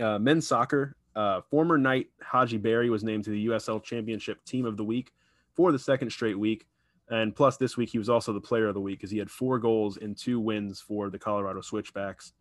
Uh, 0.00 0.18
men's 0.18 0.46
soccer, 0.46 0.96
uh, 1.14 1.40
former 1.42 1.78
Knight 1.78 2.08
Hadji 2.20 2.58
Barry 2.58 2.90
was 2.90 3.04
named 3.04 3.24
to 3.24 3.30
the 3.30 3.46
USL 3.46 3.82
Championship 3.82 4.44
Team 4.44 4.64
of 4.64 4.76
the 4.76 4.84
Week 4.84 5.12
for 5.52 5.70
the 5.70 5.78
second 5.78 6.10
straight 6.10 6.38
week. 6.38 6.66
And 7.10 7.36
plus, 7.36 7.56
this 7.56 7.76
week 7.76 7.90
he 7.90 7.98
was 7.98 8.08
also 8.08 8.32
the 8.32 8.40
player 8.40 8.66
of 8.66 8.74
the 8.74 8.80
week 8.80 8.98
because 8.98 9.10
he 9.10 9.18
had 9.18 9.30
four 9.30 9.58
goals 9.58 9.98
and 9.98 10.16
two 10.16 10.40
wins 10.40 10.80
for 10.80 11.10
the 11.10 11.18
Colorado 11.18 11.60
Switchbacks. 11.60 12.32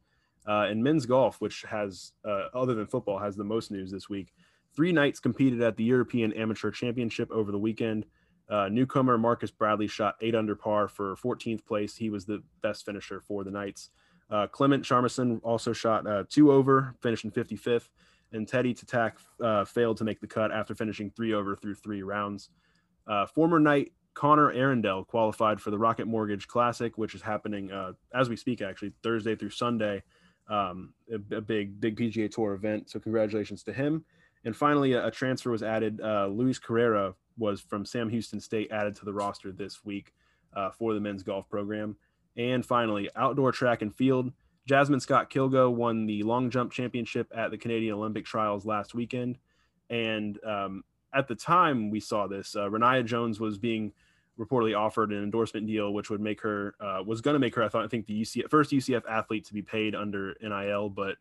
Uh, 0.47 0.67
and 0.69 0.83
men's 0.83 1.05
golf, 1.05 1.39
which 1.39 1.63
has, 1.69 2.13
uh, 2.25 2.47
other 2.53 2.73
than 2.73 2.87
football, 2.87 3.19
has 3.19 3.35
the 3.35 3.43
most 3.43 3.71
news 3.71 3.91
this 3.91 4.09
week. 4.09 4.33
Three 4.75 4.91
Knights 4.91 5.19
competed 5.19 5.61
at 5.61 5.77
the 5.77 5.83
European 5.83 6.33
Amateur 6.33 6.71
Championship 6.71 7.29
over 7.31 7.51
the 7.51 7.59
weekend. 7.59 8.05
Uh, 8.49 8.69
newcomer 8.69 9.17
Marcus 9.17 9.51
Bradley 9.51 9.87
shot 9.87 10.15
eight 10.21 10.35
under 10.35 10.55
par 10.55 10.87
for 10.87 11.15
14th 11.15 11.65
place. 11.65 11.95
He 11.95 12.09
was 12.09 12.25
the 12.25 12.43
best 12.61 12.85
finisher 12.85 13.21
for 13.21 13.43
the 13.43 13.51
Knights. 13.51 13.89
Uh, 14.29 14.47
Clement 14.47 14.83
Charmasson 14.83 15.39
also 15.43 15.73
shot 15.73 16.07
uh, 16.07 16.23
two 16.29 16.51
over, 16.51 16.95
finishing 17.01 17.31
55th, 17.31 17.89
and 18.31 18.47
Teddy 18.47 18.73
Tatak 18.73 19.13
uh, 19.41 19.63
failed 19.65 19.97
to 19.97 20.03
make 20.03 20.19
the 20.19 20.27
cut 20.27 20.51
after 20.51 20.75
finishing 20.75 21.11
three 21.11 21.33
over 21.33 21.55
through 21.55 21.75
three 21.75 22.03
rounds. 22.03 22.49
Uh, 23.07 23.25
former 23.25 23.59
Knight 23.59 23.91
Connor 24.13 24.51
Arundel 24.51 25.03
qualified 25.05 25.59
for 25.59 25.71
the 25.71 25.77
Rocket 25.77 26.07
Mortgage 26.07 26.47
Classic, 26.47 26.97
which 26.97 27.15
is 27.15 27.21
happening 27.21 27.71
uh, 27.71 27.93
as 28.13 28.29
we 28.29 28.35
speak, 28.35 28.61
actually 28.61 28.93
Thursday 29.01 29.35
through 29.35 29.49
Sunday. 29.51 30.03
Um, 30.49 30.93
a, 31.09 31.37
a, 31.37 31.41
big, 31.41 31.79
big 31.79 31.97
PGA 31.97 32.29
Tour 32.29 32.53
event. 32.53 32.89
So 32.89 32.99
congratulations 32.99 33.63
to 33.63 33.73
him. 33.73 34.03
And 34.43 34.55
finally, 34.55 34.93
a, 34.93 35.07
a 35.07 35.11
transfer 35.11 35.49
was 35.51 35.63
added. 35.63 36.01
Uh, 36.01 36.27
Luis 36.27 36.59
Carrera 36.59 37.13
was 37.37 37.61
from 37.61 37.85
Sam 37.85 38.09
Houston 38.09 38.39
State, 38.39 38.71
added 38.71 38.95
to 38.97 39.05
the 39.05 39.13
roster 39.13 39.51
this 39.51 39.83
week 39.83 40.13
for 40.77 40.93
the 40.93 40.99
men's 40.99 41.23
golf 41.23 41.49
program. 41.49 41.95
And 42.37 42.65
finally, 42.65 43.09
outdoor 43.15 43.51
track 43.51 43.81
and 43.81 43.93
field. 43.93 44.31
Jasmine 44.65 44.99
Scott 44.99 45.29
Kilgo 45.29 45.71
won 45.71 46.05
the 46.05 46.23
long 46.23 46.49
jump 46.49 46.71
championship 46.71 47.31
at 47.35 47.51
the 47.51 47.57
Canadian 47.57 47.95
Olympic 47.95 48.25
Trials 48.25 48.65
last 48.65 48.93
weekend. 48.93 49.37
And 49.89 50.39
um, 50.45 50.83
at 51.13 51.27
the 51.27 51.35
time 51.35 51.89
we 51.89 51.99
saw 51.99 52.27
this, 52.27 52.55
uh, 52.55 52.69
Renaya 52.69 53.05
Jones 53.05 53.39
was 53.39 53.57
being 53.57 53.91
reportedly 54.39 54.77
offered 54.77 55.11
an 55.11 55.21
endorsement 55.21 55.67
deal, 55.67 55.93
which 55.93 56.09
would 56.09 56.21
make 56.21 56.41
her, 56.41 56.75
uh, 56.79 57.03
was 57.05 57.21
going 57.21 57.33
to 57.33 57.39
make 57.39 57.53
her, 57.55 57.63
I 57.63 57.67
thought, 57.67 57.83
I 57.83 57.87
think 57.87 58.07
the 58.07 58.21
UCF, 58.21 58.49
first 58.49 58.71
UCF 58.71 59.03
athlete 59.07 59.45
to 59.45 59.53
be 59.53 59.61
paid 59.61 59.95
under 59.95 60.35
NIL. 60.41 60.89
But 60.89 61.17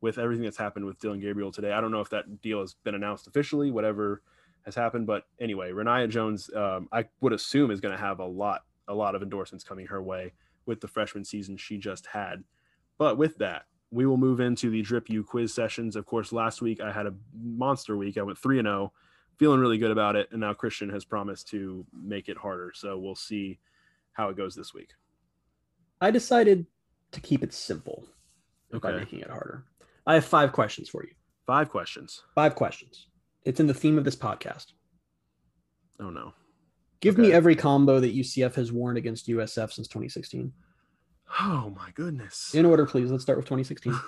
with 0.00 0.18
everything 0.18 0.44
that's 0.44 0.56
happened 0.56 0.86
with 0.86 0.98
Dillon 0.98 1.20
Gabriel 1.20 1.52
today, 1.52 1.72
I 1.72 1.80
don't 1.80 1.92
know 1.92 2.00
if 2.00 2.10
that 2.10 2.40
deal 2.40 2.60
has 2.60 2.74
been 2.84 2.94
announced 2.94 3.26
officially, 3.26 3.70
whatever 3.70 4.22
has 4.68 4.74
happened. 4.74 5.06
But 5.06 5.24
anyway, 5.40 5.72
Renaya 5.72 6.08
Jones, 6.08 6.50
um, 6.54 6.88
I 6.92 7.06
would 7.20 7.32
assume, 7.32 7.70
is 7.70 7.80
going 7.80 7.96
to 7.96 8.00
have 8.00 8.20
a 8.20 8.24
lot, 8.24 8.64
a 8.86 8.94
lot 8.94 9.14
of 9.14 9.22
endorsements 9.22 9.64
coming 9.64 9.86
her 9.86 10.02
way 10.02 10.32
with 10.66 10.80
the 10.80 10.88
freshman 10.88 11.24
season 11.24 11.56
she 11.56 11.78
just 11.78 12.06
had. 12.06 12.44
But 12.98 13.16
with 13.16 13.38
that, 13.38 13.64
we 13.90 14.04
will 14.04 14.18
move 14.18 14.40
into 14.40 14.68
the 14.70 14.82
Drip 14.82 15.08
U 15.08 15.24
quiz 15.24 15.54
sessions. 15.54 15.96
Of 15.96 16.04
course, 16.04 16.32
last 16.32 16.60
week 16.60 16.80
I 16.80 16.92
had 16.92 17.06
a 17.06 17.14
monster 17.34 17.96
week. 17.96 18.18
I 18.18 18.22
went 18.22 18.38
3 18.38 18.58
and 18.58 18.66
0, 18.66 18.92
feeling 19.38 19.60
really 19.60 19.78
good 19.78 19.90
about 19.90 20.14
it. 20.14 20.28
And 20.30 20.40
now 20.40 20.52
Christian 20.52 20.90
has 20.90 21.04
promised 21.04 21.48
to 21.48 21.86
make 21.92 22.28
it 22.28 22.36
harder. 22.36 22.72
So 22.74 22.98
we'll 22.98 23.14
see 23.14 23.58
how 24.12 24.28
it 24.28 24.36
goes 24.36 24.54
this 24.54 24.74
week. 24.74 24.90
I 26.00 26.10
decided 26.10 26.66
to 27.12 27.20
keep 27.20 27.42
it 27.42 27.54
simple 27.54 28.04
okay. 28.74 28.90
by 28.90 28.98
making 28.98 29.20
it 29.20 29.30
harder. 29.30 29.64
I 30.06 30.14
have 30.14 30.24
five 30.24 30.52
questions 30.52 30.88
for 30.88 31.04
you. 31.04 31.12
Five 31.46 31.70
questions. 31.70 32.24
Five 32.34 32.54
questions. 32.54 33.06
It's 33.48 33.60
in 33.60 33.66
the 33.66 33.72
theme 33.72 33.96
of 33.96 34.04
this 34.04 34.14
podcast. 34.14 34.66
Oh, 35.98 36.10
no. 36.10 36.34
Give 37.00 37.14
okay. 37.14 37.28
me 37.28 37.32
every 37.32 37.56
combo 37.56 37.98
that 37.98 38.14
UCF 38.14 38.54
has 38.56 38.70
worn 38.70 38.98
against 38.98 39.26
USF 39.26 39.72
since 39.72 39.88
2016. 39.88 40.52
Oh 41.40 41.72
my 41.74 41.90
goodness. 41.94 42.54
In 42.54 42.66
order, 42.66 42.84
please. 42.84 43.10
Let's 43.10 43.22
start 43.22 43.38
with 43.38 43.46
2016. 43.46 43.98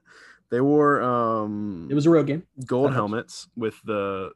they 0.50 0.60
wore 0.60 1.00
um 1.00 1.88
It 1.90 1.94
was 1.94 2.04
a 2.04 2.10
road 2.10 2.26
game. 2.26 2.42
Gold 2.66 2.90
that 2.90 2.94
helmets 2.94 3.44
helps. 3.44 3.56
with 3.56 3.74
the 3.86 4.32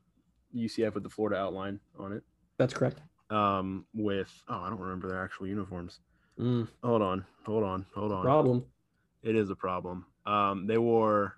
UCF 0.57 0.95
with 0.95 1.03
the 1.03 1.11
Florida 1.11 1.37
outline 1.37 1.79
on 1.99 2.13
it. 2.13 2.23
That's 2.57 2.73
correct. 2.73 3.01
Um 3.29 3.85
with 3.95 4.33
oh, 4.49 4.61
I 4.61 4.71
don't 4.71 4.81
remember 4.81 5.09
their 5.09 5.23
actual 5.23 5.49
uniforms. 5.49 6.01
Mm. 6.39 6.67
Hold 6.83 7.03
on. 7.03 7.27
Hold 7.45 7.65
on. 7.65 7.85
Hold 7.95 8.13
on. 8.13 8.23
Problem. 8.23 8.65
It 9.23 9.37
is 9.37 9.51
a 9.51 9.57
problem. 9.57 10.07
Um 10.25 10.67
they 10.67 10.79
wore 10.79 11.37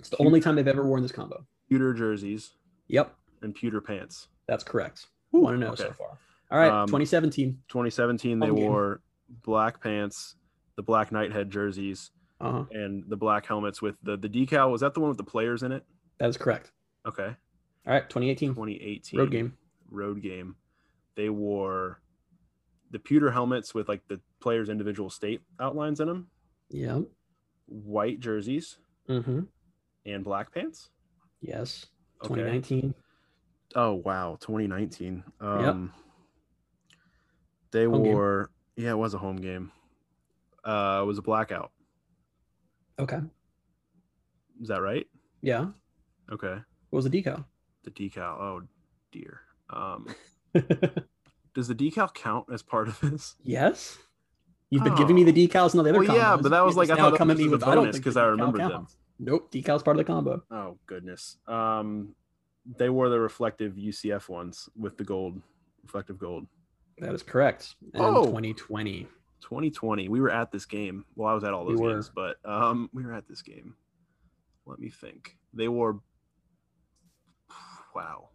It's 0.00 0.08
the 0.08 0.20
only 0.20 0.40
time 0.40 0.56
they've 0.56 0.66
ever 0.66 0.84
worn 0.84 1.02
this 1.02 1.12
combo. 1.12 1.46
Pewter 1.72 1.94
jerseys. 1.94 2.50
Yep. 2.88 3.14
And 3.40 3.54
pewter 3.54 3.80
pants. 3.80 4.28
That's 4.46 4.62
correct. 4.62 5.06
Want 5.32 5.54
to 5.54 5.58
know 5.58 5.72
okay. 5.72 5.84
so 5.84 5.92
far. 5.92 6.18
All 6.50 6.58
right, 6.58 6.70
um, 6.70 6.86
2017. 6.86 7.58
2017, 7.68 8.38
they 8.38 8.50
wore 8.50 9.00
black 9.42 9.82
pants, 9.82 10.36
the 10.76 10.82
black 10.82 11.10
Knighthead 11.10 11.48
jerseys, 11.48 12.10
uh-huh. 12.42 12.64
and 12.72 13.04
the 13.08 13.16
black 13.16 13.46
helmets 13.46 13.80
with 13.80 13.94
the 14.02 14.18
the 14.18 14.28
decal. 14.28 14.70
Was 14.70 14.82
that 14.82 14.92
the 14.92 15.00
one 15.00 15.08
with 15.08 15.16
the 15.16 15.24
players 15.24 15.62
in 15.62 15.72
it? 15.72 15.82
That 16.18 16.28
is 16.28 16.36
correct. 16.36 16.72
Okay. 17.08 17.34
All 17.86 17.92
right, 17.92 18.08
2018. 18.10 18.50
2018 18.50 19.18
road 19.18 19.30
game. 19.30 19.56
Road 19.90 20.22
game. 20.22 20.56
They 21.14 21.30
wore 21.30 22.02
the 22.90 22.98
pewter 22.98 23.30
helmets 23.30 23.72
with 23.72 23.88
like 23.88 24.06
the 24.08 24.20
players' 24.40 24.68
individual 24.68 25.08
state 25.08 25.40
outlines 25.58 26.00
in 26.00 26.08
them. 26.08 26.26
Yeah. 26.68 27.00
White 27.66 28.20
jerseys. 28.20 28.76
Mm-hmm. 29.08 29.40
And 30.04 30.22
black 30.22 30.52
pants. 30.52 30.90
Yes. 31.42 31.86
2019. 32.22 32.78
Okay. 32.78 32.94
Oh 33.74 33.94
wow, 33.94 34.36
2019. 34.40 35.24
Um, 35.40 35.60
yep. 35.60 35.76
They 37.72 37.84
home 37.84 38.02
wore. 38.02 38.50
Game. 38.76 38.84
Yeah, 38.86 38.90
it 38.92 38.98
was 38.98 39.14
a 39.14 39.18
home 39.18 39.36
game. 39.36 39.70
Uh, 40.64 41.00
it 41.02 41.06
was 41.06 41.18
a 41.18 41.22
blackout. 41.22 41.72
Okay. 42.98 43.20
Is 44.60 44.68
that 44.68 44.80
right? 44.82 45.06
Yeah. 45.42 45.66
Okay. 46.30 46.54
What 46.90 46.96
was 47.02 47.04
the 47.04 47.10
decal? 47.22 47.44
The 47.84 47.90
decal. 47.90 48.40
Oh 48.40 48.62
dear. 49.10 49.40
Um, 49.70 50.06
Does 51.54 51.68
the 51.68 51.74
decal 51.74 52.12
count 52.14 52.46
as 52.52 52.62
part 52.62 52.88
of 52.88 53.00
this? 53.00 53.34
Yes. 53.42 53.98
You've 54.70 54.84
been 54.84 54.94
giving 54.94 55.16
me 55.16 55.24
the 55.24 55.32
decals 55.32 55.72
and 55.72 55.80
all 55.80 55.84
the 55.84 55.90
other 55.90 55.98
Oh. 55.98 56.08
Well, 56.08 56.16
yeah, 56.16 56.36
but 56.36 56.50
that 56.50 56.64
was 56.64 56.76
like 56.76 56.88
I 56.90 56.96
thought 56.96 57.16
coming 57.18 57.36
me 57.36 57.48
with 57.48 57.60
bonus 57.62 57.92
think 57.96 58.04
'cause 58.04 58.16
I 58.16 58.24
remembered 58.24 58.60
them. 58.62 58.86
Nope, 59.24 59.52
decals 59.52 59.84
part 59.84 59.96
of 59.96 59.98
the 59.98 60.04
combo. 60.12 60.42
Oh 60.50 60.78
goodness. 60.86 61.36
Um, 61.46 62.14
they 62.76 62.88
wore 62.90 63.08
the 63.08 63.20
reflective 63.20 63.74
UCF 63.74 64.28
ones 64.28 64.68
with 64.76 64.98
the 64.98 65.04
gold, 65.04 65.40
reflective 65.84 66.18
gold. 66.18 66.46
That 66.98 67.14
is 67.14 67.22
correct. 67.22 67.76
And 67.94 68.02
Oh. 68.04 68.24
2020. 68.26 69.06
2020. 69.40 70.08
We 70.08 70.20
were 70.20 70.30
at 70.30 70.50
this 70.50 70.66
game. 70.66 71.04
Well, 71.14 71.28
I 71.28 71.34
was 71.34 71.44
at 71.44 71.52
all 71.52 71.64
those 71.64 71.78
were. 71.78 71.92
games, 71.94 72.10
but 72.14 72.36
um, 72.44 72.90
we 72.94 73.04
were 73.04 73.12
at 73.14 73.28
this 73.28 73.42
game. 73.42 73.74
Let 74.66 74.78
me 74.80 74.90
think. 74.90 75.36
They 75.54 75.68
wore. 75.68 76.00
Wow. 77.94 78.30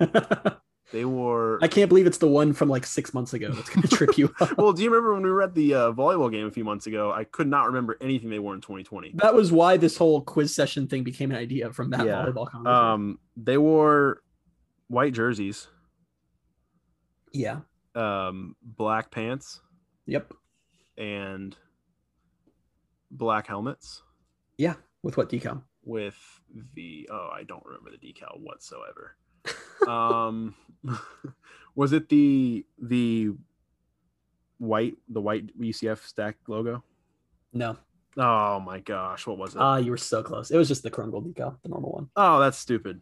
They 0.96 1.04
wore. 1.04 1.58
I 1.60 1.68
can't 1.68 1.90
believe 1.90 2.06
it's 2.06 2.16
the 2.16 2.26
one 2.26 2.54
from 2.54 2.70
like 2.70 2.86
six 2.86 3.12
months 3.12 3.34
ago 3.34 3.52
that's 3.52 3.68
going 3.68 3.82
to 3.82 3.88
trip 3.94 4.16
you 4.16 4.34
up. 4.40 4.56
well, 4.56 4.72
do 4.72 4.82
you 4.82 4.88
remember 4.88 5.12
when 5.12 5.22
we 5.22 5.28
were 5.30 5.42
at 5.42 5.54
the 5.54 5.74
uh, 5.74 5.92
volleyball 5.92 6.32
game 6.32 6.46
a 6.46 6.50
few 6.50 6.64
months 6.64 6.86
ago? 6.86 7.12
I 7.12 7.24
could 7.24 7.48
not 7.48 7.66
remember 7.66 7.98
anything 8.00 8.30
they 8.30 8.38
wore 8.38 8.54
in 8.54 8.62
2020. 8.62 9.12
That 9.16 9.34
was 9.34 9.52
why 9.52 9.76
this 9.76 9.98
whole 9.98 10.22
quiz 10.22 10.54
session 10.54 10.86
thing 10.86 11.04
became 11.04 11.30
an 11.32 11.36
idea 11.36 11.70
from 11.70 11.90
that 11.90 12.06
Yeah. 12.06 12.24
volleyball 12.24 12.50
conversation. 12.50 12.66
Um, 12.66 13.18
they 13.36 13.58
wore 13.58 14.22
white 14.88 15.12
jerseys, 15.12 15.68
yeah. 17.34 17.60
um, 17.94 18.56
black 18.62 19.10
pants, 19.10 19.60
Yep. 20.06 20.32
and 20.96 21.54
black 23.10 23.46
helmets 23.48 24.02
Yeah. 24.56 24.76
With 25.02 25.18
what 25.18 25.28
decal? 25.28 25.62
with 25.84 26.16
the 26.74 27.06
oh 27.12 27.28
I 27.32 27.42
don't 27.44 27.64
remember 27.66 27.90
the 27.90 27.98
decal 27.98 28.40
whatsoever. 28.40 29.16
Um 29.86 30.54
was 31.74 31.92
it 31.92 32.08
the 32.08 32.64
the 32.80 33.30
white 34.58 34.96
the 35.08 35.20
white 35.20 35.58
UCF 35.58 36.04
stack 36.06 36.36
logo? 36.48 36.82
No. 37.52 37.76
Oh 38.18 38.60
my 38.60 38.80
gosh, 38.80 39.26
what 39.26 39.36
was 39.38 39.54
it? 39.54 39.60
Ah, 39.60 39.76
you 39.76 39.90
were 39.90 39.96
so 39.98 40.22
close. 40.22 40.50
It 40.50 40.56
was 40.56 40.68
just 40.68 40.82
the 40.82 40.90
Krungel 40.90 41.22
decal, 41.22 41.56
the 41.62 41.68
normal 41.68 41.92
one. 41.92 42.08
oh, 42.16 42.40
that's 42.40 42.58
stupid. 42.58 43.00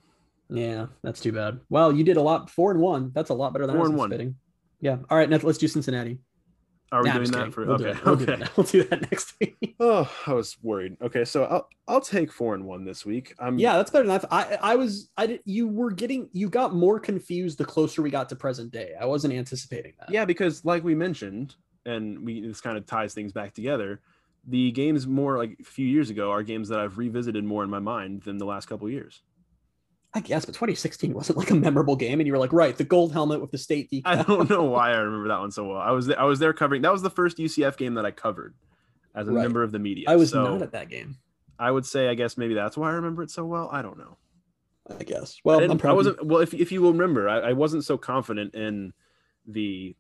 Yeah, 0.51 0.87
that's 1.03 1.21
too 1.21 1.33
bad. 1.33 1.61
Well, 1.71 1.93
you 1.93 2.05
did 2.05 2.17
a 2.17 2.23
lot. 2.23 2.51
Four 2.51 2.71
and 2.71 2.81
one. 2.81 3.13
That's 3.15 3.31
a 3.31 3.35
lot 3.35 3.53
better 3.53 3.67
than 3.67 3.77
I 3.77 3.79
Four 3.79 3.91
was 3.91 3.91
and 3.91 3.99
one. 3.99 4.37
Yeah. 4.81 4.99
All 5.09 5.17
right. 5.17 5.29
Now 5.31 5.39
let's 5.43 5.59
do 5.59 5.69
Cincinnati. 5.69 6.19
Are 6.93 7.03
we 7.03 7.09
Nah, 7.09 7.15
doing 7.17 7.31
that 7.33 7.53
for 7.53 7.67
We'll 7.67 7.75
okay? 7.75 7.99
We'll 8.05 8.17
do 8.17 8.25
okay. 8.25 8.37
that. 8.37 8.57
We'll 8.57 8.67
do 8.67 8.85
that 8.85 9.01
next 9.03 9.35
week. 9.41 9.75
Oh, 9.81 10.09
I 10.27 10.33
was 10.33 10.57
worried. 10.63 10.97
Okay, 11.03 11.25
so 11.25 11.45
I'll 11.45 11.69
I'll 11.89 12.01
take 12.01 12.31
four 12.33 12.55
and 12.55 12.65
one 12.65 12.85
this 12.85 13.05
week. 13.05 13.35
I'm 13.41 13.59
yeah, 13.59 13.77
that's 13.77 13.91
better 13.91 14.07
than 14.07 14.15
I. 14.15 14.19
th- 14.19 14.29
I 14.63 14.73
I 14.73 14.77
was. 14.77 15.11
I 15.17 15.27
did. 15.27 15.41
You 15.45 15.67
were 15.67 15.91
getting. 15.91 16.29
You 16.33 16.49
got 16.49 16.75
more 16.75 17.01
confused 17.01 17.59
the 17.59 17.65
closer 17.65 18.01
we 18.01 18.11
got 18.11 18.29
to 18.29 18.37
present 18.37 18.71
day. 18.71 18.93
I 19.01 19.07
wasn't 19.07 19.35
anticipating 19.35 19.95
that. 19.99 20.11
Yeah, 20.11 20.25
because 20.25 20.65
like 20.65 20.85
we 20.85 20.95
mentioned, 20.95 21.57
and 21.85 22.25
we 22.25 22.41
this 22.47 22.61
kind 22.61 22.79
of 22.79 22.87
ties 22.87 23.15
things 23.15 23.33
back 23.33 23.53
together. 23.53 24.01
The 24.47 24.71
games 24.73 25.07
more 25.07 25.39
like 25.39 25.57
a 25.61 25.65
few 25.65 25.87
years 25.87 26.11
ago 26.11 26.31
are 26.31 26.43
games 26.43 26.69
that 26.69 26.79
I've 26.79 26.97
revisited 26.99 27.45
more 27.45 27.65
in 27.65 27.71
my 27.71 27.79
mind 27.81 28.23
than 28.23 28.39
the 28.39 28.45
last 28.47 28.67
couple 28.67 28.89
years. 28.89 29.23
I 30.17 30.21
guess, 30.21 30.45
but 30.45 30.53
2016 30.55 31.13
wasn't 31.13 31.39
like 31.39 31.51
a 31.51 31.55
memorable 31.57 31.97
game, 31.97 32.21
and 32.21 32.27
you 32.27 32.33
were 32.33 32.39
like, 32.39 32.53
right, 32.53 32.77
the 32.77 32.85
gold 32.85 33.13
helmet 33.13 33.41
with 33.41 33.51
the 33.51 33.59
state 33.59 33.91
decal. 33.93 34.03
I 34.05 34.23
don't 34.23 34.49
know 34.49 34.65
why 34.65 34.91
I 34.93 34.99
remember 34.99 35.29
that 35.29 35.41
one 35.41 35.51
so 35.51 35.65
well. 35.65 35.79
I 35.79 35.91
was 35.91 36.07
there, 36.07 36.21
I 36.21 36.25
was 36.25 36.39
there 36.39 36.53
covering. 36.53 36.83
That 36.83 36.93
was 36.93 37.03
the 37.03 37.11
first 37.11 37.39
UCF 37.39 37.77
game 37.77 37.95
that 37.95 38.07
I 38.07 38.11
covered 38.13 38.55
as 39.15 39.27
a 39.29 39.33
Right. 39.33 39.43
member 39.43 39.63
of 39.63 39.73
the 39.73 39.79
media. 39.79 40.05
I 40.09 40.17
was 40.17 40.31
so 40.31 40.43
not 40.45 40.63
at 40.63 40.73
that 40.73 40.89
game. 40.89 41.17
I 41.59 41.71
would 41.71 41.87
say 41.87 42.09
I 42.09 42.15
guess 42.15 42.37
maybe 42.37 42.55
that's 42.55 42.77
why 42.77 42.91
I 42.91 42.95
remember 42.95 43.23
it 43.23 43.31
so 43.31 43.45
well. 43.45 43.69
I 43.73 43.83
don't 43.83 43.99
know. 43.99 44.17
I 44.99 45.03
guess. 45.05 45.39
Well, 45.45 45.61
I 45.61 45.65
you. 45.65 45.95
wasn't 45.95 46.25
well. 46.27 46.41
If 46.41 46.53
if 46.55 46.71
you 46.71 46.83
will 46.83 46.93
remember, 46.93 47.29
I, 47.29 47.39
I 47.39 47.53
wasn't 47.53 47.85
so 47.85 47.97
confident 47.97 48.55
in 48.55 48.93
the 49.47 49.97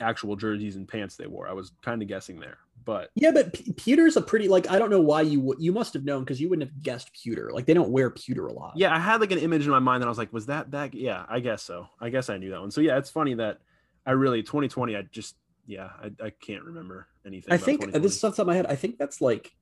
actual 0.00 0.36
jerseys 0.36 0.76
and 0.76 0.86
pants 0.86 1.16
they 1.16 1.26
wore. 1.26 1.48
I 1.48 1.52
was 1.52 1.72
kind 1.82 2.02
of 2.02 2.08
guessing 2.08 2.38
there, 2.38 2.58
but 2.84 3.10
Yeah, 3.14 3.30
but 3.32 3.52
P- 3.52 3.72
pewter's 3.72 4.16
a 4.16 4.22
pretty 4.22 4.48
like 4.48 4.70
I 4.70 4.78
don't 4.78 4.90
know 4.90 5.00
why 5.00 5.22
you 5.22 5.40
would 5.40 5.60
you 5.60 5.72
must 5.72 5.92
have 5.94 6.04
known 6.04 6.24
because 6.24 6.40
you 6.40 6.48
wouldn't 6.48 6.68
have 6.68 6.82
guessed 6.82 7.12
pewter. 7.12 7.50
Like 7.52 7.66
they 7.66 7.74
don't 7.74 7.90
wear 7.90 8.10
pewter 8.10 8.46
a 8.46 8.52
lot. 8.52 8.72
Yeah, 8.76 8.94
I 8.94 8.98
had 8.98 9.20
like 9.20 9.32
an 9.32 9.38
image 9.38 9.64
in 9.64 9.70
my 9.70 9.78
mind 9.78 10.02
that 10.02 10.06
I 10.06 10.10
was 10.10 10.18
like, 10.18 10.32
was 10.32 10.46
that 10.46 10.70
that? 10.72 10.94
Yeah, 10.94 11.24
I 11.28 11.40
guess 11.40 11.62
so. 11.62 11.86
I 12.00 12.10
guess 12.10 12.30
I 12.30 12.38
knew 12.38 12.50
that 12.50 12.60
one. 12.60 12.70
So 12.70 12.80
yeah, 12.80 12.98
it's 12.98 13.10
funny 13.10 13.34
that 13.34 13.58
I 14.06 14.12
really 14.12 14.42
2020. 14.42 14.96
I 14.96 15.02
just 15.02 15.36
yeah, 15.66 15.90
I, 16.02 16.10
I 16.24 16.30
can't 16.30 16.64
remember 16.64 17.08
anything. 17.26 17.52
I 17.52 17.58
think 17.58 17.92
this 17.92 18.16
is 18.16 18.24
off 18.24 18.32
the 18.32 18.36
top 18.36 18.44
of 18.44 18.46
my 18.48 18.56
head. 18.56 18.66
I 18.66 18.74
think 18.74 18.98
that's 18.98 19.20
like 19.20 19.52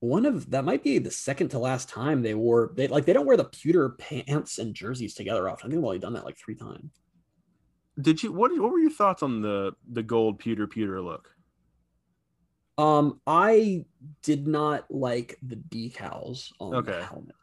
one 0.00 0.24
of 0.24 0.50
that 0.50 0.64
might 0.64 0.82
be 0.82 0.98
the 0.98 1.10
second 1.10 1.50
to 1.50 1.58
last 1.58 1.88
time 1.90 2.22
they 2.22 2.34
wore 2.34 2.72
they 2.74 2.88
like 2.88 3.04
they 3.04 3.12
don't 3.12 3.26
wear 3.26 3.36
the 3.36 3.44
pewter 3.44 3.90
pants 3.90 4.58
and 4.58 4.74
jerseys 4.74 5.14
together 5.14 5.48
often. 5.48 5.66
I 5.66 5.68
think 5.68 5.80
they've 5.80 5.84
only 5.84 5.98
done 5.98 6.14
that 6.14 6.24
like 6.24 6.38
three 6.38 6.54
times. 6.54 6.90
Did 8.00 8.22
you 8.22 8.32
what? 8.32 8.50
What 8.58 8.70
were 8.72 8.78
your 8.78 8.90
thoughts 8.90 9.22
on 9.22 9.42
the 9.42 9.72
the 9.90 10.02
gold 10.02 10.38
pewter 10.38 10.66
pewter 10.66 11.00
look? 11.02 11.28
Um, 12.78 13.20
I 13.26 13.84
did 14.22 14.46
not 14.46 14.90
like 14.90 15.36
the 15.42 15.56
decals 15.56 16.50
on 16.60 16.74
Okay. 16.76 16.92
the 16.92 17.04
helmet, 17.04 17.34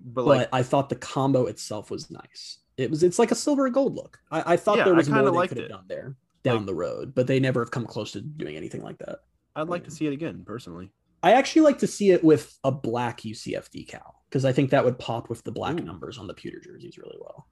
But 0.00 0.24
but 0.24 0.48
I 0.52 0.62
thought 0.62 0.88
the 0.88 0.96
combo 0.96 1.46
itself 1.46 1.90
was 1.90 2.10
nice. 2.10 2.58
It 2.76 2.90
was 2.90 3.02
it's 3.04 3.18
like 3.20 3.30
a 3.30 3.36
silver 3.36 3.66
and 3.66 3.74
gold 3.74 3.94
look. 3.94 4.18
I, 4.32 4.54
I 4.54 4.56
thought 4.56 4.78
Yeah, 4.78 4.84
there 4.84 4.94
I 4.94 4.96
was 4.96 5.08
more 5.08 5.30
they 5.30 5.48
could 5.48 5.58
have 5.58 5.68
done 5.68 5.84
there 5.86 6.16
down 6.42 6.58
Like- 6.58 6.66
the 6.66 6.74
road, 6.74 7.14
but 7.14 7.26
they 7.28 7.38
never 7.38 7.60
have 7.62 7.70
come 7.70 7.86
close 7.86 8.12
to 8.12 8.20
doing 8.20 8.56
anything 8.56 8.82
like 8.82 8.98
that. 8.98 9.20
I'd 9.54 9.68
like 9.68 9.84
to 9.84 9.90
see 9.92 10.06
it 10.08 10.12
again 10.12 10.42
personally. 10.44 10.90
I 11.22 11.32
actually 11.32 11.62
like 11.62 11.78
to 11.78 11.86
see 11.86 12.10
it 12.10 12.22
with 12.24 12.58
a 12.64 12.72
black 12.72 13.20
UCF 13.20 13.70
decal 13.70 14.14
because 14.28 14.44
I 14.44 14.52
think 14.52 14.70
that 14.70 14.84
would 14.84 14.98
pop 14.98 15.30
with 15.30 15.44
the 15.44 15.52
black 15.52 15.78
Ooh. 15.80 15.84
numbers 15.84 16.18
on 16.18 16.26
the 16.26 16.34
pewter 16.34 16.58
jerseys 16.60 16.98
really 16.98 17.16
well. 17.20 17.46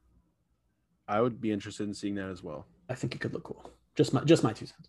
I 1.09 1.21
would 1.21 1.41
be 1.41 1.51
interested 1.53 1.87
in 1.89 1.95
seeing 1.95 2.15
that 2.17 2.29
as 2.29 2.43
well. 2.43 2.67
I 2.89 2.95
think 2.95 3.15
it 3.15 3.21
could 3.21 3.33
look 3.33 3.45
cool. 3.45 3.71
Just 3.95 4.13
my 4.13 4.23
just 4.25 4.43
my 4.43 4.53
two 4.53 4.67
cents. 4.67 4.89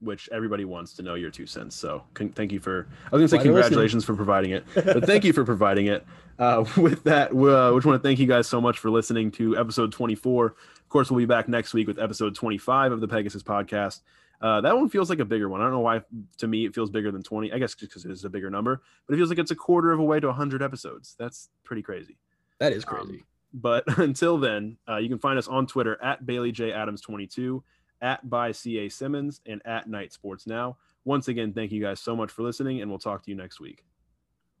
Which 0.00 0.28
everybody 0.32 0.64
wants 0.64 0.94
to 0.94 1.02
know 1.02 1.14
your 1.14 1.30
two 1.30 1.46
cents. 1.46 1.76
So 1.76 2.02
con- 2.14 2.30
thank 2.30 2.50
you 2.50 2.58
for. 2.58 2.88
I 3.06 3.16
was 3.16 3.20
gonna 3.20 3.28
say 3.28 3.36
Why 3.36 3.42
congratulations 3.44 4.04
for 4.04 4.14
providing 4.16 4.50
it, 4.50 4.64
but 4.74 5.04
thank 5.06 5.24
you 5.24 5.32
for 5.32 5.44
providing 5.44 5.86
it. 5.86 6.04
Uh, 6.38 6.64
with 6.76 7.04
that, 7.04 7.32
we 7.34 7.52
uh, 7.52 7.72
just 7.74 7.86
want 7.86 8.02
to 8.02 8.08
thank 8.08 8.18
you 8.18 8.26
guys 8.26 8.48
so 8.48 8.60
much 8.60 8.78
for 8.80 8.90
listening 8.90 9.30
to 9.32 9.56
episode 9.56 9.92
24. 9.92 10.46
Of 10.46 10.88
course, 10.88 11.10
we'll 11.10 11.18
be 11.18 11.24
back 11.26 11.48
next 11.48 11.72
week 11.72 11.86
with 11.86 12.00
episode 12.00 12.34
25 12.34 12.90
of 12.92 13.00
the 13.00 13.06
Pegasus 13.06 13.42
podcast. 13.44 14.00
Uh, 14.40 14.60
that 14.60 14.76
one 14.76 14.88
feels 14.88 15.08
like 15.08 15.20
a 15.20 15.24
bigger 15.24 15.48
one. 15.48 15.60
I 15.60 15.64
don't 15.64 15.72
know 15.72 15.78
why. 15.80 16.02
To 16.38 16.48
me, 16.48 16.66
it 16.66 16.74
feels 16.74 16.90
bigger 16.90 17.12
than 17.12 17.22
20. 17.22 17.52
I 17.52 17.58
guess 17.58 17.74
just 17.76 17.92
because 17.92 18.04
it 18.04 18.10
is 18.10 18.24
a 18.24 18.28
bigger 18.30 18.50
number, 18.50 18.82
but 19.06 19.14
it 19.14 19.16
feels 19.18 19.28
like 19.28 19.38
it's 19.38 19.52
a 19.52 19.56
quarter 19.56 19.92
of 19.92 20.00
a 20.00 20.04
way 20.04 20.18
to 20.18 20.26
100 20.26 20.62
episodes. 20.62 21.14
That's 21.16 21.48
pretty 21.62 21.82
crazy. 21.82 22.18
That 22.58 22.72
is 22.72 22.84
Um, 22.88 22.88
crazy. 23.06 23.22
But 23.52 23.84
until 23.98 24.38
then, 24.38 24.78
uh, 24.88 24.96
you 24.96 25.08
can 25.08 25.18
find 25.18 25.38
us 25.38 25.48
on 25.48 25.66
Twitter 25.66 26.02
at 26.02 26.24
Bailey 26.26 26.52
J 26.52 26.72
Adams 26.72 27.00
22, 27.00 27.62
at 28.00 28.28
by 28.28 28.52
CA 28.52 28.88
Simmons, 28.88 29.40
and 29.46 29.60
at 29.64 29.88
Knight 29.88 30.12
Sports 30.12 30.46
Now. 30.46 30.76
Once 31.04 31.28
again, 31.28 31.52
thank 31.52 31.72
you 31.72 31.80
guys 31.80 32.00
so 32.00 32.14
much 32.14 32.30
for 32.30 32.42
listening, 32.42 32.80
and 32.80 32.90
we'll 32.90 32.98
talk 32.98 33.22
to 33.24 33.30
you 33.30 33.36
next 33.36 33.60
week. 33.60 33.84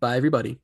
Bye 0.00 0.16
everybody. 0.16 0.58